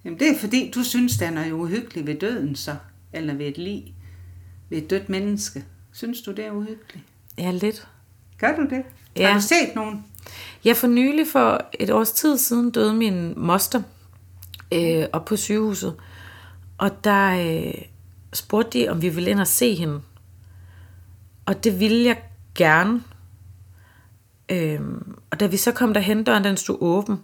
Jamen 0.05 0.19
det 0.19 0.29
er 0.29 0.39
fordi, 0.39 0.71
du 0.75 0.83
synes, 0.83 1.17
der 1.17 1.25
er 1.25 1.31
noget 1.31 1.51
uhyggeligt 1.51 2.07
ved 2.07 2.15
døden 2.15 2.55
så, 2.55 2.75
eller 3.13 3.33
ved 3.33 3.45
et 3.45 3.57
lig, 3.57 3.93
ved 4.69 4.77
et 4.77 4.89
dødt 4.89 5.09
menneske. 5.09 5.65
Synes 5.93 6.21
du, 6.21 6.31
det 6.31 6.45
er 6.45 6.51
uhyggeligt? 6.51 7.05
Ja, 7.37 7.51
lidt. 7.51 7.87
Gør 8.37 8.55
du 8.55 8.61
det? 8.61 8.83
Ja. 9.15 9.27
Har 9.27 9.39
du 9.39 9.41
set 9.41 9.75
nogen? 9.75 10.05
Jeg 10.65 10.77
for 10.77 10.87
nylig 10.87 11.27
for 11.27 11.69
et 11.79 11.89
års 11.89 12.11
tid 12.11 12.37
siden 12.37 12.71
døde 12.71 12.93
min 12.93 13.33
moster 13.39 13.81
øh, 14.73 15.05
op 15.13 15.25
på 15.25 15.35
sygehuset. 15.35 15.95
Og 16.77 17.03
der 17.03 17.57
øh, 17.67 17.73
spurgte 18.33 18.79
de, 18.79 18.89
om 18.89 19.01
vi 19.01 19.09
ville 19.09 19.29
ind 19.29 19.39
og 19.39 19.47
se 19.47 19.75
hende. 19.75 20.01
Og 21.45 21.63
det 21.63 21.79
ville 21.79 22.05
jeg 22.05 22.17
gerne. 22.55 23.01
Øh, 24.49 24.81
og 25.31 25.39
da 25.39 25.45
vi 25.45 25.57
så 25.57 25.71
kom 25.71 25.93
derhen, 25.93 26.23
døren 26.23 26.43
den 26.43 26.57
stod 26.57 26.77
åben. 26.81 27.23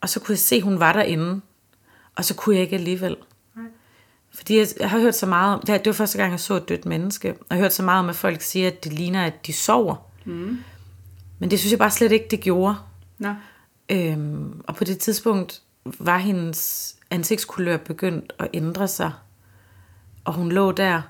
Og 0.00 0.08
så 0.08 0.20
kunne 0.20 0.32
jeg 0.32 0.38
se, 0.38 0.56
at 0.56 0.62
hun 0.62 0.80
var 0.80 0.92
derinde. 0.92 1.40
Og 2.16 2.24
så 2.24 2.34
kunne 2.34 2.54
jeg 2.54 2.62
ikke 2.62 2.76
alligevel. 2.76 3.16
Nej. 3.56 3.64
Fordi 4.34 4.58
jeg, 4.58 4.66
jeg 4.80 4.90
har 4.90 4.98
hørt 4.98 5.14
så 5.14 5.26
meget 5.26 5.54
om, 5.54 5.60
det 5.60 5.68
det 5.68 5.86
var 5.86 5.92
første 5.92 6.18
gang, 6.18 6.30
jeg 6.30 6.40
så 6.40 6.54
et 6.54 6.68
dødt 6.68 6.86
menneske, 6.86 7.30
og 7.30 7.46
jeg 7.50 7.56
har 7.56 7.62
hørt 7.62 7.72
så 7.72 7.82
meget 7.82 7.98
om, 7.98 8.08
at 8.08 8.16
folk 8.16 8.42
siger, 8.42 8.66
at 8.66 8.84
det 8.84 8.92
ligner, 8.92 9.24
at 9.24 9.46
de 9.46 9.52
sover. 9.52 9.96
Mm. 10.24 10.58
Men 11.38 11.50
det 11.50 11.58
synes 11.58 11.70
jeg 11.70 11.78
bare 11.78 11.90
slet 11.90 12.12
ikke, 12.12 12.26
det 12.30 12.40
gjorde. 12.40 12.76
Nå. 13.18 13.34
Øhm, 13.88 14.60
og 14.64 14.76
på 14.76 14.84
det 14.84 14.98
tidspunkt 14.98 15.62
var 15.84 16.18
hendes 16.18 16.96
ansigtskulør 17.10 17.76
begyndt 17.76 18.32
at 18.38 18.48
ændre 18.54 18.88
sig. 18.88 19.12
Og 20.24 20.32
hun 20.32 20.52
lå 20.52 20.72
der. 20.72 21.02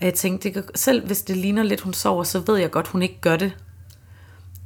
Og 0.00 0.06
jeg 0.06 0.14
tænkte, 0.14 0.44
det 0.44 0.54
kan, 0.54 0.64
selv 0.74 1.06
hvis 1.06 1.22
det 1.22 1.36
ligner 1.36 1.62
lidt, 1.62 1.80
hun 1.80 1.94
sover, 1.94 2.24
så 2.24 2.38
ved 2.38 2.56
jeg 2.56 2.70
godt, 2.70 2.88
hun 2.88 3.02
ikke 3.02 3.20
gør 3.20 3.36
det. 3.36 3.56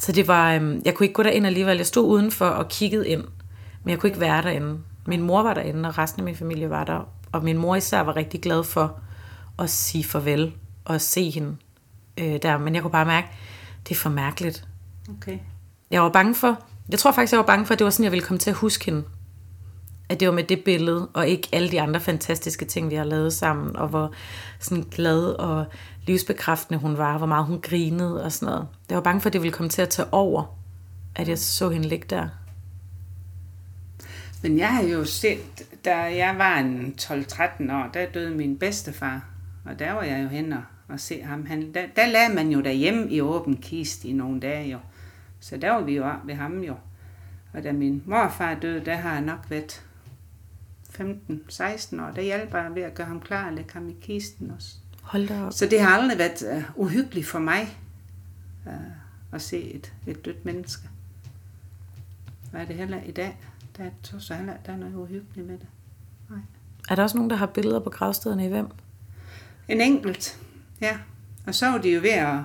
Så 0.03 0.13
det 0.13 0.29
var, 0.29 0.55
øhm, 0.55 0.83
jeg 0.85 0.95
kunne 0.95 1.05
ikke 1.05 1.15
gå 1.15 1.23
derind 1.23 1.47
alligevel. 1.47 1.77
Jeg 1.77 1.87
stod 1.87 2.09
udenfor 2.09 2.47
og 2.47 2.69
kiggede 2.69 3.09
ind, 3.09 3.25
men 3.85 3.91
jeg 3.91 3.99
kunne 3.99 4.09
ikke 4.09 4.21
være 4.21 4.43
derinde. 4.43 4.79
Min 5.07 5.23
mor 5.23 5.43
var 5.43 5.55
derinde, 5.55 5.89
og 5.89 5.99
resten 5.99 6.21
af 6.21 6.25
min 6.25 6.37
familie 6.37 6.71
var 6.71 6.85
der. 6.85 7.09
Og 7.33 7.45
min 7.45 7.59
mor 7.59 7.77
især 7.77 8.01
var 8.01 8.17
rigtig 8.17 8.41
glad 8.41 8.65
for 8.65 9.01
at 9.59 9.71
sige 9.71 10.05
farvel 10.05 10.53
og 10.85 11.01
se 11.01 11.31
hende 11.31 11.57
øh, 12.19 12.39
der. 12.43 12.59
Men 12.59 12.75
jeg 12.75 12.83
kunne 12.83 12.91
bare 12.91 13.07
mærke, 13.07 13.29
det 13.89 13.95
er 13.95 13.99
for 13.99 14.11
mærkeligt. 14.11 14.69
Okay. 15.17 15.39
Jeg 15.91 16.03
var 16.03 16.09
bange 16.09 16.35
for, 16.35 16.63
jeg 16.89 16.99
tror 16.99 17.13
faktisk, 17.13 17.33
jeg 17.33 17.39
var 17.39 17.47
bange 17.47 17.67
for, 17.67 17.73
at 17.73 17.79
det 17.79 17.85
var 17.85 17.91
sådan, 17.91 18.05
jeg 18.05 18.13
ville 18.13 18.25
komme 18.25 18.39
til 18.39 18.51
at 18.51 18.57
huske 18.57 18.85
hende. 18.85 19.05
At 20.09 20.21
det 20.21 20.29
var 20.29 20.35
med 20.35 20.45
det 20.45 20.65
billede, 20.65 21.09
og 21.15 21.29
ikke 21.29 21.49
alle 21.53 21.71
de 21.71 21.81
andre 21.81 22.01
fantastiske 22.01 22.65
ting, 22.65 22.91
vi 22.91 22.95
har 22.95 23.05
lavet 23.05 23.33
sammen, 23.33 23.77
og 23.77 23.89
hvor 23.89 24.13
sådan 24.59 24.85
glad 24.91 25.25
og 25.25 25.65
livsbekræftende 26.09 26.81
hun 26.81 26.99
var, 26.99 27.19
hvor 27.19 27.27
meget 27.27 27.47
hun 27.47 27.61
grinede 27.61 28.25
og 28.25 28.33
sådan 28.33 28.47
noget. 28.47 28.69
Jeg 28.89 28.97
var 28.97 29.03
bange 29.03 29.21
for, 29.21 29.29
at 29.29 29.33
det 29.33 29.43
ville 29.43 29.53
komme 29.53 29.71
til 29.71 29.83
at 29.83 29.89
tage 29.89 30.13
over, 30.13 30.59
at 31.17 31.29
jeg 31.29 31.39
så 31.39 31.71
hende 31.71 31.89
ligge 31.89 32.07
der. 32.11 32.29
Men 34.43 34.59
jeg 34.59 34.69
har 34.69 34.83
jo 34.83 35.05
set, 35.05 35.63
da 35.85 35.97
jeg 35.97 36.35
var 36.39 36.59
en 36.59 36.95
12-13 37.01 37.73
år, 37.73 37.91
der 37.95 38.07
døde 38.15 38.31
min 38.31 38.59
bedstefar. 38.59 39.25
Og 39.65 39.79
der 39.79 39.93
var 39.93 40.03
jeg 40.03 40.23
jo 40.23 40.29
hen 40.29 40.53
og, 40.53 40.63
og 40.89 41.01
se 41.01 41.23
ham. 41.23 41.47
Han, 41.47 41.75
der, 41.75 41.83
der 41.97 42.07
lagde 42.07 42.35
man 42.35 42.51
jo 42.51 42.61
derhjemme 42.61 43.11
i 43.11 43.21
åben 43.21 43.57
kist 43.57 44.05
i 44.05 44.13
nogle 44.13 44.41
dage 44.41 44.71
jo. 44.71 44.79
Så 45.41 45.57
der 45.57 45.71
var 45.71 45.81
vi 45.81 45.97
jo 45.97 46.11
ved 46.25 46.35
ham 46.35 46.61
jo. 46.61 46.75
Og 47.53 47.63
da 47.63 47.73
min 47.73 48.03
morfar 48.07 48.55
døde, 48.55 48.85
der 48.85 48.95
har 48.95 49.13
jeg 49.13 49.21
nok 49.21 49.51
været 49.51 49.85
15-16 50.95 52.03
år. 52.03 52.11
Der 52.11 52.23
hjalp 52.23 52.55
jeg 52.55 52.71
ved 52.75 52.83
at 52.83 52.95
gøre 52.95 53.07
ham 53.07 53.21
klar 53.21 53.47
og 53.47 53.53
lægge 53.53 53.73
ham 53.73 53.89
i 53.89 53.97
kisten 54.03 54.51
også. 54.51 54.75
Hold 55.09 55.29
da 55.29 55.45
op. 55.45 55.53
Så 55.53 55.67
det 55.67 55.81
har 55.81 55.89
aldrig 55.99 56.19
været 56.19 56.65
uh, 56.77 56.85
uhyggeligt 56.85 57.27
for 57.27 57.39
mig 57.39 57.79
uh, 58.67 58.73
at 59.33 59.43
se 59.43 59.63
et, 59.63 59.93
et 60.07 60.25
dødt 60.25 60.45
menneske. 60.45 60.89
Hvad 62.51 62.61
er 62.61 62.65
det 62.65 62.77
heller 62.77 62.99
i 63.07 63.11
dag? 63.11 63.39
Der 63.77 63.85
er, 63.85 64.19
så 64.19 64.35
heller, 64.35 64.53
der 64.67 64.73
er 64.73 64.77
noget 64.77 64.95
uhyggeligt 64.95 65.47
med 65.47 65.59
det. 65.59 65.67
Nej. 66.31 66.39
Er 66.91 66.95
der 66.95 67.03
også 67.03 67.17
nogen, 67.17 67.31
der 67.31 67.37
har 67.37 67.47
billeder 67.47 67.81
på 67.81 67.91
gravstederne 67.91 68.45
i 68.45 68.49
hvem? 68.49 68.69
En 69.69 69.81
enkelt, 69.81 70.39
ja. 70.81 70.99
Og 71.47 71.55
så 71.55 71.67
var 71.71 71.79
de 71.79 71.95
jo 71.95 72.01
ved 72.01 72.11
at, 72.11 72.39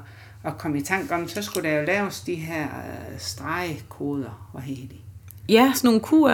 at 0.43 0.58
komme 0.58 0.78
i 0.78 0.82
tanke 0.82 1.15
om, 1.15 1.28
så 1.28 1.41
skulle 1.41 1.69
der 1.69 1.80
jo 1.80 1.86
laves 1.86 2.21
de 2.21 2.36
her 2.36 2.65
uh, 2.65 3.19
stregekoder, 3.19 4.49
hvad 4.54 4.62
hedder 4.62 4.88
de? 4.88 4.95
Ja, 5.49 5.71
sådan 5.76 5.88
nogle 5.88 6.02
QR... 6.02 6.30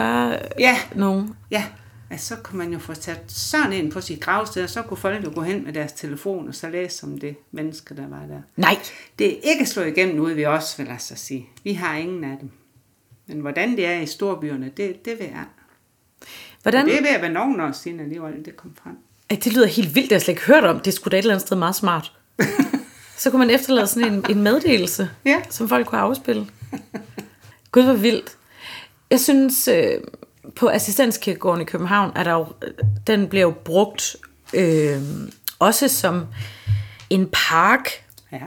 Ja, 0.58 0.76
Nogen. 0.94 1.36
ja. 1.50 1.64
Altså, 2.10 2.26
så 2.26 2.36
kunne 2.42 2.58
man 2.58 2.72
jo 2.72 2.78
få 2.78 2.94
sat 2.94 3.20
sådan 3.28 3.72
ind 3.72 3.92
på 3.92 4.00
sit 4.00 4.20
gravsted, 4.20 4.62
og 4.64 4.70
så 4.70 4.82
kunne 4.82 4.96
folk 4.96 5.24
jo 5.24 5.32
gå 5.34 5.40
hen 5.42 5.64
med 5.64 5.72
deres 5.72 5.92
telefon 5.92 6.48
og 6.48 6.54
så 6.54 6.68
læse 6.70 7.04
om 7.04 7.18
det 7.18 7.36
menneske, 7.52 7.94
der 7.96 8.08
var 8.08 8.26
der. 8.28 8.40
Nej. 8.56 8.78
Det 9.18 9.32
er 9.32 9.36
ikke 9.42 9.66
slået 9.66 9.86
igennem 9.88 10.18
ude 10.20 10.36
ved 10.36 10.46
os, 10.46 10.78
vil 10.78 10.86
jeg 10.86 10.96
så 11.00 11.16
sige. 11.16 11.48
Vi 11.64 11.72
har 11.72 11.96
ingen 11.96 12.24
af 12.24 12.36
dem. 12.40 12.50
Men 13.26 13.40
hvordan 13.40 13.76
det 13.76 13.86
er 13.86 14.00
i 14.00 14.06
storbyerne, 14.06 14.70
det, 14.76 15.04
det 15.04 15.18
ved 15.18 15.26
jeg. 15.26 15.44
Hvordan? 16.62 16.86
Det 16.86 16.96
er 16.98 17.02
ved 17.02 17.08
at 17.10 17.22
være 17.22 17.32
nogen 17.32 17.60
år 17.60 17.72
siden 17.72 18.00
alligevel, 18.00 18.44
det 18.44 18.56
kom 18.56 18.74
frem. 18.82 18.96
Ej, 19.30 19.38
det 19.44 19.52
lyder 19.52 19.66
helt 19.66 19.94
vildt, 19.94 20.10
det 20.10 20.12
har 20.12 20.16
jeg 20.16 20.22
slet 20.22 20.32
ikke 20.32 20.46
hørt 20.46 20.64
om. 20.64 20.80
Det 20.80 20.94
skulle 20.94 21.12
da 21.12 21.16
et 21.16 21.22
eller 21.22 21.34
andet 21.34 21.46
sted 21.46 21.56
meget 21.56 21.76
smart. 21.76 22.12
Så 23.18 23.30
kunne 23.30 23.38
man 23.46 23.50
efterlade 23.50 23.86
sådan 23.86 24.12
en, 24.12 24.24
en 24.30 24.42
meddelelse, 24.42 25.10
Ja. 25.24 25.42
som 25.50 25.68
folk 25.68 25.86
kunne 25.86 26.00
afspille. 26.00 26.46
Gud, 27.72 27.82
hvor 27.82 27.92
vildt. 27.94 28.36
Jeg 29.10 29.20
synes, 29.20 29.68
øh, 29.68 30.00
på 30.56 30.68
assistenskirkegården 30.68 31.62
i 31.62 31.64
København, 31.64 32.12
er 32.14 32.24
der 32.24 32.32
jo, 32.32 32.46
den 33.06 33.28
bliver 33.28 33.42
jo 33.42 33.54
brugt 33.64 34.16
øh, 34.54 35.02
også 35.58 35.88
som 35.88 36.26
en 37.10 37.28
park. 37.32 37.90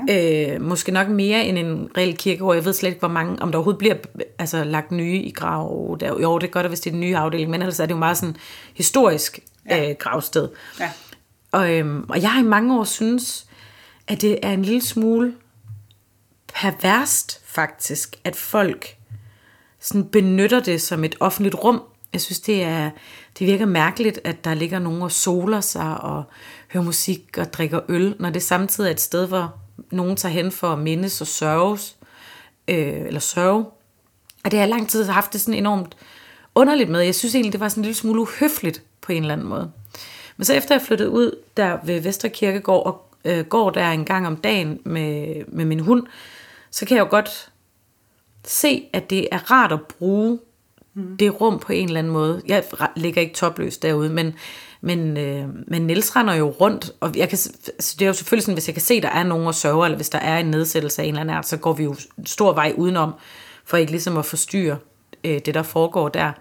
Ja. 0.07 0.53
Øh, 0.53 0.61
måske 0.61 0.91
nok 0.91 1.07
mere 1.07 1.45
end 1.45 1.57
en 1.57 1.89
reel 1.97 2.17
kirkegård. 2.17 2.55
Jeg 2.55 2.65
ved 2.65 2.73
slet 2.73 2.89
ikke, 2.89 2.99
hvor 2.99 3.07
mange, 3.07 3.41
om 3.41 3.51
der 3.51 3.57
overhovedet 3.57 3.77
bliver 3.77 3.95
altså, 4.39 4.63
lagt 4.63 4.91
nye 4.91 5.19
i 5.21 5.31
grav. 5.31 5.97
Der, 5.99 6.07
jo, 6.21 6.37
det 6.37 6.47
er 6.47 6.51
godt, 6.51 6.67
hvis 6.67 6.79
det 6.79 6.89
er 6.89 6.91
den 6.91 6.99
nye 6.99 7.17
afdeling, 7.17 7.51
men 7.51 7.61
ellers 7.61 7.79
er 7.79 7.85
det 7.85 7.93
jo 7.93 7.99
meget 7.99 8.17
sådan 8.17 8.35
historisk 8.73 9.39
Ja. 9.69 9.89
øh, 9.89 9.95
gravsted. 9.99 10.49
Ja. 10.79 10.91
Og, 11.51 11.73
øhm, 11.73 12.05
og 12.09 12.21
jeg 12.21 12.31
har 12.31 12.39
i 12.39 12.43
mange 12.45 12.79
år 12.79 12.83
synes, 12.83 13.45
at 14.07 14.21
det 14.21 14.39
er 14.41 14.51
en 14.51 14.61
lille 14.65 14.81
smule 14.81 15.33
perverst 16.53 17.41
faktisk, 17.45 18.15
at 18.23 18.35
folk 18.35 18.95
sådan 19.79 20.05
benytter 20.05 20.59
det 20.59 20.81
som 20.81 21.03
et 21.03 21.15
offentligt 21.19 21.55
rum. 21.55 21.81
Jeg 22.13 22.21
synes, 22.21 22.39
det, 22.39 22.63
er, 22.63 22.89
det 23.39 23.47
virker 23.47 23.65
mærkeligt, 23.65 24.19
at 24.23 24.45
der 24.45 24.53
ligger 24.53 24.79
nogen 24.79 25.01
og 25.01 25.11
soler 25.11 25.61
sig 25.61 26.01
og 26.01 26.23
hører 26.73 26.83
musik 26.83 27.37
og 27.37 27.53
drikker 27.53 27.79
øl, 27.89 28.15
når 28.19 28.29
det 28.29 28.43
samtidig 28.43 28.87
er 28.87 28.91
et 28.91 29.01
sted, 29.01 29.27
hvor 29.27 29.53
nogen 29.91 30.15
tager 30.15 30.33
hen 30.33 30.51
for 30.51 30.73
at 30.73 30.79
mindes 30.79 31.21
og 31.21 31.27
sørges, 31.27 31.95
øh, 32.67 33.05
eller 33.07 33.19
sørge. 33.19 33.65
Og 34.43 34.51
det 34.51 34.53
har 34.53 34.59
jeg 34.59 34.69
lang 34.69 34.89
tid 34.89 35.05
haft 35.05 35.33
det 35.33 35.41
sådan 35.41 35.53
enormt 35.53 35.97
underligt 36.55 36.89
med. 36.89 37.01
Jeg 37.01 37.15
synes 37.15 37.35
egentlig, 37.35 37.53
det 37.53 37.59
var 37.59 37.69
sådan 37.69 37.81
en 37.81 37.85
lille 37.85 37.97
smule 37.97 38.21
uhøfligt 38.21 38.83
på 39.01 39.11
en 39.11 39.21
eller 39.21 39.33
anden 39.33 39.47
måde. 39.47 39.71
Men 40.37 40.45
så 40.45 40.53
efter 40.53 40.75
jeg 40.75 40.81
flyttede 40.81 41.09
ud 41.09 41.35
der 41.57 41.77
ved 41.83 42.01
Vesterkirkegård 42.01 42.85
og 42.85 43.09
øh, 43.25 43.45
går 43.45 43.69
der 43.69 43.91
en 43.91 44.05
gang 44.05 44.27
om 44.27 44.37
dagen 44.37 44.79
med, 44.83 45.43
med 45.47 45.65
min 45.65 45.79
hund, 45.79 46.03
så 46.71 46.85
kan 46.85 46.97
jeg 46.97 47.03
jo 47.03 47.09
godt 47.09 47.51
se, 48.45 48.89
at 48.93 49.09
det 49.09 49.27
er 49.31 49.51
rart 49.51 49.71
at 49.71 49.81
bruge 49.81 50.39
mm. 50.93 51.17
det 51.17 51.41
rum 51.41 51.59
på 51.59 51.73
en 51.73 51.87
eller 51.87 51.99
anden 51.99 52.13
måde. 52.13 52.41
Jeg 52.47 52.63
ligger 52.95 53.21
ikke 53.21 53.33
topløs 53.33 53.77
derude, 53.77 54.09
men, 54.09 54.33
men, 54.81 55.17
øh, 55.17 55.47
men 55.67 55.81
Niels 55.81 56.15
render 56.15 56.33
jo 56.33 56.49
rundt, 56.49 56.91
og 56.99 57.15
jeg 57.15 57.29
kan, 57.29 57.37
altså 57.67 57.95
det 57.99 58.01
er 58.01 58.07
jo 58.07 58.13
selvfølgelig 58.13 58.43
sådan, 58.43 58.55
hvis 58.55 58.67
jeg 58.67 58.75
kan 58.75 58.81
se, 58.81 59.01
der 59.01 59.09
er 59.09 59.23
nogen 59.23 59.47
og 59.47 59.55
sørger, 59.55 59.85
eller 59.85 59.95
hvis 59.95 60.09
der 60.09 60.19
er 60.19 60.37
en 60.37 60.45
nedsættelse 60.45 61.01
af 61.01 61.05
en 61.05 61.09
eller 61.09 61.21
anden 61.21 61.35
art, 61.35 61.47
så 61.47 61.57
går 61.57 61.73
vi 61.73 61.83
jo 61.83 61.95
stor 62.25 62.53
vej 62.53 62.73
udenom, 62.77 63.13
for 63.65 63.77
ikke 63.77 63.91
ligesom 63.91 64.17
at 64.17 64.25
forstyrre 64.25 64.77
øh, 65.23 65.39
det, 65.45 65.53
der 65.53 65.63
foregår 65.63 66.09
der. 66.09 66.31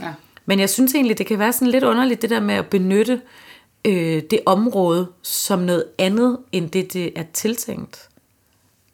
Ja. 0.00 0.12
Men 0.46 0.60
jeg 0.60 0.70
synes 0.70 0.94
egentlig, 0.94 1.18
det 1.18 1.26
kan 1.26 1.38
være 1.38 1.52
sådan 1.52 1.68
lidt 1.68 1.84
underligt, 1.84 2.22
det 2.22 2.30
der 2.30 2.40
med 2.40 2.54
at 2.54 2.66
benytte 2.66 3.20
øh, 3.84 4.22
det 4.30 4.40
område 4.46 5.06
som 5.22 5.58
noget 5.58 5.84
andet, 5.98 6.38
end 6.52 6.70
det, 6.70 6.92
det 6.92 7.12
er 7.16 7.24
tiltænkt. 7.32 8.08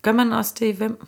Gør 0.02 0.12
man 0.12 0.32
også 0.32 0.54
det 0.58 0.66
i 0.66 0.76
hvem? 0.76 1.06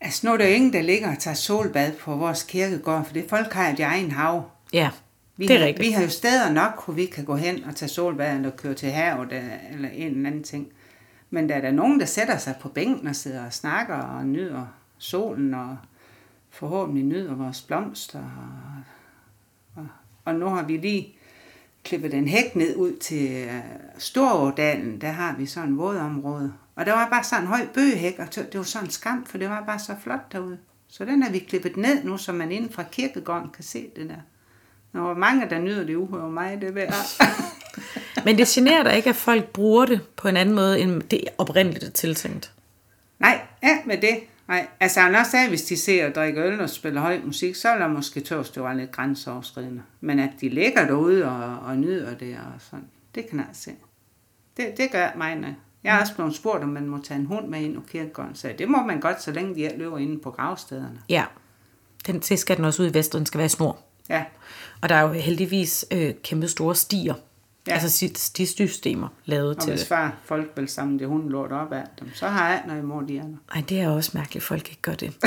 Altså 0.00 0.26
nu 0.26 0.32
er 0.32 0.36
der 0.36 0.48
jo 0.48 0.54
ingen, 0.54 0.72
der 0.72 0.82
ligger 0.82 1.10
og 1.10 1.18
tager 1.18 1.34
solbad 1.34 1.92
på 1.92 2.16
vores 2.16 2.42
kirkegård, 2.42 3.04
for 3.04 3.12
det 3.12 3.24
folk 3.28 3.52
har 3.52 3.68
et 3.68 3.80
egen 3.80 4.10
hav. 4.10 4.50
Ja, 4.72 4.90
Vi, 5.36 5.46
det 5.46 5.54
er 5.54 5.58
har, 5.60 5.66
rigtigt. 5.66 5.86
vi 5.86 5.92
har 5.92 6.02
jo 6.02 6.08
steder 6.08 6.52
nok, 6.52 6.84
hvor 6.84 6.94
vi 6.94 7.06
kan 7.06 7.24
gå 7.24 7.36
hen 7.36 7.64
og 7.64 7.76
tage 7.76 7.88
solbad 7.88 8.36
eller 8.36 8.50
køre 8.50 8.74
til 8.74 8.90
havet 8.90 9.32
eller, 9.72 9.88
en 9.88 10.06
eller 10.16 10.26
anden 10.30 10.42
ting. 10.44 10.68
Men 11.30 11.48
der 11.48 11.54
er 11.54 11.60
der 11.60 11.70
nogen, 11.70 12.00
der 12.00 12.06
sætter 12.06 12.36
sig 12.38 12.54
på 12.60 12.68
bænken 12.68 13.06
og 13.08 13.16
sidder 13.16 13.46
og 13.46 13.52
snakker 13.52 13.94
og 13.94 14.26
nyder 14.26 14.66
solen 14.98 15.54
og 15.54 15.76
forhåbentlig 16.50 17.04
nyder 17.04 17.34
vores 17.34 17.62
blomster. 17.62 18.18
Og, 18.18 18.82
og, 19.82 19.88
og 20.24 20.34
nu 20.34 20.46
har 20.46 20.62
vi 20.62 20.76
lige 20.76 21.18
klippet 21.84 22.14
en 22.14 22.28
hæk 22.28 22.56
ned 22.56 22.76
ud 22.76 22.96
til 22.96 23.30
øh, 23.30 23.60
Storådalen. 23.98 25.00
Der 25.00 25.10
har 25.10 25.36
vi 25.38 25.46
sådan 25.46 25.72
et 25.72 25.78
vådområde. 25.78 26.52
Og 26.76 26.86
der 26.86 26.92
var 26.92 27.08
bare 27.08 27.24
sådan 27.24 27.42
en 27.42 27.48
høj 27.48 27.66
bøgehæk, 27.74 28.18
og 28.18 28.34
det 28.34 28.54
var 28.54 28.62
sådan 28.62 28.86
en 28.86 28.90
skam, 28.90 29.26
for 29.26 29.38
det 29.38 29.48
var 29.48 29.64
bare 29.66 29.78
så 29.78 29.94
flot 30.02 30.32
derude. 30.32 30.58
Så 30.88 31.04
den 31.04 31.22
har 31.22 31.30
vi 31.30 31.38
klippet 31.38 31.76
ned 31.76 32.04
nu, 32.04 32.16
så 32.16 32.32
man 32.32 32.52
inden 32.52 32.72
fra 32.72 32.82
kirkegården 32.92 33.50
kan 33.54 33.64
se 33.64 33.88
det 33.96 34.08
der. 34.08 34.16
Der 34.92 35.00
var 35.00 35.14
mange, 35.14 35.50
der 35.50 35.58
nyder 35.58 35.84
det 35.84 35.94
uhører 35.94 36.28
mig, 36.28 36.60
det 36.60 36.74
der. 36.74 36.92
Men 38.24 38.38
det 38.38 38.46
generer 38.46 38.82
dig 38.82 38.96
ikke, 38.96 39.10
at 39.10 39.16
folk 39.16 39.44
bruger 39.44 39.86
det 39.86 40.00
på 40.16 40.28
en 40.28 40.36
anden 40.36 40.54
måde, 40.54 40.80
end 40.80 41.02
det 41.02 41.24
oprindeligt 41.38 41.84
er 41.84 41.90
tiltænkt. 41.90 42.52
Nej, 43.18 43.40
ja, 43.62 43.78
med 43.86 43.98
det. 43.98 44.18
Nej, 44.48 44.66
altså 44.80 45.00
han 45.00 45.14
også 45.14 45.30
sagde, 45.30 45.48
hvis 45.48 45.62
de 45.62 45.76
ser 45.76 46.06
og 46.06 46.14
drikker 46.14 46.44
øl 46.44 46.60
og 46.60 46.70
spiller 46.70 47.00
høj 47.00 47.20
musik, 47.24 47.54
så 47.54 47.68
er 47.68 47.78
der 47.78 47.88
måske 47.88 48.20
tøvs, 48.20 48.50
det 48.50 48.62
var 48.62 48.72
lidt 48.72 48.92
grænseoverskridende. 48.92 49.82
Men 50.00 50.18
at 50.18 50.30
de 50.40 50.48
ligger 50.48 50.86
derude 50.86 51.24
og, 51.24 51.58
og 51.58 51.76
nyder 51.76 52.14
det 52.14 52.36
og 52.36 52.60
sådan, 52.60 52.84
det 53.14 53.28
kan 53.28 53.38
jeg 53.38 53.46
se. 53.52 53.70
Det, 54.56 54.76
det 54.76 54.90
gør 54.92 55.08
mig, 55.16 55.34
nej. 55.34 55.52
Jeg 55.86 55.96
er 55.96 56.00
også 56.00 56.14
blevet 56.14 56.34
spurgt, 56.36 56.62
om 56.62 56.68
man 56.68 56.86
må 56.86 56.98
tage 57.04 57.20
en 57.20 57.26
hund 57.26 57.48
med 57.48 57.60
ind 57.60 57.74
på 57.74 57.80
kirkegården, 57.92 58.34
så 58.34 58.52
det 58.58 58.68
må 58.68 58.82
man 58.82 59.00
godt, 59.00 59.22
så 59.22 59.30
længe 59.32 59.54
de 59.54 59.60
ikke 59.60 59.78
løber 59.78 59.98
inde 59.98 60.18
på 60.18 60.30
gravstederne. 60.30 61.00
Ja, 61.08 61.24
den, 62.06 62.22
så 62.22 62.36
skal 62.36 62.56
den 62.56 62.64
også 62.64 62.82
ud 62.82 62.90
i 62.90 62.94
vest, 62.94 63.12
den 63.12 63.26
skal 63.26 63.38
være 63.38 63.48
snor. 63.48 63.78
Ja, 64.08 64.24
Og 64.82 64.88
der 64.88 64.94
er 64.94 65.02
jo 65.02 65.12
heldigvis 65.12 65.84
øh, 65.90 66.14
kæmpe 66.22 66.48
store 66.48 66.74
stier, 66.74 67.14
Ja. 67.68 67.72
altså 67.74 67.88
sti- 68.06 68.14
stisystemer 68.18 69.08
lavet 69.24 69.56
og 69.56 69.62
til 69.62 69.72
hvis 69.72 69.88
far 69.88 70.14
folk 70.24 70.52
vil 70.56 70.68
samle 70.68 70.98
det 70.98 71.08
hundelort 71.08 71.52
op 71.52 71.72
af 71.72 71.84
dem, 72.00 72.08
så 72.14 72.28
har 72.28 72.48
jeg 72.48 72.62
noget 72.66 72.80
imod 72.82 73.06
de 73.06 73.20
andre. 73.20 73.38
Ej, 73.54 73.62
det 73.68 73.80
er 73.80 73.88
også 73.88 74.10
mærkeligt, 74.14 74.36
at 74.42 74.46
folk 74.46 74.68
ikke 74.68 74.82
gør 74.82 74.94
det. 74.94 75.14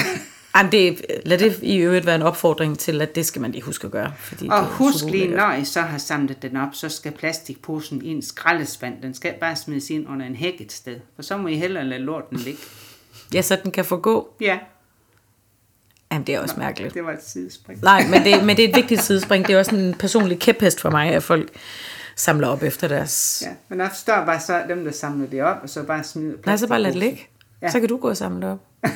Ej, 0.56 0.64
men 0.64 0.72
det, 0.72 1.02
lad 1.26 1.38
det 1.38 1.60
i 1.62 1.78
øvrigt 1.78 2.06
være 2.06 2.16
en 2.16 2.22
opfordring 2.22 2.80
til, 2.80 3.02
at 3.02 3.16
det 3.16 3.26
skal 3.26 3.42
man 3.42 3.52
lige 3.52 3.62
huske 3.62 3.86
at 3.86 3.92
gøre. 3.92 4.14
Fordi 4.18 4.48
Og 4.52 4.60
det 4.60 4.68
husk 4.68 5.06
lige, 5.06 5.28
når 5.28 5.54
I 5.54 5.66
så 5.66 5.82
har 5.82 5.98
samlet 5.98 6.42
den 6.42 6.58
op, 6.58 6.70
så 6.74 6.90
skal 6.90 7.12
plastikposen 7.12 8.02
i 8.06 8.08
en 8.08 8.22
skraldespand. 8.22 9.02
Den 9.02 9.14
skal 9.14 9.34
bare 9.40 9.56
smides 9.56 9.90
ind 9.90 10.10
under 10.10 10.26
en 10.26 10.36
hæk 10.36 10.62
et 10.62 10.72
sted. 10.72 11.00
For 11.16 11.22
så 11.24 11.38
må 11.38 11.48
I 11.48 11.56
hellere 11.56 11.86
lade 11.86 12.02
lorten 12.02 12.38
ligge. 12.38 12.60
Ja, 13.34 13.42
så 13.42 13.58
den 13.64 13.72
kan 13.72 13.86
få 13.86 13.98
gå. 13.98 14.34
Ja, 14.42 14.60
Jamen, 16.12 16.28
det 16.28 16.36
er 16.36 16.40
også 16.40 16.56
mærkeligt. 16.58 16.94
det 16.94 17.04
var 17.06 17.12
et 17.12 17.24
sidespring. 17.24 17.82
Nej, 17.84 18.08
men 18.08 18.24
det, 18.24 18.46
men 18.46 18.58
det 18.58 18.66
er 18.66 18.70
et 18.70 18.76
vigtigt 18.76 19.02
sidespring. 19.02 19.48
Det 19.48 19.56
er 19.56 19.60
også 19.60 19.76
en 19.76 19.94
personlig 19.94 20.40
kæphest 20.40 20.82
for 20.82 20.90
mig, 20.90 21.10
at 21.12 21.24
folk 21.24 21.50
samler 22.16 22.48
op 22.48 22.64
efter 22.64 22.88
deres... 22.88 23.44
Ja, 23.46 23.52
men 23.70 23.80
der 23.80 23.90
står 23.94 24.26
bare 24.26 24.40
så 24.40 24.62
dem, 24.70 24.84
der 24.84 24.92
samler 24.92 25.28
det 25.28 25.44
op, 25.44 25.58
og 25.64 25.70
så 25.70 25.84
bare 25.84 26.04
smider 26.04 26.38
Nej, 26.46 26.58
så 26.58 26.68
bare 26.68 26.82
lad 26.82 26.92
det 26.92 27.00
plastikposen. 27.00 27.28
ligge. 27.28 27.62
Ja. 27.62 27.72
Så 27.72 27.80
kan 27.80 27.90
du 27.90 27.98
gå 27.98 28.10
og 28.10 28.18
samle 28.18 28.42
det 28.48 28.52
op. 28.52 28.60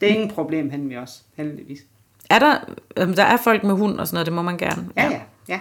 Det 0.00 0.10
er 0.10 0.14
ingen 0.14 0.30
problem 0.30 0.70
hen 0.70 0.88
med 0.88 0.96
os, 0.96 1.22
heldigvis. 1.36 1.78
Er 2.30 2.38
der, 2.38 2.58
der 3.06 3.24
er 3.24 3.36
folk 3.44 3.64
med 3.64 3.74
hund 3.74 4.00
og 4.00 4.06
sådan 4.06 4.14
noget, 4.14 4.26
det 4.26 4.34
må 4.34 4.42
man 4.42 4.58
gerne. 4.58 4.88
Ja, 4.96 5.10
ja, 5.10 5.20
ja. 5.48 5.60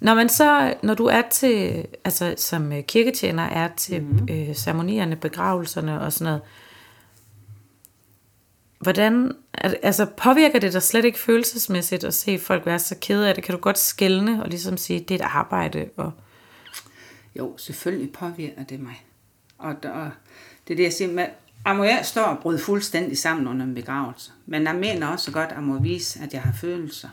Når 0.00 0.14
man 0.14 0.28
så, 0.28 0.74
når 0.82 0.94
du 0.94 1.06
er 1.06 1.22
til, 1.30 1.86
altså 2.04 2.34
som 2.36 2.72
øh, 2.72 2.82
kirketjener 2.82 3.42
er 3.42 3.68
til 3.76 4.02
mm-hmm. 4.02 4.28
øh, 4.30 4.54
ceremonierne, 4.54 5.16
begravelserne 5.16 6.00
og 6.00 6.12
sådan 6.12 6.24
noget, 6.24 6.40
hvordan, 8.78 9.32
altså 9.82 10.06
påvirker 10.16 10.58
det 10.58 10.72
dig 10.72 10.82
slet 10.82 11.04
ikke 11.04 11.18
følelsesmæssigt 11.18 12.04
at 12.04 12.14
se 12.14 12.38
folk 12.38 12.66
være 12.66 12.78
så 12.78 12.96
kede 13.00 13.28
af 13.28 13.34
det? 13.34 13.44
Kan 13.44 13.54
du 13.54 13.60
godt 13.60 13.78
skælne 13.78 14.42
og 14.42 14.48
ligesom 14.48 14.76
sige, 14.76 15.00
det 15.00 15.20
er 15.20 15.24
et 15.24 15.30
arbejde? 15.32 15.88
Og, 15.96 16.12
Jo, 17.36 17.54
selvfølgelig 17.56 18.12
påvirker 18.12 18.64
det 18.64 18.80
mig. 18.80 19.04
Og 19.58 19.82
der, 19.82 20.10
det 20.68 20.74
er 20.74 20.76
det, 20.76 20.82
jeg 20.82 20.92
siger, 20.92 21.12
med, 21.12 21.26
jeg 21.68 21.76
må 21.76 21.82
ikke 21.82 22.04
stå 22.04 22.20
og 22.20 22.38
bryde 22.38 22.58
fuldstændig 22.58 23.18
sammen 23.18 23.46
under 23.46 23.66
en 23.66 23.74
begravelse. 23.74 24.32
Men 24.46 24.62
jeg 24.62 24.74
mener 24.74 25.06
også 25.06 25.32
godt, 25.32 25.50
at 25.50 25.54
jeg 25.56 25.64
må 25.64 25.78
vise, 25.78 26.20
at 26.20 26.34
jeg 26.34 26.42
har 26.42 26.52
følelser. 26.52 27.08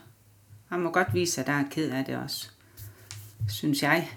Jeg 0.72 0.80
må 0.80 0.92
godt 0.92 1.14
vise, 1.14 1.42
at 1.42 1.48
jeg 1.48 1.60
er 1.60 1.70
ked 1.72 1.92
af 1.92 2.06
det 2.06 2.18
også. 2.18 2.50
Synes 3.50 3.84
jeg. 3.84 4.10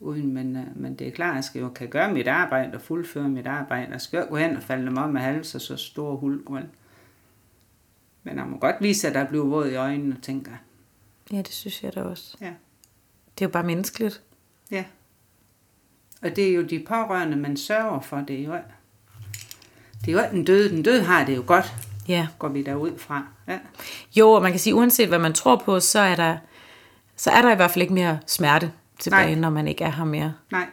Uden, 0.00 0.34
men, 0.34 0.56
øh, 0.56 0.76
men 0.76 0.94
det 0.94 1.06
er 1.06 1.10
klart, 1.10 1.30
at 1.30 1.34
jeg 1.36 1.44
skal 1.44 1.60
jo 1.60 1.68
kan 1.68 1.88
gøre 1.88 2.12
mit 2.12 2.28
arbejde 2.28 2.74
og 2.74 2.80
fuldføre 2.80 3.28
mit 3.28 3.46
arbejde. 3.46 3.92
Jeg 3.92 4.00
skal 4.00 4.18
jo 4.18 4.26
gå 4.28 4.36
hen 4.36 4.56
og 4.56 4.62
falde 4.62 4.86
dem 4.86 4.96
om 4.96 5.10
med 5.10 5.20
hals 5.20 5.54
og 5.54 5.60
så 5.60 5.76
store 5.76 6.16
hulgrøn. 6.16 6.70
Men 8.22 8.36
jeg 8.36 8.46
må 8.46 8.58
godt 8.58 8.76
vise, 8.80 9.08
at 9.08 9.14
der 9.14 9.26
bliver 9.26 9.44
våd 9.44 9.68
i 9.68 9.74
øjnene, 9.74 10.16
tænker 10.22 10.50
jeg. 10.50 10.60
ja, 11.32 11.38
det 11.38 11.52
synes 11.52 11.82
jeg 11.82 11.94
da 11.94 12.02
også. 12.02 12.36
Ja. 12.40 12.52
Det 13.38 13.44
er 13.44 13.48
jo 13.48 13.52
bare 13.52 13.64
menneskeligt. 13.64 14.22
Ja. 14.70 14.84
Og 16.22 16.36
det 16.36 16.48
er 16.48 16.54
jo 16.54 16.62
de 16.62 16.84
pårørende, 16.88 17.36
man 17.36 17.56
sørger 17.56 18.00
for. 18.00 18.16
Det 18.16 18.40
er 18.40 18.44
jo, 18.44 18.58
det 20.04 20.14
er 20.14 20.22
jo 20.22 20.28
den 20.30 20.44
døde. 20.44 20.70
Den 20.70 20.82
døde 20.82 21.02
har 21.04 21.24
det 21.24 21.36
jo 21.36 21.42
godt, 21.46 21.72
Ja. 22.08 22.26
går 22.38 22.48
vi 22.48 22.62
derud 22.62 22.98
fra. 22.98 23.24
Ja. 23.48 23.58
Jo, 24.16 24.30
og 24.32 24.42
man 24.42 24.50
kan 24.50 24.60
sige, 24.60 24.74
uanset 24.74 25.08
hvad 25.08 25.18
man 25.18 25.32
tror 25.32 25.56
på, 25.56 25.80
så 25.80 25.98
er 26.00 26.14
der, 26.14 26.36
så 27.16 27.30
er 27.30 27.42
der 27.42 27.52
i 27.52 27.56
hvert 27.56 27.70
fald 27.70 27.82
ikke 27.82 27.94
mere 27.94 28.18
smerte 28.26 28.72
tilbage. 28.98 29.26
Nej. 29.26 29.34
når 29.34 29.50
man 29.50 29.68
ikke 29.68 29.84
er 29.84 29.90
her 29.90 30.04
mere. 30.04 30.34
Nej, 30.52 30.66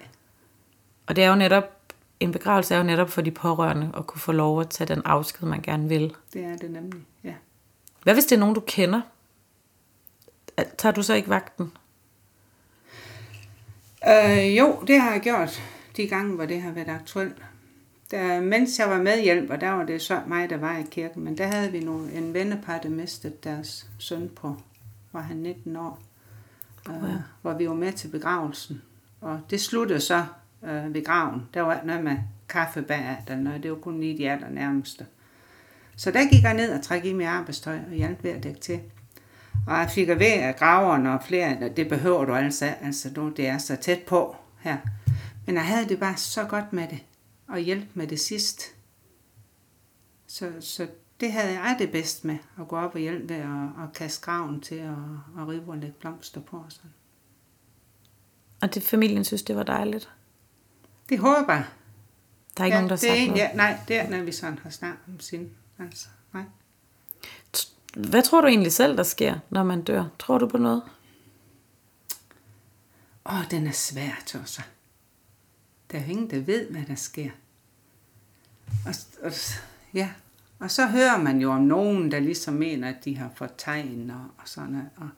Og 1.08 1.16
det 1.16 1.24
er 1.24 1.30
jo 1.30 1.36
netop, 1.36 1.64
en 2.20 2.32
begravelse 2.32 2.74
er 2.74 2.78
jo 2.78 2.84
netop 2.84 3.10
for 3.10 3.22
de 3.22 3.32
pårørende 3.32 3.92
at 3.98 4.08
kunne 4.08 4.22
få 4.22 4.32
lov 4.32 4.62
at 4.62 4.70
tage 4.70 4.88
den 4.96 5.02
afsked, 5.06 5.48
man 5.48 5.62
gerne 5.62 5.90
vil. 5.90 6.14
det 6.34 6.44
er 6.44 6.58
det 6.58 6.72
nemlig. 6.72 7.02
Ja. 7.24 7.34
Hvad 8.04 8.14
hvis 8.14 8.26
det 8.26 8.36
er 8.36 8.40
nogen, 8.40 8.56
du 8.56 8.62
kender? 8.62 9.02
Tager 10.78 10.94
du 10.94 11.04
så 11.04 11.14
ikke 11.14 11.30
vagten? 11.30 11.72
Øh, 14.08 14.58
jo, 14.58 14.84
det 14.88 15.02
har 15.02 15.12
jeg 15.12 15.22
gjort 15.22 15.62
de 15.98 16.08
gange, 16.08 16.36
hvor 16.36 16.46
det 16.46 16.62
har 16.62 16.72
været 16.72 16.90
aktuelt. 16.90 17.38
Der, 18.12 18.42
mens 18.42 18.80
jeg 18.80 18.90
var 18.90 19.02
medhjælper, 19.02 19.56
der 19.56 19.70
var 19.70 19.84
det 19.84 20.02
så 20.02 20.22
mig, 20.28 20.50
der 20.50 20.58
var 20.58 20.78
i 20.78 20.84
kirken, 20.92 21.24
men 21.24 21.38
der 21.38 21.48
havde 21.48 21.72
vi 21.72 21.80
nu 21.80 22.06
en 22.14 22.34
vennepar, 22.34 22.78
der 22.78 22.90
mistede 22.90 23.34
deres 23.44 23.90
søn 23.98 24.30
på, 24.36 24.56
var 25.12 25.22
han 25.22 25.38
19 25.38 25.76
år, 25.76 26.00
øh, 26.90 27.14
hvor 27.42 27.54
vi 27.54 27.68
var 27.68 27.74
med 27.74 27.94
til 27.94 28.08
begravelsen. 28.08 28.82
Og 29.22 29.40
det 29.50 29.62
sluttede 29.62 30.00
så 30.00 30.26
øh, 30.64 30.94
ved 30.94 31.06
graven. 31.06 31.42
Der 31.54 31.62
var 31.62 31.82
noget 31.84 32.04
med 32.04 32.18
kaffe 32.50 32.82
bag 32.82 33.18
eller 33.28 33.44
noget. 33.44 33.64
Det 33.64 33.72
var 33.72 33.78
kun 33.78 34.00
lige 34.00 34.18
de 34.18 34.32
allernærmeste. 34.32 35.06
Så 35.96 36.12
der 36.12 36.30
gik 36.30 36.44
jeg 36.44 36.54
ned 36.54 36.74
og 36.74 36.82
træk 36.82 37.06
i 37.06 37.14
mit 37.14 37.28
arbejdstøj 37.28 37.80
og 37.90 37.96
hjalp 37.96 38.24
ved 38.24 38.32
at 38.32 38.44
dække 38.44 38.60
til. 38.60 38.80
Og 39.68 39.78
jeg 39.78 39.90
fik 39.90 40.10
at 40.10 40.20
ved 40.20 40.34
af 40.34 40.56
graverne 40.56 41.14
og 41.14 41.24
flere, 41.24 41.70
det 41.76 41.90
behøver 41.90 42.26
du 42.26 42.34
altså, 42.34 42.66
altså 42.66 43.10
nu, 43.16 43.30
det 43.30 43.48
er 43.48 43.58
så 43.58 43.76
tæt 43.76 44.00
på 44.00 44.36
her. 44.60 44.78
Men 45.46 45.56
jeg 45.56 45.66
havde 45.66 45.90
det 45.90 46.00
bare 46.00 46.18
så 46.18 46.44
godt 46.44 46.74
med 46.74 46.88
det, 46.88 47.00
og 47.50 47.60
hjælpe 47.60 47.88
med 47.94 48.08
det 48.08 48.20
sidste. 48.20 48.64
Så, 50.28 50.52
så 50.60 50.88
det 51.20 51.32
havde 51.32 51.60
jeg 51.60 51.76
det 51.80 51.92
bedst 51.92 52.26
med, 52.26 52.38
at 52.60 52.68
gå 52.68 52.78
op 52.78 52.94
og 52.94 53.00
hjælpe 53.00 53.30
ved 53.30 53.36
at, 53.36 53.84
at 53.84 53.94
kaste 53.94 54.26
graven 54.26 54.62
til 54.62 54.76
at, 54.76 54.96
at 55.40 55.48
rive 55.48 55.64
og 55.68 55.78
lægge 55.78 55.96
blomster 56.00 56.42
på. 56.42 56.58
Og 56.58 56.66
sådan. 56.72 56.94
Og 58.62 58.74
det 58.76 58.84
familien 58.84 59.24
synes, 59.24 59.44
det 59.44 59.56
var 59.56 59.64
dejligt? 59.64 60.10
Det 61.10 61.20
håber 61.20 61.54
jeg. 61.54 61.66
Der 62.58 62.64
er 62.64 62.66
ikke 62.66 62.76
ja, 62.76 62.82
nogen, 62.82 62.90
der 62.90 62.96
er 62.96 62.98
sagt 62.98 63.14
en, 63.14 63.28
noget? 63.28 63.42
ja, 63.42 63.54
Nej, 63.54 63.80
det 63.88 63.96
er, 64.00 64.10
når 64.10 64.24
vi 64.24 64.32
sådan 64.32 64.60
har 64.60 64.70
snakket 64.70 65.04
om 65.08 65.20
sin. 65.20 65.50
Altså, 65.80 66.08
nej. 66.34 66.44
Hvad 67.94 68.24
tror 68.24 68.42
du 68.42 68.48
egentlig 68.48 68.74
selv, 68.74 68.98
der 68.98 69.04
sker, 69.04 69.40
når 69.50 69.64
man 69.64 69.82
dør? 69.82 70.06
Tror 70.20 70.38
du 70.38 70.48
på 70.48 70.58
noget? 70.58 70.84
Åh, 73.26 73.52
den 73.52 73.68
er 73.68 73.72
svær, 73.72 74.24
Tosser. 74.26 74.64
Der 75.92 75.98
er 75.98 76.04
jo 76.04 76.10
ingen, 76.10 76.30
der 76.30 76.40
ved, 76.40 76.70
hvad 76.70 76.82
der 76.88 76.96
sker. 76.96 77.30
Og, 78.86 78.94
og, 79.24 79.32
ja, 79.94 80.10
og 80.60 80.72
så 80.72 80.88
hører 80.88 81.18
man 81.18 81.42
jo 81.42 81.52
om 81.52 81.62
nogen, 81.62 82.12
der 82.12 82.20
ligesom 82.20 82.54
mener, 82.54 82.90
at 82.90 83.06
de 83.06 83.18
har 83.18 83.32
fået 83.36 83.52
tegn 83.58 84.10
og, 84.10 84.28
og 84.38 84.44
sådan 84.46 84.70
noget. 84.70 84.90
Og, 84.98 85.10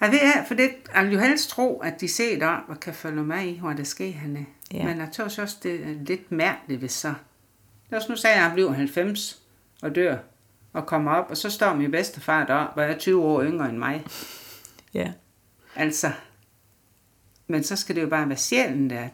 jeg 0.00 0.12
ved 0.12 0.46
for 0.46 0.54
det, 0.54 0.70
jeg 0.94 1.04
vil 1.04 1.12
jo 1.12 1.18
helst 1.18 1.50
tro, 1.50 1.80
at 1.80 2.00
de 2.00 2.08
ser 2.08 2.34
det 2.34 2.42
op 2.42 2.62
og 2.68 2.80
kan 2.80 2.94
følge 2.94 3.24
med 3.24 3.44
i, 3.44 3.58
hvor 3.58 3.72
der 3.72 3.84
sker 3.84 4.10
henne. 4.10 4.46
Ja. 4.72 4.84
Men 4.84 4.98
jeg 4.98 5.08
tror 5.12 5.24
også, 5.24 5.56
det 5.62 5.74
er 5.74 5.94
lidt 6.06 6.32
mærkeligt, 6.32 6.78
hvis 6.80 6.92
så... 6.92 7.08
Det 7.08 7.92
er 7.92 7.96
også 7.96 8.12
nu 8.12 8.16
sagde 8.16 8.36
jeg, 8.36 8.44
at 8.44 8.48
jeg 8.48 8.54
bliver 8.54 8.72
90 8.72 9.42
og 9.82 9.94
dør 9.94 10.16
og 10.72 10.86
kommer 10.86 11.12
op, 11.12 11.30
og 11.30 11.36
så 11.36 11.50
står 11.50 11.74
min 11.74 11.90
bedstefar 11.90 12.46
deroppe, 12.46 12.82
og 12.82 12.90
er 12.90 12.98
20 12.98 13.22
år 13.22 13.42
yngre 13.42 13.68
end 13.68 13.78
mig. 13.78 14.04
Ja. 14.94 15.12
Altså, 15.76 16.12
men 17.46 17.64
så 17.64 17.76
skal 17.76 17.96
det 17.96 18.02
jo 18.02 18.08
bare 18.08 18.28
være 18.28 18.38
sjælen, 18.38 18.90
der, 18.90 19.08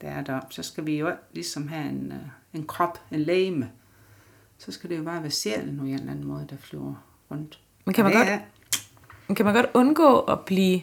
der 0.00 0.08
er 0.08 0.24
deroppe. 0.24 0.54
Så 0.54 0.62
skal 0.62 0.86
vi 0.86 0.98
jo 0.98 1.12
ligesom 1.32 1.68
have 1.68 1.88
en, 1.88 2.12
øh, 2.12 2.18
en 2.60 2.66
krop, 2.66 3.00
en 3.10 3.20
lægeme. 3.20 3.70
Så 4.58 4.72
skal 4.72 4.90
det 4.90 4.98
jo 4.98 5.02
bare 5.02 5.22
være 5.22 5.30
sjælen 5.30 5.78
på 5.78 5.84
en 5.84 5.94
eller 5.94 6.10
anden 6.12 6.26
måde, 6.26 6.46
der 6.50 6.56
flyver 6.60 6.94
rundt. 7.30 7.58
Men 7.84 7.94
kan 7.94 8.04
man 8.04 8.12
Og 8.16 8.26
godt- 8.26 8.40
Men 9.28 9.34
kan 9.34 9.44
man 9.44 9.54
godt 9.54 9.66
undgå 9.74 10.18
at 10.20 10.40
blive, 10.40 10.80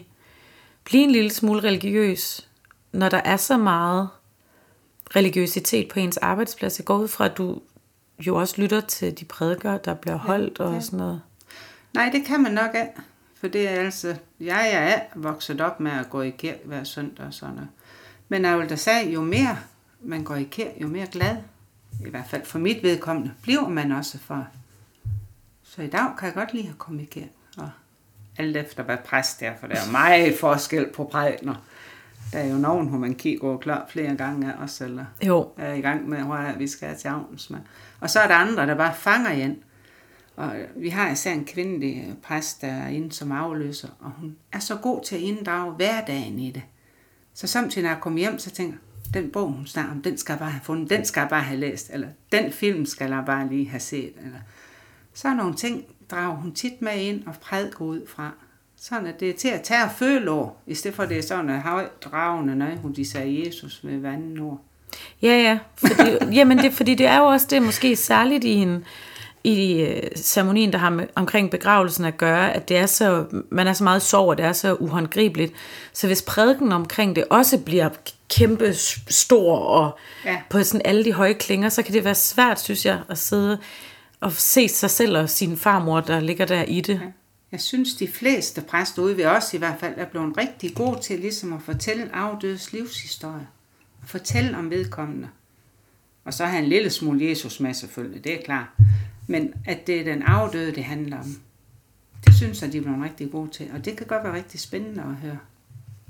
blive 0.84 1.02
en 1.02 1.10
lille 1.10 1.30
smule 1.30 1.60
religiøs, 1.62 2.48
når 2.92 3.08
der 3.08 3.20
er 3.24 3.36
så 3.36 3.56
meget 3.56 4.08
religiøsitet 5.16 5.88
på 5.88 5.98
ens 6.00 6.16
arbejdsplads? 6.16 6.78
Jeg 6.78 6.84
går 6.84 6.98
ud 6.98 7.08
fra, 7.08 7.24
at 7.24 7.36
du 7.38 7.60
jo 8.26 8.36
også 8.36 8.60
lytter 8.60 8.80
til 8.80 9.20
de 9.20 9.24
prædiker, 9.24 9.78
der 9.78 9.94
bliver 9.94 10.16
holdt 10.16 10.60
og 10.60 10.74
ja. 10.74 10.80
sådan 10.80 10.96
noget. 10.98 11.22
Nej, 11.94 12.08
det 12.12 12.24
kan 12.24 12.42
man 12.42 12.52
nok 12.52 12.70
ikke. 12.74 12.92
For 13.40 13.48
det 13.48 13.68
er 13.68 13.72
altså, 13.80 14.16
jeg 14.40 14.70
er 14.72 15.00
vokset 15.14 15.60
op 15.60 15.80
med 15.80 15.90
at 15.92 16.10
gå 16.10 16.22
i 16.22 16.30
kirke 16.30 16.60
hver 16.64 16.84
søndag 16.84 17.26
og 17.26 17.34
sådan 17.34 17.54
noget. 17.54 17.68
Men 18.28 18.44
jeg 18.44 18.58
vil 18.58 18.70
da 18.70 18.76
sige, 18.76 19.12
jo 19.12 19.22
mere 19.22 19.58
man 20.00 20.24
går 20.24 20.34
i 20.34 20.48
kirke, 20.50 20.82
jo 20.82 20.86
mere 20.88 21.06
glad, 21.06 21.36
i 22.06 22.10
hvert 22.10 22.26
fald 22.28 22.44
for 22.44 22.58
mit 22.58 22.82
vedkommende, 22.82 23.32
bliver 23.42 23.68
man 23.68 23.92
også 23.92 24.18
for. 24.18 24.46
Så 25.62 25.82
i 25.82 25.86
dag 25.86 26.08
kan 26.18 26.26
jeg 26.26 26.34
godt 26.34 26.54
lide 26.54 26.68
at 26.68 26.78
komme 26.78 27.02
i 27.02 27.04
kirke. 27.04 27.30
Og 27.58 27.70
alt 28.38 28.56
efter 28.56 28.82
hvad 28.82 28.96
præst 29.04 29.42
er, 29.42 29.52
for 29.60 29.66
der 29.66 29.74
er 29.74 29.90
meget 29.92 30.38
forskel 30.38 30.86
på 30.94 31.04
prædikener. 31.04 31.54
Der 32.32 32.38
er 32.38 32.46
jo 32.46 32.56
nogen, 32.56 32.88
hvor 32.88 32.98
man 32.98 33.14
kigger 33.14 33.58
klar 33.58 33.86
flere 33.88 34.16
gange 34.16 34.56
også, 34.58 34.84
eller 34.84 35.04
Jo, 35.22 35.48
er 35.56 35.72
i 35.72 35.80
gang 35.80 36.08
med, 36.08 36.18
hvor 36.18 36.58
vi 36.58 36.68
skal 36.68 36.96
til 36.96 37.08
aftensmad. 37.08 37.60
Og 38.00 38.10
så 38.10 38.20
er 38.20 38.28
der 38.28 38.34
andre, 38.34 38.66
der 38.66 38.74
bare 38.74 38.94
fanger 38.94 39.32
igen. 39.32 39.58
Og 40.36 40.52
vi 40.76 40.88
har 40.88 41.10
især 41.10 41.32
en 41.32 41.44
kvindelig 41.44 42.14
præst, 42.22 42.60
der 42.60 42.68
er 42.68 42.88
inde 42.88 43.12
som 43.12 43.32
afløser, 43.32 43.88
og 44.00 44.10
hun 44.10 44.36
er 44.52 44.58
så 44.58 44.76
god 44.76 45.04
til 45.04 45.16
at 45.16 45.22
inddrage 45.22 45.72
hverdagen 45.72 46.38
i 46.38 46.50
det. 46.50 46.62
Så 47.36 47.46
samtidig, 47.46 47.82
når 47.82 47.90
jeg 47.90 48.00
kom 48.00 48.16
hjem, 48.16 48.38
så 48.38 48.50
tænker 48.50 48.72
jeg, 48.72 49.22
den 49.22 49.30
bog, 49.30 49.52
hun 49.52 49.66
snakker 49.66 49.92
om, 49.92 50.02
den 50.02 50.18
skal 50.18 50.32
jeg 50.32 50.38
bare 50.38 50.50
have 50.50 50.60
fundet, 50.64 50.90
den 50.90 51.04
skal 51.04 51.20
jeg 51.20 51.28
bare 51.28 51.42
have 51.42 51.60
læst, 51.60 51.90
eller 51.92 52.08
den 52.32 52.52
film 52.52 52.86
skal 52.86 53.10
jeg 53.10 53.22
bare 53.26 53.48
lige 53.48 53.68
have 53.68 53.80
set. 53.80 54.12
Eller. 54.24 54.38
Så 55.14 55.28
er 55.28 55.34
nogle 55.34 55.54
ting, 55.54 55.84
drager 56.10 56.36
hun 56.36 56.52
tit 56.52 56.82
med 56.82 56.96
ind 56.96 57.26
og 57.26 57.34
prædiker 57.40 57.84
ud 57.84 58.06
fra. 58.06 58.30
Sådan 58.76 59.06
at 59.06 59.20
det 59.20 59.30
er 59.30 59.34
til 59.34 59.48
at 59.48 59.62
tage 59.62 59.84
og 59.84 59.90
føle 59.90 60.30
over, 60.30 60.50
i 60.66 60.74
stedet 60.74 60.96
for 60.96 61.02
at 61.02 61.08
det 61.08 61.18
er 61.18 61.22
sådan 61.22 61.50
at 61.50 61.62
højt 61.62 62.04
dragende, 62.04 62.56
når 62.56 62.76
hun 62.76 62.92
de 62.92 63.10
sagde 63.10 63.46
Jesus 63.46 63.84
med 63.84 63.98
vandet 63.98 64.40
ord. 64.40 64.60
ja, 65.22 65.28
ja. 65.28 65.58
Fordi, 65.76 66.34
jamen 66.36 66.58
det, 66.58 66.72
fordi 66.72 66.94
det 66.94 67.06
er 67.06 67.18
jo 67.18 67.24
også 67.24 67.46
det, 67.50 67.62
måske 67.62 67.96
særligt 67.96 68.44
i 68.44 68.52
en 68.52 68.84
i 69.46 69.80
øh, 69.82 70.02
ceremonien, 70.16 70.72
der 70.72 70.78
har 70.78 70.90
med, 70.90 71.06
omkring 71.14 71.50
begravelsen 71.50 72.04
at 72.04 72.16
gøre, 72.16 72.52
at 72.52 72.68
det 72.68 72.76
er 72.76 72.86
så, 72.86 73.24
man 73.50 73.66
er 73.66 73.72
så 73.72 73.84
meget 73.84 74.02
sorg, 74.02 74.28
og 74.28 74.38
det 74.38 74.44
er 74.46 74.52
så 74.52 74.74
uhåndgribeligt. 74.74 75.52
Så 75.92 76.06
hvis 76.06 76.22
prædiken 76.22 76.72
omkring 76.72 77.16
det 77.16 77.24
også 77.30 77.58
bliver 77.58 77.88
kæmpe 78.30 78.74
stor 79.08 79.56
og 79.58 79.98
Ja. 80.24 80.36
på 80.50 80.62
sådan 80.62 80.82
alle 80.84 81.04
de 81.04 81.12
høje 81.12 81.32
klinger, 81.32 81.68
så 81.68 81.82
kan 81.82 81.94
det 81.94 82.04
være 82.04 82.14
svært, 82.14 82.60
synes 82.60 82.86
jeg, 82.86 83.00
at 83.08 83.18
sidde 83.18 83.58
og 84.20 84.32
se 84.32 84.68
sig 84.68 84.90
selv 84.90 85.16
og 85.18 85.30
sin 85.30 85.56
farmor, 85.56 86.00
der 86.00 86.20
ligger 86.20 86.44
der 86.44 86.62
i 86.62 86.80
det. 86.80 87.00
Jeg 87.52 87.60
synes, 87.60 87.94
de 87.94 88.08
fleste 88.08 88.60
præster 88.60 89.02
ude 89.02 89.16
ved 89.16 89.24
os 89.26 89.54
i 89.54 89.58
hvert 89.58 89.76
fald 89.80 89.94
er 89.96 90.04
blevet 90.04 90.36
rigtig 90.38 90.74
gode 90.74 91.00
til 91.00 91.20
ligesom 91.20 91.52
at 91.52 91.60
fortælle 91.64 92.10
afdødes 92.14 92.72
livshistorie. 92.72 93.46
Fortælle 94.06 94.56
om 94.58 94.70
vedkommende. 94.70 95.28
Og 96.24 96.34
så 96.34 96.44
have 96.44 96.62
en 96.62 96.68
lille 96.68 96.90
smule 96.90 97.28
Jesus 97.28 97.60
med 97.60 97.74
selvfølgelig, 97.74 98.24
det 98.24 98.34
er 98.34 98.42
klart. 98.44 98.66
Men 99.26 99.54
at 99.64 99.86
det 99.86 100.00
er 100.00 100.04
den 100.04 100.22
afdøde, 100.22 100.74
det 100.74 100.84
handler 100.84 101.18
om. 101.18 101.36
Det 102.24 102.34
synes 102.34 102.62
jeg, 102.62 102.72
de 102.72 102.78
er 102.78 102.82
blevet 102.82 103.04
rigtig 103.04 103.30
gode 103.30 103.50
til. 103.50 103.70
Og 103.74 103.84
det 103.84 103.96
kan 103.96 104.06
godt 104.06 104.24
være 104.24 104.34
rigtig 104.34 104.60
spændende 104.60 105.02
at 105.02 105.14
høre. 105.28 105.38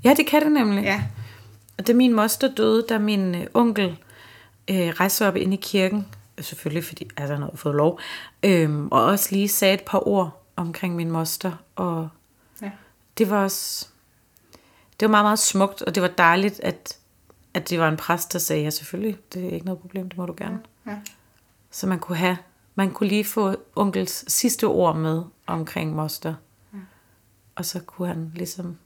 Ja, 0.03 0.13
det 0.17 0.27
kan 0.27 0.41
det 0.41 0.51
nemlig. 0.51 0.83
Ja, 0.83 1.03
Og 1.77 1.87
da 1.87 1.93
min 1.93 2.13
moster 2.13 2.55
døde, 2.55 2.85
da 2.89 2.97
min 2.99 3.35
øh, 3.35 3.47
onkel 3.53 3.97
øh, 4.67 4.87
rejste 4.87 5.27
op 5.27 5.35
ind 5.35 5.53
i 5.53 5.57
kirken, 5.61 6.07
selvfølgelig 6.39 6.83
fordi 6.83 7.09
altså, 7.17 7.33
han 7.33 7.43
havde 7.43 7.57
fået 7.57 7.75
lov, 7.75 7.99
øhm, 8.43 8.87
og 8.87 9.03
også 9.03 9.27
lige 9.31 9.47
sagde 9.47 9.73
et 9.73 9.83
par 9.85 10.07
ord 10.07 10.43
omkring 10.55 10.95
min 10.95 11.11
moster, 11.11 11.51
og 11.75 12.09
ja. 12.61 12.71
det 13.17 13.29
var 13.29 13.43
også, 13.43 13.87
det 14.99 15.05
var 15.07 15.11
meget, 15.11 15.25
meget 15.25 15.39
smukt, 15.39 15.81
og 15.81 15.95
det 15.95 16.03
var 16.03 16.09
dejligt, 16.09 16.59
at, 16.59 16.97
at 17.53 17.69
det 17.69 17.79
var 17.79 17.89
en 17.89 17.97
præst, 17.97 18.33
der 18.33 18.39
sagde, 18.39 18.63
ja 18.63 18.69
selvfølgelig, 18.69 19.17
det 19.33 19.45
er 19.45 19.49
ikke 19.49 19.65
noget 19.65 19.81
problem, 19.81 20.09
det 20.09 20.17
må 20.17 20.25
du 20.25 20.33
gerne. 20.37 20.59
ja. 20.87 20.95
Så 21.71 21.87
man 21.87 21.99
kunne 21.99 22.17
have, 22.17 22.37
man 22.77 22.91
kunne 22.91 23.09
lige 23.09 23.25
få 23.25 23.55
onkels 23.75 24.31
sidste 24.31 24.67
ord 24.67 24.95
med 24.95 25.23
omkring 25.47 25.95
moster, 25.95 26.33
og 27.55 27.65
så 27.65 27.79
kunne 27.79 28.07
han 28.07 28.31
ligesom 28.35 28.77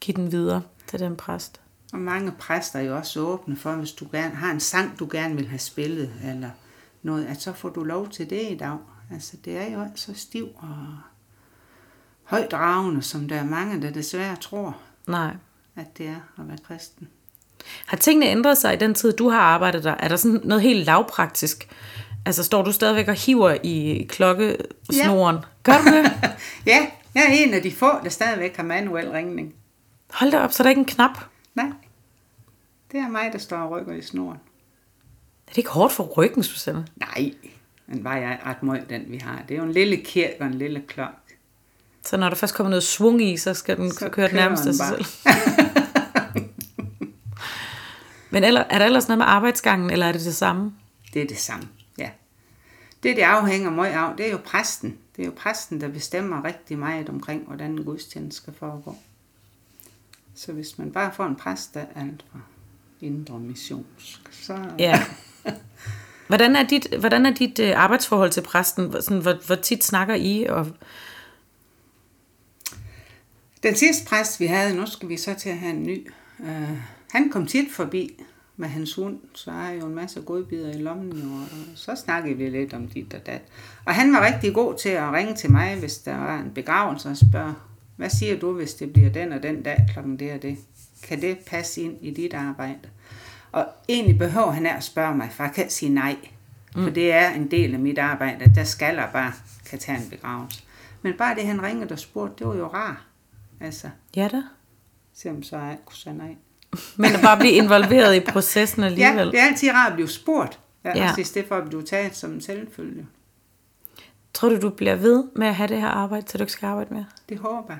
give 0.00 0.16
den 0.16 0.32
videre 0.32 0.62
til 0.86 0.98
den 0.98 1.16
præst. 1.16 1.60
Og 1.92 1.98
mange 1.98 2.32
præster 2.38 2.78
er 2.78 2.82
jo 2.82 2.96
også 2.96 3.20
åbne 3.20 3.56
for, 3.56 3.72
hvis 3.72 3.92
du 3.92 4.06
gerne 4.12 4.34
har 4.34 4.50
en 4.50 4.60
sang, 4.60 4.98
du 4.98 5.08
gerne 5.10 5.36
vil 5.36 5.48
have 5.48 5.58
spillet, 5.58 6.12
eller 6.24 6.50
noget, 7.02 7.26
at 7.26 7.42
så 7.42 7.52
får 7.52 7.68
du 7.68 7.84
lov 7.84 8.08
til 8.08 8.30
det 8.30 8.42
i 8.50 8.56
dag. 8.56 8.76
Altså, 9.10 9.36
det 9.44 9.56
er 9.56 9.72
jo 9.72 9.86
så 9.94 10.14
stiv 10.14 10.48
og 10.56 10.98
højdragende, 12.24 13.02
som 13.02 13.28
der 13.28 13.36
er 13.36 13.44
mange, 13.44 13.82
der 13.82 13.90
desværre 13.90 14.36
tror, 14.36 14.76
Nej. 15.06 15.36
at 15.76 15.98
det 15.98 16.06
er 16.06 16.20
at 16.38 16.48
være 16.48 16.58
kristen. 16.66 17.08
Har 17.86 17.96
tingene 17.96 18.26
ændret 18.26 18.58
sig 18.58 18.74
i 18.74 18.76
den 18.76 18.94
tid, 18.94 19.12
du 19.12 19.28
har 19.28 19.40
arbejdet 19.40 19.84
der? 19.84 19.94
Er 19.98 20.08
der 20.08 20.16
sådan 20.16 20.40
noget 20.44 20.62
helt 20.62 20.86
lavpraktisk? 20.86 21.68
Altså 22.26 22.44
står 22.44 22.62
du 22.62 22.72
stadigvæk 22.72 23.08
og 23.08 23.14
hiver 23.14 23.56
i 23.62 24.06
klokkesnoren? 24.08 25.36
Ja. 25.36 25.42
Gør 25.62 25.78
du 25.78 25.96
det? 25.96 26.12
Ja, 26.66 26.86
jeg 27.14 27.22
er 27.22 27.32
en 27.32 27.54
af 27.54 27.62
de 27.62 27.72
få, 27.72 27.90
der 28.04 28.08
stadigvæk 28.08 28.56
har 28.56 28.62
manuel 28.62 29.10
ringning. 29.10 29.54
Hold 30.10 30.30
da 30.30 30.38
op, 30.38 30.52
så 30.52 30.62
er 30.62 30.64
der 30.64 30.70
ikke 30.70 30.78
en 30.78 30.84
knap. 30.84 31.18
Nej, 31.54 31.66
det 32.92 33.00
er 33.00 33.08
mig, 33.08 33.30
der 33.32 33.38
står 33.38 33.56
og 33.56 33.70
rykker 33.70 33.92
i 33.94 34.02
snoren. 34.02 34.38
Er 35.46 35.50
det 35.50 35.58
ikke 35.58 35.70
hårdt 35.70 35.92
for 35.92 36.04
ryggen, 36.04 36.42
Susanne? 36.42 36.86
Nej, 36.96 37.32
men 37.86 38.04
bare 38.04 38.14
jeg 38.14 38.38
ret 38.46 38.62
meget 38.62 38.90
den, 38.90 39.04
vi 39.08 39.16
har. 39.16 39.42
Det 39.48 39.54
er 39.54 39.58
jo 39.58 39.64
en 39.64 39.72
lille 39.72 39.96
kirke 39.96 40.34
og 40.40 40.46
en 40.46 40.54
lille 40.54 40.82
klokke. 40.88 41.16
Så 42.04 42.16
når 42.16 42.28
der 42.28 42.36
først 42.36 42.54
kommer 42.54 42.70
noget 42.70 42.82
svung 42.82 43.22
i, 43.22 43.36
så 43.36 43.54
skal 43.54 43.76
den 43.76 43.90
Så 43.90 44.08
køre 44.08 44.28
den 44.28 44.36
nærmest 44.36 44.66
af 44.66 44.74
sig 44.74 44.86
selv. 44.86 45.04
Men 48.30 48.44
eller, 48.44 48.64
er 48.70 48.78
der 48.78 48.86
ellers 48.86 49.08
noget 49.08 49.18
med 49.18 49.26
arbejdsgangen, 49.26 49.90
eller 49.90 50.06
er 50.06 50.12
det 50.12 50.24
det 50.24 50.34
samme? 50.34 50.72
Det 51.14 51.22
er 51.22 51.26
det 51.26 51.38
samme. 51.38 51.68
Det, 53.04 53.16
det 53.16 53.22
afhænger 53.22 53.70
meget 53.70 53.92
af, 53.92 54.16
det 54.16 54.26
er 54.26 54.30
jo 54.30 54.38
præsten. 54.44 54.98
Det 55.16 55.22
er 55.22 55.26
jo 55.26 55.32
præsten, 55.36 55.80
der 55.80 55.88
bestemmer 55.88 56.44
rigtig 56.44 56.78
meget 56.78 57.08
omkring, 57.08 57.46
hvordan 57.46 57.70
en 57.70 57.84
gudstjeneste 57.84 58.36
skal 58.36 58.52
foregå. 58.58 58.96
Så 60.34 60.52
hvis 60.52 60.78
man 60.78 60.92
bare 60.92 61.12
får 61.12 61.26
en 61.26 61.36
præst, 61.36 61.74
der 61.74 61.80
er 61.80 62.00
alt 62.00 62.24
fra 62.32 62.40
indre 63.00 63.40
missionsk, 63.40 64.20
så... 64.30 64.58
Ja. 64.78 65.04
Hvordan 66.26 66.56
er 66.56 66.62
dit, 66.62 66.94
hvordan 66.98 67.26
er 67.26 67.30
dit 67.30 67.58
øh, 67.58 67.72
arbejdsforhold 67.76 68.30
til 68.30 68.40
præsten? 68.40 68.92
Sådan, 68.92 69.22
hvor, 69.22 69.46
hvor 69.46 69.54
tit 69.54 69.84
snakker 69.84 70.14
I? 70.14 70.46
Og, 70.48 70.66
Den 73.62 73.76
sidste 73.76 74.06
præst, 74.06 74.40
vi 74.40 74.46
havde, 74.46 74.76
nu 74.76 74.86
skal 74.86 75.08
vi 75.08 75.16
så 75.16 75.34
til 75.34 75.48
at 75.48 75.58
have 75.58 75.72
en 75.72 75.82
ny. 75.82 76.10
Uh, 76.38 76.78
Han 77.10 77.30
kom 77.30 77.46
tit 77.46 77.72
forbi 77.72 78.22
med 78.56 78.68
hans 78.68 78.94
hund, 78.94 79.18
så 79.34 79.50
har 79.50 79.70
jeg 79.70 79.80
jo 79.80 79.86
en 79.86 79.94
masse 79.94 80.20
godbidder 80.20 80.70
i 80.70 80.78
lommen, 80.78 81.12
jo, 81.12 81.34
og 81.34 81.48
så 81.74 81.94
snakkede 81.96 82.34
vi 82.34 82.48
lidt 82.48 82.74
om 82.74 82.88
dit 82.88 83.14
og 83.14 83.26
dat. 83.26 83.42
Og 83.84 83.94
han 83.94 84.12
var 84.12 84.26
rigtig 84.26 84.54
god 84.54 84.74
til 84.74 84.88
at 84.88 85.12
ringe 85.12 85.34
til 85.34 85.52
mig, 85.52 85.78
hvis 85.78 85.98
der 85.98 86.16
var 86.16 86.40
en 86.40 86.50
begravelse, 86.54 87.08
og 87.08 87.16
spørge, 87.16 87.54
hvad 87.96 88.10
siger 88.10 88.38
du, 88.38 88.52
hvis 88.52 88.74
det 88.74 88.92
bliver 88.92 89.10
den 89.10 89.32
og 89.32 89.42
den 89.42 89.62
dag 89.62 89.86
klokken 89.92 90.18
det 90.18 90.32
og 90.32 90.42
det? 90.42 90.58
Kan 91.02 91.20
det 91.20 91.38
passe 91.38 91.80
ind 91.80 91.96
i 92.00 92.10
dit 92.10 92.34
arbejde? 92.34 92.88
Og 93.52 93.66
egentlig 93.88 94.18
behøver 94.18 94.50
han 94.50 94.66
at 94.66 94.84
spørge 94.84 95.16
mig, 95.16 95.28
for 95.32 95.44
jeg 95.44 95.52
kan 95.52 95.70
sige 95.70 95.94
nej. 95.94 96.16
For 96.72 96.90
det 96.90 97.12
er 97.12 97.30
en 97.30 97.50
del 97.50 97.74
af 97.74 97.80
mit 97.80 97.98
arbejde, 97.98 98.44
at 98.44 98.54
der 98.54 98.64
skal 98.64 98.94
jeg 98.94 99.10
bare 99.12 99.32
kan 99.66 99.78
tage 99.78 99.98
en 99.98 100.10
begravelse. 100.10 100.62
Men 101.02 101.14
bare 101.18 101.34
det, 101.34 101.46
han 101.46 101.62
ringede 101.62 101.92
og 101.92 101.98
spurgte, 101.98 102.34
det 102.38 102.46
var 102.46 102.56
jo 102.56 102.66
rart. 102.66 102.96
Altså, 103.60 103.90
Ja 104.16 104.28
da. 104.28 104.42
selvom 105.12 105.42
så 105.42 105.58
jeg 105.58 105.78
kunne 105.84 105.96
sige 105.96 106.16
nej. 106.16 106.36
Men 106.96 107.12
at 107.14 107.20
bare 107.22 107.36
blive 107.38 107.52
involveret 107.52 108.16
i 108.16 108.20
processen 108.20 108.80
Ja, 108.82 108.86
alligevel. 108.86 109.30
det 109.32 109.40
er 109.40 109.44
altid 109.44 109.70
rart 109.72 109.88
at 109.90 109.94
blive 109.94 110.08
spurgt. 110.08 110.58
Ja, 110.84 110.90
Ja. 110.94 111.02
ja. 111.02 111.08
Også 111.08 111.20
i 111.20 111.24
stedet 111.24 111.48
for 111.48 111.56
at 111.56 111.64
blive 111.68 111.82
taget 111.82 112.16
som 112.16 112.30
en 112.32 112.40
selvfølge. 112.40 113.06
Tror 114.34 114.48
du, 114.48 114.60
du 114.60 114.70
bliver 114.70 114.94
ved 114.94 115.24
med 115.36 115.46
at 115.46 115.54
have 115.54 115.68
det 115.68 115.80
her 115.80 115.88
arbejde, 115.88 116.28
så 116.28 116.38
du 116.38 116.42
ikke 116.42 116.52
skal 116.52 116.66
arbejde 116.66 116.94
mere? 116.94 117.06
Det 117.28 117.38
håber 117.38 117.64
jeg. 117.68 117.78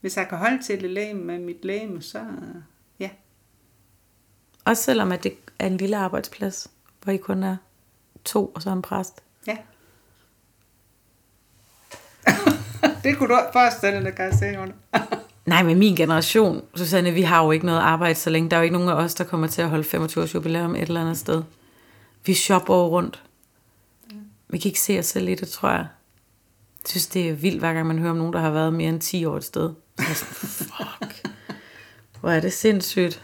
Hvis 0.00 0.16
jeg 0.16 0.28
kan 0.28 0.38
holde 0.38 0.62
til 0.62 0.80
det 0.80 0.90
læge 0.90 1.14
med 1.14 1.38
mit 1.38 1.64
læge, 1.64 2.02
så 2.02 2.24
ja. 3.00 3.10
Også 4.64 4.82
selvom 4.82 5.12
at 5.12 5.22
det 5.22 5.32
er 5.58 5.66
en 5.66 5.76
lille 5.76 5.96
arbejdsplads, 5.96 6.68
hvor 7.02 7.12
I 7.12 7.16
kun 7.16 7.42
er 7.42 7.56
to 8.24 8.46
og 8.46 8.62
så 8.62 8.70
en 8.70 8.82
præst. 8.82 9.20
Ja. 9.46 9.56
det 13.04 13.16
kunne 13.18 13.28
du 13.34 13.40
forestille 13.52 14.04
dig, 14.04 14.14
kan 14.14 14.24
jeg 14.24 14.34
se 14.34 14.58
under. 14.60 14.74
Nej, 15.46 15.62
men 15.62 15.78
min 15.78 15.96
generation, 15.96 16.62
Susanne, 16.74 17.10
vi 17.10 17.22
har 17.22 17.44
jo 17.44 17.50
ikke 17.50 17.66
noget 17.66 17.80
arbejde 17.80 18.14
så 18.14 18.30
længe. 18.30 18.50
Der 18.50 18.56
er 18.56 18.60
jo 18.60 18.64
ikke 18.64 18.72
nogen 18.72 18.88
af 18.88 18.94
os, 18.94 19.14
der 19.14 19.24
kommer 19.24 19.46
til 19.46 19.62
at 19.62 19.68
holde 19.68 19.84
25 19.84 20.24
års 20.24 20.34
jubilæum 20.34 20.74
et 20.74 20.82
eller 20.82 21.00
andet 21.00 21.18
sted. 21.18 21.42
Vi 22.26 22.34
shopper 22.34 22.74
over 22.74 22.88
rundt. 22.88 23.22
Vi 24.48 24.58
kan 24.58 24.68
ikke 24.68 24.80
se 24.80 24.98
os 24.98 25.06
selv 25.06 25.28
i 25.28 25.34
det, 25.34 25.48
tror 25.48 25.68
jeg. 25.68 25.86
Jeg 26.82 26.88
synes, 26.88 27.06
det 27.06 27.28
er 27.28 27.32
vildt, 27.32 27.58
hver 27.58 27.72
gang 27.72 27.86
man 27.86 27.98
hører 27.98 28.10
om 28.10 28.16
nogen, 28.16 28.32
der 28.32 28.40
har 28.40 28.50
været 28.50 28.74
mere 28.74 28.88
end 28.88 29.00
10 29.00 29.24
år 29.24 29.36
et 29.36 29.44
sted. 29.44 29.74
Sådan, 29.98 30.14
fuck. 30.14 31.28
Hvor 32.20 32.30
er 32.30 32.40
det 32.40 32.52
sindssygt. 32.52 33.22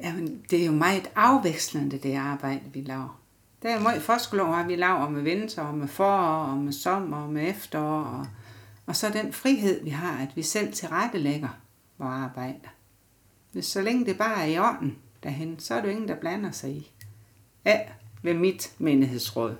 Jamen, 0.00 0.40
det 0.50 0.62
er 0.62 0.66
jo 0.66 0.72
meget 0.72 1.10
afvekslende, 1.16 1.98
det 1.98 2.16
arbejde, 2.16 2.60
vi 2.72 2.80
laver. 2.80 3.20
Der 3.62 3.68
er 3.68 3.80
meget 3.80 4.02
forskel 4.02 4.40
over, 4.40 4.56
hvad 4.56 4.66
vi 4.66 4.76
laver 4.76 5.08
med 5.08 5.22
vinter, 5.22 5.62
og 5.62 5.74
med 5.74 5.88
forår, 5.88 6.44
og 6.44 6.56
med 6.56 6.72
sommer, 6.72 7.16
og 7.16 7.32
med 7.32 7.50
efterår. 7.50 8.02
Og, 8.02 8.26
og 8.88 8.96
så 8.96 9.10
den 9.10 9.32
frihed, 9.32 9.84
vi 9.84 9.90
har, 9.90 10.22
at 10.22 10.36
vi 10.36 10.42
selv 10.42 10.72
tilrettelægger 10.72 11.48
vores 11.98 12.12
arbejde. 12.12 12.60
Hvis 13.52 13.66
så 13.66 13.82
længe 13.82 14.06
det 14.06 14.18
bare 14.18 14.42
er 14.42 14.44
i 14.44 14.58
orden 14.58 14.98
derhen, 15.22 15.58
så 15.58 15.74
er 15.74 15.80
der 15.80 15.90
ingen, 15.90 16.08
der 16.08 16.16
blander 16.16 16.50
sig 16.50 16.70
i. 16.70 16.92
Ja, 17.64 17.80
ved 18.22 18.34
mit 18.34 18.72
menighedsråd. 18.78 19.56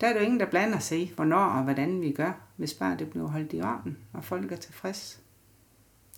Der 0.00 0.06
er 0.06 0.12
der 0.12 0.20
ingen, 0.20 0.40
der 0.40 0.46
blander 0.46 0.78
sig 0.78 1.00
i, 1.00 1.12
hvornår 1.14 1.44
og 1.44 1.62
hvordan 1.62 2.00
vi 2.00 2.12
gør, 2.12 2.32
hvis 2.56 2.74
bare 2.74 2.96
det 2.96 3.10
bliver 3.10 3.26
holdt 3.26 3.52
i 3.52 3.60
orden, 3.60 3.98
og 4.12 4.24
folk 4.24 4.52
er 4.52 4.56
tilfreds. 4.56 5.20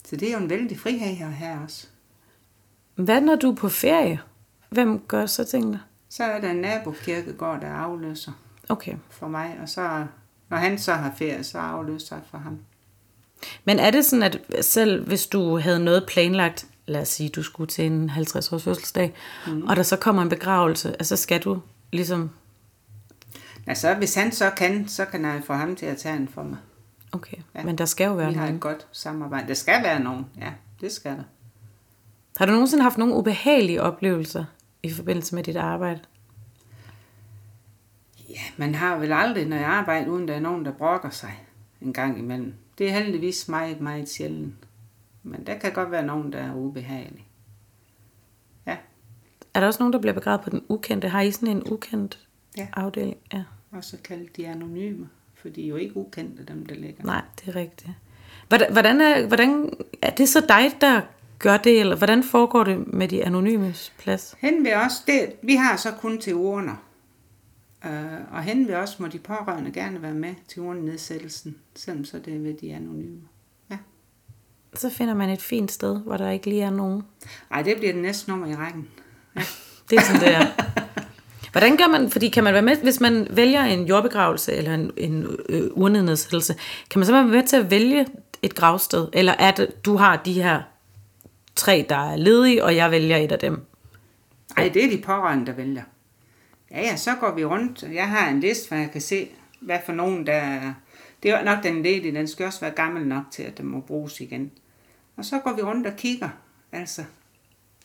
Så 0.05 0.17
det 0.17 0.29
er 0.29 0.33
jo 0.33 0.39
en 0.39 0.51
vældig 0.51 0.79
frihed 0.79 1.15
her, 1.15 1.29
her 1.29 1.61
også. 1.61 1.87
Hvad 2.95 3.21
når 3.21 3.37
du 3.37 3.51
er 3.51 3.55
på 3.55 3.69
ferie? 3.69 4.21
Hvem 4.69 5.01
gør 5.01 5.27
så 5.27 5.45
tingene? 5.45 5.81
Så 6.09 6.25
er 6.25 6.41
der 6.41 6.51
en 6.51 6.57
nabokirkegård, 6.57 7.61
der 7.61 7.71
afløser 7.73 8.33
Okay. 8.69 8.97
for 9.11 9.29
mig, 9.29 9.59
og 9.63 9.69
så, 9.69 10.07
når 10.49 10.57
han 10.57 10.79
så 10.79 10.93
har 10.93 11.15
ferie, 11.19 11.45
så 11.45 11.59
afløser 11.59 12.17
jeg 12.17 12.25
for 12.31 12.39
ham. 12.39 12.59
Men 13.65 13.79
er 13.79 13.91
det 13.91 14.05
sådan, 14.05 14.23
at 14.23 14.41
selv 14.61 15.07
hvis 15.07 15.27
du 15.27 15.59
havde 15.59 15.85
noget 15.85 16.05
planlagt, 16.09 16.67
lad 16.87 17.01
os 17.01 17.09
sige, 17.09 17.29
du 17.29 17.43
skulle 17.43 17.69
til 17.69 17.87
en 17.87 18.11
50-års 18.11 18.63
fødselsdag, 18.65 19.15
mm. 19.47 19.63
og 19.63 19.77
der 19.77 19.83
så 19.83 19.97
kommer 19.97 20.23
en 20.23 20.29
begravelse, 20.29 20.89
altså 20.93 21.17
skal 21.17 21.43
du 21.43 21.61
ligesom, 21.93 22.31
Altså, 23.69 23.95
hvis 23.95 24.15
han 24.15 24.33
så 24.33 24.51
kan, 24.51 24.89
så 24.89 25.05
kan 25.05 25.25
jeg 25.25 25.43
få 25.47 25.53
ham 25.53 25.77
til 25.77 25.87
at 25.87 25.97
tage 25.97 26.17
den 26.19 26.29
for 26.29 26.43
mig. 26.43 26.59
okay, 27.13 27.37
ja. 27.55 27.63
Men 27.63 27.79
der 27.79 27.85
skal 27.85 28.05
jo 28.07 28.15
være 28.15 28.29
Vi 28.29 28.35
har 28.35 28.41
nogen. 28.41 28.55
et 28.55 28.61
godt 28.61 28.87
samarbejde. 28.93 29.49
Der 29.49 29.55
skal 29.55 29.83
være 29.83 30.01
nogen, 30.01 30.27
ja, 30.41 30.53
det 30.81 30.93
skal 30.93 31.11
der. 31.13 31.23
Har 32.37 32.47
du 32.47 32.53
nogensinde 32.53 32.83
haft 32.83 32.99
nogle 32.99 33.15
ubehagelige 33.15 33.83
oplevelser 33.83 34.45
i 34.83 34.93
forbindelse 34.93 35.35
med 35.35 35.43
dit 35.43 35.57
arbejde? 35.57 36.01
Ja, 38.37 38.41
man 38.57 38.75
har 38.75 38.97
vel 38.99 39.13
aldrig 39.13 39.47
noget 39.47 39.63
arbejde, 39.65 40.11
uden 40.11 40.29
der 40.29 40.35
er 40.35 40.41
nogen, 40.41 40.65
der 40.65 40.73
brokker 40.73 41.11
sig 41.11 41.33
en 41.81 41.93
gang 41.93 42.19
imellem. 42.19 42.55
Det 42.79 42.89
er 42.89 42.93
heldigvis 42.93 43.49
meget, 43.49 43.81
meget 43.81 44.09
sjældent. 44.09 44.55
Men 45.23 45.47
der 45.47 45.59
kan 45.59 45.73
godt 45.73 45.91
være 45.91 46.07
nogen, 46.07 46.33
der 46.33 46.39
er 46.39 46.55
ubehagelige. 46.55 47.25
Ja, 48.67 48.77
Er 49.55 49.61
der 49.61 49.67
også 49.67 49.79
nogen, 49.81 49.93
der 49.93 49.99
bliver 49.99 50.15
begravet 50.15 50.41
på 50.41 50.51
den 50.51 50.63
ukendte? 50.69 51.09
Har 51.09 51.21
I 51.21 51.31
sådan 51.31 51.49
en 51.57 51.63
ukendt 51.71 52.19
Ja. 52.57 52.67
afdeling? 52.73 53.17
Ja. 53.33 53.43
også 53.73 53.97
kaldt 54.05 54.37
de 54.37 54.49
anonyme, 54.49 55.09
for 55.35 55.49
de 55.49 55.65
er 55.65 55.69
jo 55.69 55.77
ikke 55.77 55.97
ukendte, 55.97 56.45
dem 56.45 56.67
der 56.67 56.75
ligger. 56.75 57.05
Nej, 57.05 57.23
det 57.41 57.49
er 57.49 57.57
rigtigt. 57.57 57.91
Hvordan, 58.49 58.73
hvordan, 58.73 59.01
er, 59.01 59.27
hvordan 59.27 59.73
er 60.03 60.11
det 60.11 60.29
så 60.29 60.41
dig, 60.49 60.71
der 60.81 61.01
gør 61.39 61.57
det, 61.57 61.81
eller 61.81 61.97
hvordan 61.97 62.23
foregår 62.23 62.65
det 62.65 62.87
med 62.95 63.09
de 63.09 63.25
anonymes 63.25 63.93
plads? 63.99 64.37
Hen 64.39 64.65
ved 64.65 64.75
os, 64.75 64.93
det, 65.07 65.33
vi 65.43 65.55
har 65.55 65.77
så 65.77 65.91
kun 65.93 66.19
til 66.19 66.35
urner. 66.35 66.83
Uh, 67.87 68.35
og 68.35 68.43
hen 68.43 68.69
ved 68.69 68.75
os 68.75 69.01
må 69.01 69.07
de 69.07 69.19
pårørende 69.19 69.71
gerne 69.71 70.03
være 70.03 70.15
med 70.15 70.35
til 70.49 70.63
urnenedsættelsen, 70.63 71.57
selvom 71.75 72.05
så 72.05 72.19
det 72.19 72.35
er 72.35 72.39
ved 72.39 72.55
de 72.55 72.75
anonyme. 72.75 73.21
Ja. 73.71 73.79
Så 74.75 74.91
finder 74.91 75.15
man 75.15 75.31
et 75.31 75.43
fint 75.43 75.73
sted, 75.73 76.01
hvor 76.01 76.17
der 76.17 76.31
ikke 76.31 76.49
lige 76.49 76.63
er 76.63 76.71
nogen. 76.71 77.03
Ej, 77.51 77.63
det 77.63 77.77
bliver 77.77 77.93
det 77.93 78.03
næste 78.03 78.31
nummer 78.31 78.47
i 78.47 78.55
rækken. 78.55 78.89
Ja. 79.37 79.43
Det 79.91 79.99
er 79.99 80.03
sådan, 80.03 80.21
det 80.21 80.35
er. 80.35 80.47
Hvordan 81.53 81.77
gør 81.77 81.89
man, 81.89 82.11
fordi 82.11 82.29
kan 82.29 82.45
man 82.45 82.53
være 82.53 82.63
med, 82.63 82.77
hvis 82.77 83.01
man 83.01 83.27
vælger 83.31 83.65
en 83.65 83.87
jordbegravelse 83.87 84.53
eller 84.53 84.75
en, 84.75 84.91
en 84.97 85.37
øh, 85.49 85.71
urnenedsættelse, 85.71 86.55
kan 86.91 86.99
man 86.99 87.07
så 87.07 87.13
være 87.13 87.27
med 87.27 87.47
til 87.47 87.57
at 87.57 87.71
vælge 87.71 88.07
et 88.43 88.55
gravsted? 88.55 89.09
Eller 89.13 89.33
er 89.39 89.51
det, 89.51 89.85
du 89.85 89.97
har 89.97 90.17
de 90.17 90.33
her 90.33 90.63
tre, 91.57 91.87
der 91.89 92.13
er 92.13 92.17
ledige, 92.17 92.65
og 92.65 92.77
jeg 92.77 92.91
vælger 92.91 93.17
et 93.17 93.33
af 93.33 93.39
dem? 93.39 93.61
Ej, 94.57 94.71
det 94.75 94.85
er 94.85 94.91
de 94.91 95.03
pårørende, 95.03 95.47
der 95.47 95.53
vælger. 95.53 95.83
Ja, 96.71 96.81
ja, 96.81 96.97
så 96.97 97.15
går 97.15 97.35
vi 97.35 97.45
rundt. 97.45 97.83
Jeg 97.83 98.09
har 98.09 98.29
en 98.29 98.41
liste, 98.41 98.69
hvor 98.69 98.77
jeg 98.77 98.91
kan 98.91 99.01
se, 99.01 99.29
hvad 99.61 99.79
for 99.87 99.93
nogen, 99.93 100.27
der 100.27 100.33
er... 100.33 100.75
Det 101.23 101.31
er 101.31 101.45
nok 101.45 101.63
den 101.63 101.83
ledige, 101.83 102.15
den 102.15 102.29
skal 102.29 102.47
også 102.47 102.61
være 102.61 102.71
gammel 102.71 103.07
nok 103.07 103.25
til, 103.31 103.43
at 103.43 103.59
den 103.59 103.67
må 103.67 103.81
bruges 103.81 104.21
igen. 104.21 104.51
Og 105.17 105.25
så 105.25 105.39
går 105.39 105.53
vi 105.53 105.63
rundt 105.63 105.87
og 105.87 105.97
kigger. 105.97 106.29
Altså, 106.73 107.05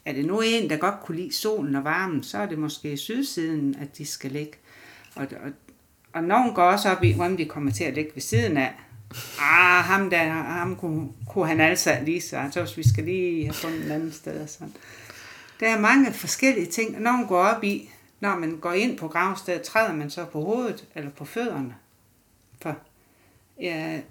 er 0.06 0.14
det 0.14 0.26
nu 0.26 0.42
en, 0.42 0.70
der 0.70 0.78
godt 0.78 0.96
kunne 1.04 1.18
lide 1.18 1.34
solen 1.34 1.76
og 1.76 1.84
varmen, 1.84 2.24
så 2.24 2.38
er 2.38 2.46
det 2.46 2.60
måske 2.60 2.98
sydsiden, 2.98 3.76
at 3.82 3.98
de 3.98 4.06
skal 4.06 4.32
ligge. 4.32 4.54
Og, 5.16 5.28
og, 5.44 5.52
og 6.14 6.24
nogen 6.24 6.54
går 6.54 6.64
også 6.64 6.90
op 6.90 7.04
i, 7.04 7.12
hvordan 7.12 7.38
de 7.38 7.46
kommer 7.46 7.72
til 7.72 7.84
at 7.84 7.94
ligge 7.94 8.12
ved 8.14 8.22
siden 8.22 8.58
af. 8.58 8.74
Ah, 9.40 9.84
ham 9.84 10.10
der, 10.10 10.24
ham 10.30 10.76
kunne, 10.76 11.10
kunne 11.30 11.48
han 11.48 11.60
altså 11.60 11.98
lige 12.06 12.22
så. 12.22 12.50
Så 12.52 12.62
hvis 12.62 12.78
vi 12.78 12.90
skal 12.90 13.04
lige 13.04 13.46
have 13.46 13.54
fundet 13.54 13.86
et 13.86 13.92
andet 13.92 14.14
sted 14.14 14.42
og 14.42 14.50
sådan. 14.50 14.74
Der 15.60 15.70
er 15.70 15.80
mange 15.80 16.14
forskellige 16.14 16.66
ting, 16.66 16.96
og 16.96 17.02
nogen 17.02 17.28
går 17.28 17.38
op 17.38 17.64
i, 17.64 17.91
når 18.22 18.40
man 18.40 18.58
går 18.58 18.74
ind 18.74 18.98
på 18.98 19.08
gravstedet, 19.08 19.62
træder 19.62 19.94
man 19.94 20.10
så 20.10 20.26
på 20.26 20.42
hovedet 20.42 20.88
eller 20.96 21.12
på 21.12 21.26
fødderne. 21.26 21.76
For 22.62 22.76
ja, 23.60 24.02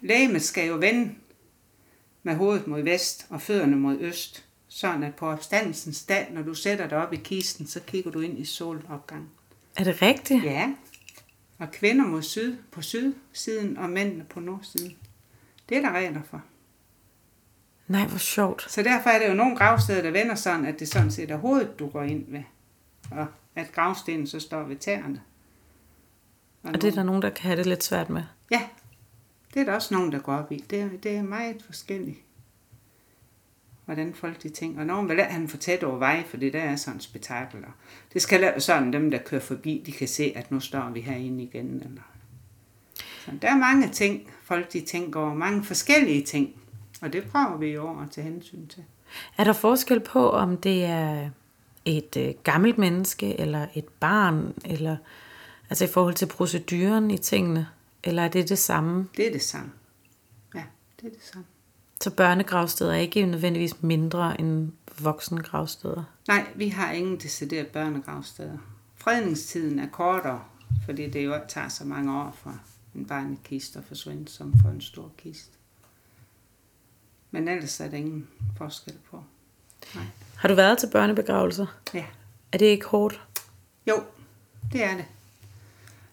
lægemet 0.00 0.42
skal 0.42 0.68
jo 0.68 0.74
vende 0.74 1.14
med 2.22 2.34
hovedet 2.34 2.66
mod 2.66 2.82
vest 2.82 3.26
og 3.30 3.40
fødderne 3.40 3.76
mod 3.76 3.98
øst. 4.00 4.44
Sådan 4.68 5.02
at 5.02 5.14
på 5.14 5.26
opstandelsens 5.26 6.04
dag, 6.04 6.28
når 6.32 6.42
du 6.42 6.54
sætter 6.54 6.88
dig 6.88 6.98
op 6.98 7.12
i 7.12 7.16
kisten, 7.16 7.66
så 7.66 7.80
kigger 7.80 8.10
du 8.10 8.20
ind 8.20 8.38
i 8.38 8.44
solopgangen. 8.44 9.30
Er 9.76 9.84
det 9.84 10.02
rigtigt? 10.02 10.44
Ja. 10.44 10.72
Og 11.58 11.70
kvinder 11.70 12.06
mod 12.06 12.22
syd 12.22 12.56
på 12.70 12.82
sydsiden, 12.82 13.76
og 13.76 13.90
mændene 13.90 14.24
på 14.24 14.40
nordsiden. 14.40 14.96
Det 15.68 15.76
er 15.76 15.80
der 15.80 15.92
regler 15.92 16.22
for. 16.30 16.42
Nej, 17.88 18.06
hvor 18.06 18.18
sjovt. 18.18 18.70
Så 18.70 18.82
derfor 18.82 19.10
er 19.10 19.18
det 19.18 19.28
jo 19.28 19.34
nogle 19.34 19.56
gravsteder, 19.56 20.02
der 20.02 20.10
vender 20.10 20.34
sådan, 20.34 20.66
at 20.66 20.80
det 20.80 20.88
sådan 20.88 21.10
set 21.10 21.30
er 21.30 21.36
hovedet, 21.36 21.78
du 21.78 21.88
går 21.88 22.02
ind 22.02 22.24
ved. 22.28 22.42
Og 23.10 23.26
at 23.54 23.72
gravstenen 23.72 24.26
så 24.26 24.40
står 24.40 24.62
ved 24.62 24.76
tæerne. 24.76 25.20
Og 26.62 26.74
det 26.74 26.84
er 26.84 26.92
der 26.94 27.02
nogen, 27.02 27.22
der 27.22 27.30
kan 27.30 27.44
have 27.44 27.56
det 27.56 27.66
lidt 27.66 27.84
svært 27.84 28.10
med. 28.10 28.22
Ja, 28.50 28.62
det 29.54 29.60
er 29.60 29.64
der 29.64 29.74
også 29.74 29.94
nogen, 29.94 30.12
der 30.12 30.18
går 30.18 30.34
op 30.34 30.52
i. 30.52 30.64
Det 30.70 30.80
er, 30.80 30.88
det 31.02 31.16
er 31.16 31.22
meget 31.22 31.62
forskelligt, 31.62 32.18
hvordan 33.84 34.14
folk 34.14 34.42
de 34.42 34.48
tænker. 34.48 34.80
Og 34.80 34.86
nogen 34.86 35.08
vil 35.08 35.16
lade 35.16 35.28
han 35.28 35.48
for 35.48 35.56
tæt 35.56 35.84
over 35.84 35.98
vej, 35.98 36.24
for 36.26 36.36
det 36.36 36.52
der 36.52 36.60
er 36.60 36.76
sådan 36.76 37.00
spektakel. 37.00 37.64
Og 37.64 37.72
det 38.12 38.22
skal 38.22 38.40
lade 38.40 38.60
sådan, 38.60 38.92
dem 38.92 39.10
der 39.10 39.18
kører 39.18 39.40
forbi, 39.40 39.82
de 39.86 39.92
kan 39.92 40.08
se, 40.08 40.32
at 40.36 40.50
nu 40.50 40.60
står 40.60 40.90
vi 40.90 41.00
herinde 41.00 41.44
igen. 41.44 41.66
Eller... 41.66 42.02
Så 43.24 43.30
der 43.42 43.48
er 43.48 43.58
mange 43.58 43.88
ting, 43.88 44.30
folk 44.42 44.72
de 44.72 44.80
tænker 44.80 45.20
over. 45.20 45.34
Mange 45.34 45.64
forskellige 45.64 46.22
ting. 46.22 46.54
Og 47.02 47.12
det 47.12 47.24
prøver 47.24 47.56
vi 47.56 47.66
jo 47.66 48.00
at 48.00 48.10
tage 48.10 48.24
hensyn 48.24 48.66
til. 48.66 48.84
Er 49.38 49.44
der 49.44 49.52
forskel 49.52 50.00
på, 50.00 50.30
om 50.30 50.56
det 50.56 50.84
er 50.84 51.30
et 51.84 52.16
øh, 52.16 52.34
gammelt 52.42 52.78
menneske, 52.78 53.40
eller 53.40 53.66
et 53.74 53.88
barn, 53.88 54.54
eller 54.64 54.96
altså 55.70 55.84
i 55.84 55.88
forhold 55.88 56.14
til 56.14 56.26
proceduren 56.26 57.10
i 57.10 57.18
tingene, 57.18 57.68
eller 58.04 58.22
er 58.22 58.28
det 58.28 58.48
det 58.48 58.58
samme? 58.58 59.08
Det 59.16 59.26
er 59.26 59.32
det 59.32 59.42
samme. 59.42 59.72
Ja, 60.54 60.62
det 61.00 61.06
er 61.06 61.10
det 61.10 61.24
samme. 61.32 61.44
Så 62.00 62.10
børnegravsteder 62.10 62.92
er 62.92 62.98
ikke 62.98 63.26
nødvendigvis 63.26 63.82
mindre 63.82 64.40
end 64.40 64.72
voksne 65.00 65.42
gravsteder? 65.42 66.04
Nej, 66.28 66.46
vi 66.54 66.68
har 66.68 66.92
ingen 66.92 67.16
decideret 67.16 67.66
børnegravsteder. 67.66 68.58
Fredningstiden 68.94 69.78
er 69.78 69.88
kortere, 69.88 70.44
fordi 70.84 71.10
det 71.10 71.24
jo 71.24 71.40
tager 71.48 71.68
så 71.68 71.84
mange 71.84 72.18
år 72.18 72.36
for 72.42 72.60
en 72.94 73.06
barnekiste 73.06 73.78
at 73.78 73.84
forsvinde, 73.84 74.28
som 74.28 74.54
for 74.62 74.68
en 74.68 74.80
stor 74.80 75.12
kiste. 75.18 75.58
Men 77.30 77.48
ellers 77.48 77.80
er 77.80 77.88
der 77.88 77.96
ingen 77.96 78.28
forskel 78.56 78.94
på. 79.10 79.24
Nej. 79.94 80.04
Har 80.36 80.48
du 80.48 80.54
været 80.54 80.78
til 80.78 80.86
børnebegravelser? 80.86 81.66
Ja. 81.94 82.04
Er 82.52 82.58
det 82.58 82.66
ikke 82.66 82.86
hårdt? 82.86 83.20
Jo, 83.88 84.02
det 84.72 84.84
er 84.84 84.96
det. 84.96 85.04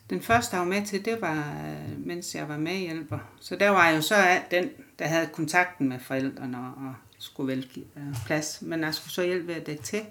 Den 0.10 0.22
første, 0.22 0.56
jeg 0.56 0.62
var 0.62 0.68
med 0.68 0.86
til, 0.86 1.06
det 1.06 1.22
var, 1.22 1.38
øh, 1.38 2.06
mens 2.08 2.36
jeg 2.36 2.50
var 2.50 2.58
medhjælper. 2.58 3.20
Så 3.40 3.56
der 3.56 3.70
var 3.70 3.88
jeg 3.88 3.96
jo 3.96 4.02
så 4.02 4.16
den, 4.52 4.70
der 5.00 5.08
havde 5.08 5.30
kontakten 5.34 5.90
med 5.90 6.00
forældrene 6.00 6.58
og, 6.58 6.96
skulle 7.22 7.48
vælge 7.48 7.84
øh, 7.98 8.16
plads. 8.26 8.62
Men 8.62 8.84
jeg 8.84 8.94
skulle 8.94 9.14
så 9.14 9.24
hjælpe 9.24 9.48
ved 9.48 9.56
at 9.56 9.66
dække 9.66 9.84
til. 9.84 10.02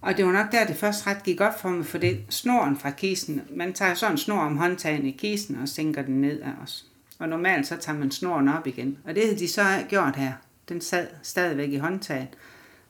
Og 0.00 0.16
det 0.16 0.26
var 0.26 0.32
nok 0.32 0.52
der, 0.52 0.66
det 0.66 0.76
først 0.76 1.06
ret 1.06 1.22
gik 1.22 1.40
op 1.40 1.60
for 1.60 1.68
mig, 1.68 1.86
for 1.86 1.98
det 1.98 2.24
snoren 2.28 2.76
fra 2.78 2.90
kisten, 2.90 3.42
man 3.50 3.72
tager 3.72 3.94
sådan 3.94 4.14
en 4.14 4.18
snor 4.18 4.38
om 4.40 4.56
håndtagen 4.56 5.06
i 5.06 5.10
kisten 5.10 5.56
og 5.56 5.68
sænker 5.68 6.02
den 6.02 6.20
ned 6.20 6.40
af 6.40 6.52
os. 6.62 6.84
Og 7.18 7.28
normalt 7.28 7.66
så 7.66 7.76
tager 7.76 7.98
man 7.98 8.10
snoren 8.10 8.48
op 8.48 8.66
igen. 8.66 8.98
Og 9.04 9.14
det 9.14 9.24
havde 9.24 9.38
de 9.38 9.48
så 9.48 9.84
gjort 9.88 10.16
her. 10.16 10.32
Den 10.68 10.80
sad 10.80 11.06
stadigvæk 11.22 11.70
i 11.72 11.76
håndtaget. 11.76 12.28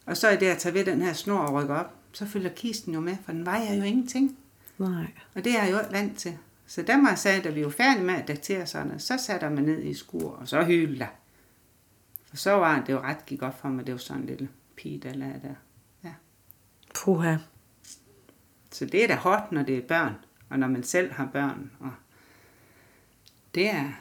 Og 0.07 0.17
så 0.17 0.29
er 0.29 0.37
det 0.37 0.47
at 0.47 0.59
tage 0.59 0.75
ved 0.75 0.85
den 0.85 1.03
her 1.03 1.13
snor 1.13 1.39
og 1.39 1.55
rykke 1.55 1.75
op, 1.75 1.95
så 2.13 2.27
følger 2.27 2.51
kisten 2.51 2.95
jo 2.95 3.01
med, 3.01 3.17
for 3.25 3.33
den 3.33 3.47
vejer 3.47 3.75
jo 3.75 3.83
ingenting. 3.83 4.39
Nej. 4.79 5.07
Og 5.35 5.45
det 5.45 5.59
er 5.59 5.65
jeg 5.65 5.73
jo 5.73 5.79
vant 5.91 6.19
til. 6.19 6.39
Så 6.67 6.83
der 6.83 6.97
må 6.97 7.09
jeg 7.09 7.19
sige, 7.19 7.41
da 7.41 7.51
vi 7.51 7.65
var 7.65 7.71
færdige 7.71 8.05
med 8.05 8.15
at 8.15 8.29
datere 8.29 8.67
sådan, 8.67 9.01
så 9.01 9.19
satte 9.19 9.47
jeg 9.47 9.55
mig 9.55 9.63
ned 9.63 9.83
i 9.83 9.95
skur, 9.95 10.31
og 10.31 10.49
så 10.49 10.65
hyldte 10.65 10.99
jeg. 10.99 11.11
For 12.29 12.37
så 12.37 12.51
var 12.51 12.81
det 12.81 12.93
jo 12.93 13.01
ret 13.01 13.27
gik 13.27 13.43
op 13.43 13.61
for 13.61 13.69
mig, 13.69 13.87
det 13.87 13.93
var 13.93 13.99
sådan 13.99 14.23
en 14.23 14.29
lille 14.29 14.49
pige, 14.77 14.99
der 14.99 15.15
lagde 15.15 15.41
der. 15.43 15.55
Ja. 16.05 16.13
Puha. 16.95 17.37
Så 18.73 18.87
det 18.87 19.05
er 19.05 19.09
da 19.09 19.15
hårdt, 19.15 19.53
når 19.53 19.63
det 19.63 19.79
er 19.79 19.83
børn, 19.83 20.15
og 20.49 20.59
når 20.59 20.69
man 20.69 20.83
selv 20.83 21.13
har 21.13 21.29
børn. 21.33 21.71
Og 21.81 21.93
det 23.55 23.71
er... 23.71 23.93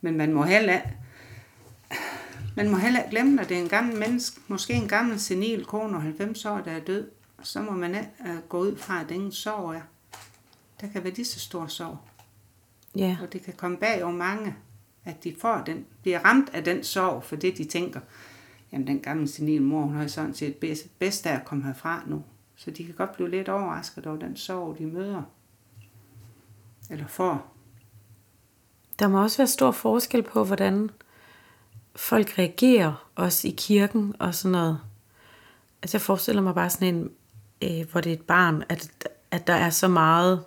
Men 0.00 0.16
man 0.16 0.32
må 0.32 0.42
heller 0.42 0.80
man 2.56 2.70
må 2.70 2.76
heller 2.76 3.00
ikke 3.00 3.10
glemme, 3.10 3.34
når 3.34 3.42
det 3.42 3.56
er 3.56 3.62
en 3.62 3.68
gammel 3.68 3.98
menneske, 3.98 4.40
måske 4.48 4.72
en 4.72 4.88
gammel 4.88 5.20
senil 5.20 5.64
kone 5.64 5.96
og 5.96 6.02
90 6.02 6.44
år, 6.44 6.58
der 6.58 6.70
er 6.70 6.80
død, 6.80 7.10
så 7.42 7.62
må 7.62 7.70
man 7.70 8.06
uh, 8.20 8.48
gå 8.48 8.58
ud 8.58 8.76
fra, 8.76 9.00
at 9.00 9.10
ingen 9.10 9.32
sorg 9.32 9.74
er. 9.74 9.80
Der 10.80 10.88
kan 10.88 11.04
være 11.04 11.12
lige 11.12 11.24
så 11.24 11.40
stor 11.40 11.66
sorg. 11.66 11.98
Ja. 12.96 13.16
Og 13.22 13.32
det 13.32 13.42
kan 13.42 13.54
komme 13.56 13.76
bag 13.76 14.04
over 14.04 14.12
mange, 14.12 14.56
at 15.04 15.24
de 15.24 15.34
får 15.40 15.62
den, 15.66 15.86
bliver 16.02 16.18
ramt 16.18 16.50
af 16.52 16.64
den 16.64 16.84
sorg, 16.84 17.24
for 17.24 17.36
det 17.36 17.58
de 17.58 17.64
tænker, 17.64 18.00
jamen 18.72 18.86
den 18.86 19.00
gamle 19.00 19.28
senil 19.28 19.62
mor, 19.62 19.82
hun 19.82 19.96
har 19.96 20.06
sådan 20.06 20.34
set 20.34 20.56
bedst, 20.56 20.98
bedst 20.98 21.26
af 21.26 21.34
at 21.34 21.44
komme 21.44 21.64
herfra 21.64 22.02
nu. 22.06 22.22
Så 22.56 22.70
de 22.70 22.84
kan 22.84 22.94
godt 22.94 23.12
blive 23.12 23.30
lidt 23.30 23.48
overrasket 23.48 24.06
over 24.06 24.18
den 24.18 24.36
sorg, 24.36 24.78
de 24.78 24.86
møder. 24.86 25.22
Eller 26.90 27.06
får. 27.06 27.52
Der 28.98 29.08
må 29.08 29.22
også 29.22 29.36
være 29.36 29.46
stor 29.46 29.70
forskel 29.70 30.22
på, 30.22 30.44
hvordan 30.44 30.90
folk 31.96 32.38
reagerer, 32.38 33.08
også 33.14 33.48
i 33.48 33.54
kirken 33.56 34.14
og 34.18 34.34
sådan 34.34 34.52
noget. 34.52 34.78
Altså 35.82 35.96
jeg 35.96 36.02
forestiller 36.02 36.42
mig 36.42 36.54
bare 36.54 36.70
sådan 36.70 36.94
en, 36.94 37.10
øh, 37.62 37.90
hvor 37.90 38.00
det 38.00 38.10
er 38.12 38.16
et 38.16 38.22
barn, 38.22 38.62
at, 38.68 39.08
at 39.30 39.46
der 39.46 39.54
er 39.54 39.70
så 39.70 39.88
meget, 39.88 40.44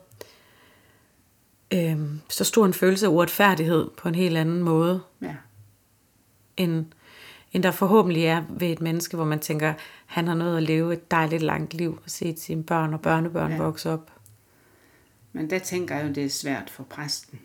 øh, 1.73 1.99
så 2.29 2.43
stor 2.43 2.65
en 2.65 2.73
følelse 2.73 3.05
af 3.05 3.09
uretfærdighed 3.09 3.89
på 3.97 4.07
en 4.07 4.15
helt 4.15 4.37
anden 4.37 4.63
måde, 4.63 5.01
Ja. 5.21 5.35
end, 6.57 6.85
end 7.51 7.63
der 7.63 7.71
forhåbentlig 7.71 8.25
er 8.25 8.43
ved 8.49 8.67
et 8.67 8.81
menneske, 8.81 9.15
hvor 9.15 9.25
man 9.25 9.39
tænker, 9.39 9.73
han 10.05 10.27
har 10.27 10.35
nået 10.35 10.57
at 10.57 10.63
leve 10.63 10.93
et 10.93 11.11
dejligt 11.11 11.41
langt 11.43 11.73
liv, 11.73 11.99
og 12.03 12.09
se 12.09 12.35
sine 12.37 12.63
børn 12.63 12.93
og 12.93 13.01
børnebørn 13.01 13.51
Ja. 13.51 13.57
ja. 13.57 13.63
vokse 13.63 13.91
op. 13.91 14.11
Men 15.33 15.49
der 15.49 15.59
tænker 15.59 15.95
jeg 15.95 16.07
jo, 16.09 16.13
det 16.13 16.25
er 16.25 16.29
svært 16.29 16.69
for 16.69 16.83
præsten. 16.83 17.39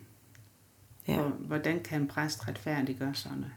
Ja. 1.07 1.19
Og 1.19 1.29
hvordan 1.29 1.83
kan 1.83 2.01
en 2.01 2.07
præst 2.07 2.47
retfærdiggøre 2.47 3.15
sådan 3.15 3.37
noget? 3.37 3.53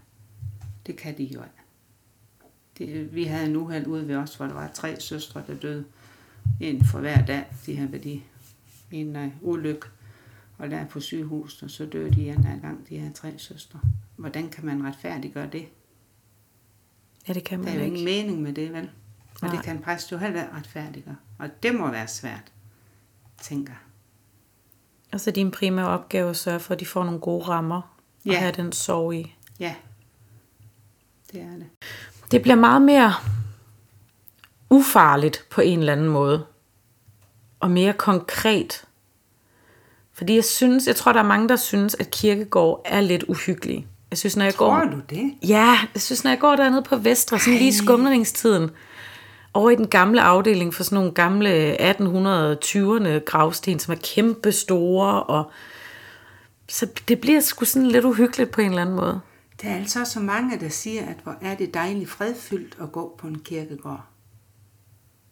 Det 0.86 0.96
kan 0.96 1.18
de 1.18 1.24
jo 1.24 1.42
ikke. 1.42 1.54
Det, 2.78 3.14
vi 3.14 3.24
havde 3.24 3.46
en 3.46 3.56
uheld 3.56 3.86
ude 3.86 4.08
ved 4.08 4.16
os, 4.16 4.34
hvor 4.36 4.46
der 4.46 4.54
var 4.54 4.70
tre 4.74 5.00
søstre, 5.00 5.42
der 5.46 5.54
døde. 5.54 5.84
En 6.60 6.84
for 6.84 7.00
hver 7.00 7.24
dag. 7.24 7.44
De 7.66 7.76
havde 7.76 7.92
været 7.92 8.04
i 8.04 8.22
en 8.90 9.16
uh, 9.16 9.30
ulykke 9.40 9.86
og 10.58 10.70
der 10.70 10.86
på 10.86 11.00
sygehuset, 11.00 11.62
og 11.62 11.70
så 11.70 11.86
døde 11.86 12.10
de 12.14 12.28
en 12.28 12.42
gang, 12.62 12.88
de 12.88 12.98
her 12.98 13.12
tre 13.12 13.38
søstre. 13.38 13.80
Hvordan 14.16 14.48
kan 14.48 14.64
man 14.66 14.84
retfærdiggøre 14.86 15.46
det? 15.52 15.66
ja, 17.28 17.32
det 17.32 17.44
kan 17.44 17.62
Der 17.62 17.68
er 17.68 17.70
man 17.70 17.78
jo 17.78 17.84
ikke. 17.84 17.96
ingen 17.98 18.04
mening 18.26 18.42
med 18.42 18.52
det, 18.52 18.72
vel? 18.72 18.90
Og 19.34 19.46
Nej. 19.48 19.56
det 19.56 19.64
kan 19.64 19.78
præst 19.82 20.12
jo 20.12 20.16
heller 20.18 20.42
ikke 20.42 20.54
retfærdiggøre. 20.54 21.16
Og 21.38 21.48
det 21.62 21.74
må 21.74 21.90
være 21.90 22.08
svært, 22.08 22.52
tænker. 23.42 23.72
Og 25.12 25.20
så 25.20 25.30
din 25.30 25.50
primære 25.50 25.88
opgave 25.88 26.30
at 26.30 26.36
sørge 26.36 26.60
for, 26.60 26.74
at 26.74 26.80
de 26.80 26.86
får 26.86 27.04
nogle 27.04 27.20
gode 27.20 27.44
rammer, 27.44 27.96
Ja. 28.26 28.38
have 28.38 28.52
den 28.52 28.72
sorg 28.72 29.14
i. 29.14 29.36
Ja, 29.60 29.74
det 31.34 31.42
er 31.42 31.56
det. 31.56 31.66
Det 32.30 32.42
bliver 32.42 32.56
meget 32.56 32.82
mere 32.82 33.14
ufarligt 34.70 35.44
på 35.50 35.60
en 35.60 35.78
eller 35.78 35.92
anden 35.92 36.08
måde. 36.08 36.44
Og 37.60 37.70
mere 37.70 37.92
konkret. 37.92 38.84
Fordi 40.12 40.34
jeg 40.34 40.44
synes, 40.44 40.86
jeg 40.86 40.96
tror, 40.96 41.12
der 41.12 41.20
er 41.20 41.24
mange, 41.24 41.48
der 41.48 41.56
synes, 41.56 41.94
at 41.94 42.10
kirkegård 42.10 42.82
er 42.84 43.00
lidt 43.00 43.22
uhyggelig. 43.22 43.86
Jeg 44.10 44.18
synes, 44.18 44.36
når 44.36 44.44
jeg 44.44 44.54
går... 44.54 44.70
Tror 44.70 44.84
du 44.84 45.00
det? 45.10 45.34
Ja, 45.48 45.78
jeg 45.94 46.02
synes, 46.02 46.24
når 46.24 46.30
jeg 46.30 46.40
går 46.40 46.56
dernede 46.56 46.82
på 46.82 46.96
Vestre, 46.96 47.38
sådan 47.38 47.58
lige 47.58 47.68
i 47.68 47.72
skumlingstiden, 47.72 48.70
over 49.54 49.70
i 49.70 49.76
den 49.76 49.88
gamle 49.88 50.22
afdeling 50.22 50.74
for 50.74 50.84
sådan 50.84 50.96
nogle 50.96 51.12
gamle 51.12 51.76
1820'erne 51.90 53.24
gravsten, 53.24 53.78
som 53.78 53.94
er 53.94 53.98
kæmpe 54.14 54.52
store, 54.52 55.22
og 55.22 55.50
så 56.68 56.86
det 57.08 57.20
bliver 57.20 57.40
sgu 57.40 57.64
sådan 57.64 57.88
lidt 57.88 58.04
uhyggeligt 58.04 58.50
på 58.50 58.60
en 58.60 58.68
eller 58.68 58.82
anden 58.82 58.96
måde. 58.96 59.20
Der 59.62 59.70
er 59.70 59.76
altså 59.76 60.04
så 60.04 60.20
mange, 60.20 60.60
der 60.60 60.68
siger, 60.68 61.02
at 61.02 61.16
hvor 61.22 61.34
er 61.40 61.54
det 61.54 61.74
dejligt 61.74 62.10
fredfyldt 62.10 62.76
at 62.82 62.92
gå 62.92 63.14
på 63.18 63.26
en 63.26 63.38
kirkegård. 63.38 64.00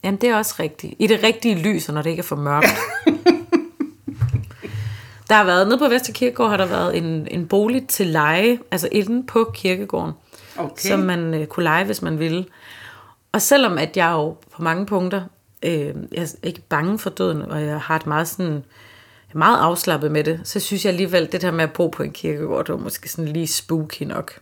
Jamen, 0.04 0.20
det 0.20 0.28
er 0.28 0.36
også 0.36 0.54
rigtigt. 0.58 0.94
I 0.98 1.06
det 1.06 1.22
rigtige 1.22 1.54
lys, 1.54 1.88
og 1.88 1.94
når 1.94 2.02
det 2.02 2.10
ikke 2.10 2.20
er 2.20 2.24
for 2.24 2.36
mørkt. 2.36 2.66
der 5.28 5.34
har 5.34 5.44
været, 5.44 5.68
nede 5.68 5.78
på 5.78 5.88
Vesterkirkegård 5.88 6.50
har 6.50 6.56
der 6.56 6.66
været 6.66 6.96
en, 6.96 7.28
en 7.30 7.48
bolig 7.48 7.88
til 7.88 8.06
leje, 8.06 8.58
altså 8.70 8.88
inde 8.92 9.26
på 9.26 9.50
kirkegården, 9.54 10.12
Okay. 10.56 10.88
som 10.88 11.00
man 11.00 11.34
øh, 11.34 11.46
kunne 11.46 11.64
lege, 11.64 11.84
hvis 11.84 12.02
man 12.02 12.18
ville. 12.18 12.44
Og 13.32 13.42
selvom 13.42 13.78
at 13.78 13.96
jeg 13.96 14.12
jo 14.12 14.36
på 14.52 14.62
mange 14.62 14.86
punkter, 14.86 15.22
øh, 15.62 15.94
jeg 16.12 16.22
er 16.22 16.34
ikke 16.42 16.60
bange 16.60 16.98
for 16.98 17.10
døden, 17.10 17.42
og 17.42 17.62
jeg 17.62 17.80
har 17.80 17.96
et 17.96 18.06
meget 18.06 18.28
sådan, 18.28 18.64
meget 19.34 19.58
afslappet 19.58 20.12
med 20.12 20.24
det, 20.24 20.40
så 20.44 20.60
synes 20.60 20.84
jeg 20.84 20.90
alligevel, 20.90 21.32
det 21.32 21.42
der 21.42 21.50
med 21.50 21.64
at 21.64 21.72
bo 21.72 21.88
på 21.88 22.02
en 22.02 22.12
kirkegård, 22.12 22.64
det 22.66 22.72
var 22.74 22.80
måske 22.80 23.08
sådan 23.08 23.28
lige 23.32 23.46
spooky 23.46 24.02
nok. 24.02 24.40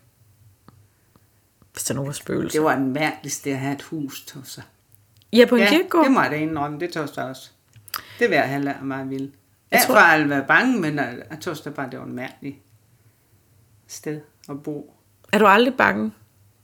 Hvis 1.73 1.85
der 1.85 1.95
nu 1.95 2.05
var 2.05 2.13
spøgelser. 2.13 2.59
Det 2.59 2.65
var 2.65 2.75
den 2.77 2.93
mærkeligste 2.93 3.51
at 3.51 3.59
have 3.59 3.75
et 3.75 3.83
hus, 3.83 4.25
Tosser. 4.25 4.63
Ja, 5.33 5.47
på 5.49 5.55
en 5.55 5.61
Ja, 5.63 5.69
kirkegård? 5.69 6.05
det 6.05 6.13
må 6.13 6.21
jeg 6.23 6.31
da 6.31 6.37
indrømme, 6.37 6.81
det 6.81 6.93
Tosser 6.93 7.23
også. 7.23 7.51
Det 8.19 8.29
vil 8.31 8.37
jeg 8.37 8.49
heller 8.51 8.83
meget 8.83 9.11
vildt. 9.11 9.35
Jeg 9.71 9.83
tror- 9.87 10.11
jeg 10.11 10.19
ville 10.19 10.31
være 10.35 10.45
bange, 10.47 10.81
men 10.81 10.97
jeg, 10.97 11.19
jeg 11.31 11.41
Tosser 11.41 11.71
bare, 11.71 11.91
det 11.91 11.99
var 11.99 12.05
en 12.05 12.13
mærkelig 12.15 12.63
sted 13.87 14.21
at 14.49 14.63
bo. 14.63 14.95
Er 15.33 15.39
du 15.39 15.47
aldrig 15.47 15.75
bange, 15.75 16.13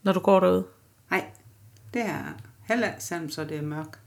når 0.02 0.12
du 0.12 0.20
går 0.20 0.40
derude? 0.40 0.66
Nej, 1.10 1.24
det 1.94 2.02
er 2.02 2.22
heller 2.68 2.88
selvom 2.98 3.30
så 3.30 3.44
det 3.44 3.56
er 3.56 3.62
mørkt. 3.62 3.98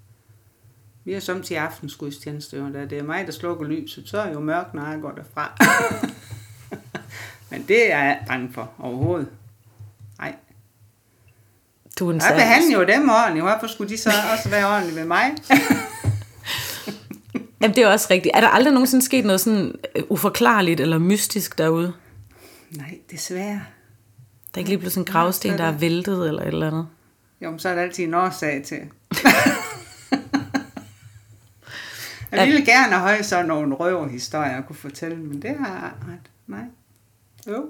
Vi 1.05 1.13
har 1.13 1.19
samtidig 1.19 1.61
aftensgudstjeneste, 1.61 2.61
og 2.61 2.73
da 2.73 2.85
det 2.85 2.97
er 2.97 3.03
mig, 3.03 3.25
der 3.25 3.31
slukker 3.31 3.65
lyset, 3.65 4.09
så 4.09 4.17
er 4.17 4.31
jo 4.31 4.39
mørkt, 4.39 4.73
når 4.73 4.87
jeg 4.87 5.01
går 5.01 5.11
derfra. 5.11 5.57
Men 7.51 7.65
det 7.67 7.91
er 7.93 8.03
jeg 8.03 8.23
bange 8.27 8.53
for 8.53 8.71
overhovedet. 8.79 9.27
Nej. 10.19 10.35
Du 11.99 12.09
er 12.09 12.13
en 12.13 12.21
Jeg 12.21 12.35
behandler 12.35 12.79
jo 12.79 12.85
dem 12.85 13.09
ordentligt. 13.09 13.45
Hvorfor 13.45 13.67
skulle 13.67 13.89
de 13.89 13.97
så 13.97 14.09
også 14.33 14.49
være 14.49 14.67
ordentlige 14.67 14.95
ved 14.95 15.05
mig? 15.05 15.31
Jamen, 17.61 17.75
det 17.75 17.83
er 17.83 17.87
også 17.87 18.07
rigtigt. 18.09 18.35
Er 18.35 18.41
der 18.41 18.47
aldrig 18.47 18.73
nogensinde 18.73 19.05
sket 19.05 19.25
noget 19.25 19.41
sådan 19.41 19.75
øh, 19.95 20.03
uforklarligt 20.09 20.79
eller 20.79 20.97
mystisk 20.97 21.57
derude? 21.57 21.93
Nej, 22.71 22.97
desværre. 23.11 23.61
Der 24.55 24.55
er 24.55 24.59
ikke 24.59 24.69
lige 24.69 24.89
sådan 24.89 25.01
en 25.01 25.13
gravsten, 25.13 25.57
der 25.57 25.63
er 25.63 25.71
væltet 25.71 26.27
eller 26.27 26.41
et 26.41 26.47
eller 26.47 26.67
andet? 26.67 26.87
Jo, 27.41 27.49
men 27.49 27.59
så 27.59 27.69
er 27.69 27.75
der 27.75 27.81
altid 27.81 28.03
en 28.03 28.13
årsag 28.13 28.63
til. 28.65 28.79
jeg 32.31 32.47
ville 32.47 32.65
gerne 32.65 32.95
have 32.95 33.23
sådan 33.23 33.45
nogle 33.45 33.75
røverhistorier, 33.75 34.51
jeg 34.51 34.63
kunne 34.67 34.75
fortælle, 34.75 35.17
men 35.17 35.41
det 35.41 35.55
har 35.59 35.67
jeg. 36.07 36.17
Nej. 36.47 36.65
Jo. 37.47 37.65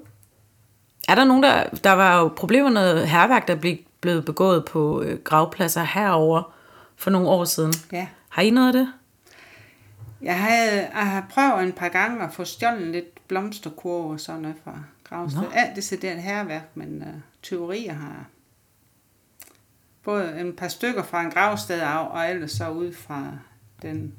Er 1.08 1.16
der 1.16 1.24
nogen, 1.24 1.44
der... 1.44 1.64
Der 1.84 1.92
var 1.92 2.20
jo 2.20 2.28
problemer 2.28 2.70
med 2.70 2.74
noget 2.74 3.08
herværk, 3.08 3.48
der 3.48 3.56
blev 3.56 3.78
blevet 4.02 4.26
begået 4.26 4.66
på 4.66 5.02
øh, 5.02 5.20
gravpladser 5.20 5.84
herover 5.84 6.54
for 6.96 7.10
nogle 7.10 7.28
år 7.28 7.46
siden. 7.46 7.74
Ja. 7.92 8.08
Har 8.30 8.42
I 8.42 8.50
noget 8.50 8.68
af 8.68 8.74
det? 8.74 8.94
Jeg, 10.22 10.40
havde, 10.40 10.90
jeg 10.96 11.08
har 11.08 11.26
prøvet 11.30 11.64
en 11.64 11.72
par 11.72 11.90
gange 11.90 12.24
at 12.24 12.34
få 12.34 12.44
stjålet 12.44 12.88
lidt 12.88 13.28
blomsterkurve 13.28 14.14
og 14.14 14.20
sådan 14.20 14.42
noget 14.42 14.58
fra 14.64 14.80
gravsted. 15.04 15.42
Nå. 15.42 15.48
Alt 15.54 15.68
det 15.68 15.76
decideret 15.76 16.22
herværk, 16.22 16.70
men 16.76 17.02
uh, 17.02 17.22
tyverier 17.42 17.94
har 17.94 18.26
både 20.04 20.40
en 20.40 20.54
par 20.54 20.68
stykker 20.68 21.04
fra 21.04 21.22
en 21.22 21.32
gravsted 21.32 21.80
af, 21.80 22.08
og 22.08 22.30
ellers 22.30 22.52
så 22.52 22.70
ud 22.70 22.94
fra 22.94 23.28
den, 23.82 24.14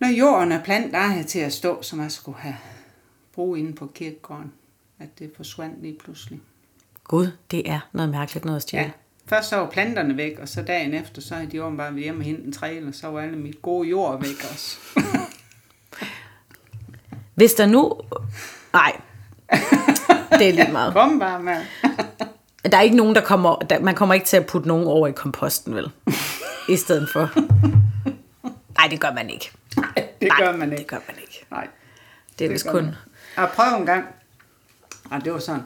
når 0.00 0.08
jorden 0.08 0.52
er 0.52 0.64
plant, 0.64 0.92
der 0.92 0.98
er 0.98 1.22
til 1.22 1.38
at 1.38 1.52
stå, 1.52 1.82
som 1.82 2.00
jeg 2.00 2.12
skulle 2.12 2.38
have 2.38 2.56
brug 3.32 3.58
inde 3.58 3.72
på 3.72 3.86
kirkegården, 3.86 4.52
at 4.98 5.18
det 5.18 5.32
forsvandt 5.36 5.82
lige 5.82 5.96
pludselig. 6.04 6.40
Gud, 7.04 7.30
det 7.50 7.70
er 7.70 7.80
noget 7.92 8.10
mærkeligt 8.10 8.44
noget 8.44 8.56
at 8.56 8.62
stjæle. 8.62 8.84
Ja. 8.84 8.90
Først 9.26 9.48
så 9.48 9.56
var 9.56 9.70
planterne 9.70 10.16
væk, 10.16 10.38
og 10.38 10.48
så 10.48 10.62
dagen 10.62 10.94
efter, 10.94 11.22
så 11.22 11.34
havde 11.34 11.50
de 11.50 11.64
åbenbart 11.64 11.94
været 11.94 12.02
hjemme 12.04 12.20
og 12.20 12.24
hentet 12.24 12.46
en 12.46 12.52
trailer, 12.52 12.92
så 12.92 13.06
var 13.08 13.20
alle 13.20 13.38
mit 13.38 13.62
gode 13.62 13.88
jord 13.88 14.20
væk 14.20 14.50
også. 14.52 14.78
Hvis 17.34 17.54
der 17.54 17.66
nu... 17.66 18.00
Nej, 18.72 19.00
det 20.38 20.48
er 20.48 20.52
lige 20.52 20.72
meget. 20.72 20.92
Kom 20.92 21.18
bare 21.18 21.42
med. 21.42 21.56
Der 22.64 22.76
er 22.76 22.80
ikke 22.80 22.96
nogen, 22.96 23.14
der 23.14 23.20
kommer... 23.20 23.56
Der, 23.56 23.80
man 23.80 23.94
kommer 23.94 24.14
ikke 24.14 24.26
til 24.26 24.36
at 24.36 24.46
putte 24.46 24.68
nogen 24.68 24.86
over 24.86 25.06
i 25.06 25.12
komposten, 25.12 25.74
vel? 25.74 25.90
I 26.74 26.76
stedet 26.76 27.08
for. 27.12 27.30
Nej, 28.78 28.88
det 28.90 29.00
gør 29.00 29.12
man 29.12 29.30
ikke. 29.30 29.50
Det 30.20 30.28
Nej, 30.28 30.38
gør 30.38 30.56
man 30.56 30.70
Det 30.70 30.78
ikke. 30.78 30.88
gør 30.88 30.98
man 31.08 31.16
ikke. 31.20 31.44
Nej. 31.50 31.68
Det 32.38 32.44
er 32.44 32.48
vist 32.50 32.66
kun... 32.68 32.84
man. 32.84 32.94
Jeg 33.36 33.50
prøvede 33.54 33.76
en 33.76 33.86
gang, 33.86 34.04
og 35.10 35.24
det 35.24 35.32
var 35.32 35.38
sådan, 35.38 35.62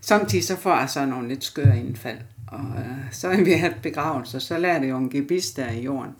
samtidig 0.00 0.44
så 0.44 0.56
får 0.56 0.76
jeg 0.78 0.90
så 0.90 1.06
nogle 1.06 1.28
lidt 1.28 1.44
skøre 1.44 1.78
indfald, 1.78 2.18
og 2.48 2.60
øh, 2.78 2.96
så 3.12 3.28
er 3.28 3.44
vi 3.44 3.52
haft 3.52 3.82
begravelse, 3.82 4.40
så 4.40 4.58
lærte 4.58 4.84
jeg 4.84 4.90
jo 4.90 4.96
en 4.98 5.10
gebis 5.10 5.50
der 5.50 5.70
i 5.70 5.80
jorden, 5.82 6.12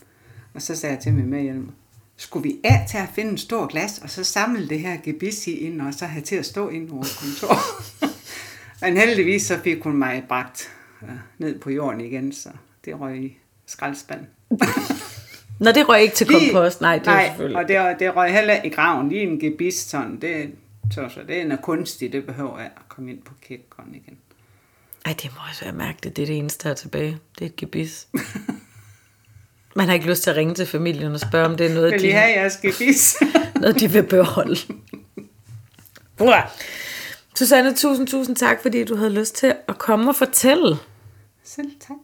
og 0.55 0.63
så 0.63 0.77
sagde 0.77 0.95
jeg 0.95 1.03
til 1.03 1.15
min 1.15 1.27
medhjælper, 1.31 1.73
skulle 2.17 2.43
vi 2.43 2.57
af 2.65 2.87
til 2.91 2.99
at 2.99 3.09
finde 3.15 3.31
en 3.31 3.39
stor 3.39 3.67
glas, 3.67 3.99
og 3.99 4.11
så 4.11 4.25
samle 4.25 4.69
det 4.69 4.81
her 4.81 4.97
gebis 5.05 5.47
i 5.47 5.53
ind, 5.59 5.83
og 5.83 5.95
så 5.95 6.07
have 6.07 6.23
til 6.23 6.37
at 6.37 6.47
stå 6.47 6.69
inde 6.69 6.89
vores 6.89 7.17
kontor. 7.17 7.57
Men 8.87 8.97
heldigvis 8.97 9.43
så 9.43 9.59
fik 9.65 9.83
hun 9.83 9.97
mig 9.97 10.25
bragt 10.29 10.73
øh, 11.03 11.09
ned 11.39 11.59
på 11.61 11.71
jorden 11.71 12.01
igen, 12.01 12.33
så 12.33 12.49
det 12.85 13.01
røg 13.01 13.25
i 13.25 13.39
skraldespanden. 13.67 14.27
Nå, 15.61 15.71
det 15.73 15.89
røg 15.89 16.03
ikke 16.03 16.15
til 16.15 16.27
kompost. 16.27 16.81
Nej, 16.81 16.99
det 16.99 17.07
er 17.07 17.11
nej, 17.13 17.27
selvfølgelig... 17.27 17.59
og 17.63 17.69
det, 17.69 17.97
det 17.99 18.17
røg 18.17 18.33
heller 18.33 18.63
i 18.65 18.69
graven. 18.69 19.09
Lige 19.09 19.23
en 19.23 19.41
gebis 19.41 19.75
sådan, 19.75 20.21
det, 20.21 20.51
så, 20.93 21.09
så 21.15 21.21
det 21.29 21.41
er 21.41 21.45
noget 21.45 21.63
kunstigt, 21.63 22.13
det 22.13 22.27
behøver 22.27 22.59
jeg 22.59 22.71
at 22.77 22.89
komme 22.89 23.11
ind 23.11 23.23
på 23.23 23.35
kirkegården 23.43 23.95
igen. 23.95 24.17
Ej, 25.07 25.13
det 25.23 25.31
må 25.35 25.41
også 25.51 25.65
være 25.65 25.75
mærkeligt. 25.75 26.17
Det 26.17 26.23
er 26.23 26.27
det 26.27 26.39
eneste, 26.39 26.65
der 26.65 26.71
er 26.71 26.75
tilbage. 26.75 27.19
Det 27.39 27.45
er 27.45 27.47
et 27.47 27.57
gebis. 27.57 28.07
Man 29.77 29.87
har 29.87 29.95
ikke 29.95 30.07
lyst 30.07 30.23
til 30.23 30.31
at 30.31 30.37
ringe 30.37 30.55
til 30.55 30.67
familien 30.67 31.13
og 31.13 31.21
spørge, 31.21 31.47
om 31.47 31.57
det 31.57 31.71
er 31.71 31.75
noget, 31.75 31.93
Vil 31.93 32.05
I 32.05 32.07
de, 32.09 32.13
have 32.13 32.31
jeres 32.41 32.57
gebis? 32.57 33.17
noget, 33.61 33.81
de 33.81 33.91
vil 33.91 34.03
beholde. 34.03 34.57
Bror. 36.17 36.51
Susanne, 37.37 37.75
tusind, 37.75 38.07
tusind 38.07 38.37
tak, 38.37 38.63
fordi 38.63 38.85
du 38.85 38.97
havde 38.97 39.11
lyst 39.13 39.35
til 39.37 39.55
at 39.69 39.79
komme 39.79 40.11
og 40.11 40.17
fortælle. 40.17 40.77
Selv 41.45 41.71
tak. 41.81 41.97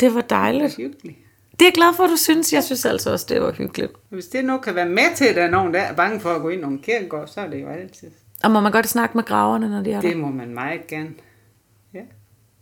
Det 0.00 0.14
var 0.14 0.20
Det 0.20 0.30
var 0.30 0.36
dejligt. 0.42 0.76
hyggeligt. 0.76 1.18
Det 1.58 1.64
er 1.64 1.66
jeg 1.68 1.74
glad 1.74 1.94
for, 1.96 2.04
at 2.04 2.10
du 2.10 2.16
synes. 2.16 2.52
Jeg 2.52 2.64
synes 2.64 2.84
altså 2.84 3.12
også, 3.12 3.26
det 3.28 3.42
var 3.42 3.52
hyggeligt. 3.52 3.92
Hvis 4.08 4.26
det 4.26 4.44
nu 4.44 4.58
kan 4.58 4.74
være 4.74 4.88
med 4.88 5.16
til, 5.16 5.24
at 5.24 5.36
der 5.36 5.42
er 5.42 5.50
nogen, 5.50 5.74
der 5.74 5.80
er 5.80 5.92
bange 5.94 6.20
for 6.20 6.30
at 6.34 6.42
gå 6.42 6.48
ind 6.48 6.58
i 6.60 6.62
nogle 6.62 6.78
kirkegård, 6.78 7.26
så 7.28 7.40
er 7.40 7.48
det 7.50 7.62
jo 7.62 7.68
altid. 7.68 8.10
Og 8.44 8.50
må 8.50 8.60
man 8.60 8.72
godt 8.72 8.88
snakke 8.88 9.16
med 9.16 9.24
graverne, 9.24 9.68
når 9.70 9.82
de 9.82 9.92
er 9.92 10.00
der? 10.00 10.08
Det 10.08 10.16
må 10.16 10.28
man 10.28 10.54
meget 10.54 10.86
gerne. 10.86 11.10
Ja, 11.94 12.00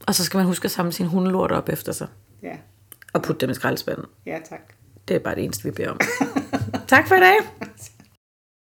Og 0.06 0.14
så 0.14 0.24
skal 0.24 0.38
man 0.38 0.46
huske 0.46 0.64
at 0.64 0.70
samle 0.70 0.92
sin 0.92 1.06
hundelort 1.06 1.52
op 1.52 1.68
efter 1.68 1.92
sig. 1.92 2.08
ja, 2.42 2.56
Og 3.12 3.22
putte 3.22 3.40
dem 3.40 3.50
i 3.50 3.54
skraldespanden. 3.54 4.04
ja 4.26 4.38
tak. 4.48 4.60
Det 5.08 5.16
er 5.16 5.20
bare 5.20 5.34
det 5.34 5.44
eneste, 5.44 5.64
vi 5.64 5.70
beder 5.70 5.90
om. 5.90 5.98
tak 6.88 7.08
for 7.08 7.14
i 7.14 7.20
dag. 7.20 7.36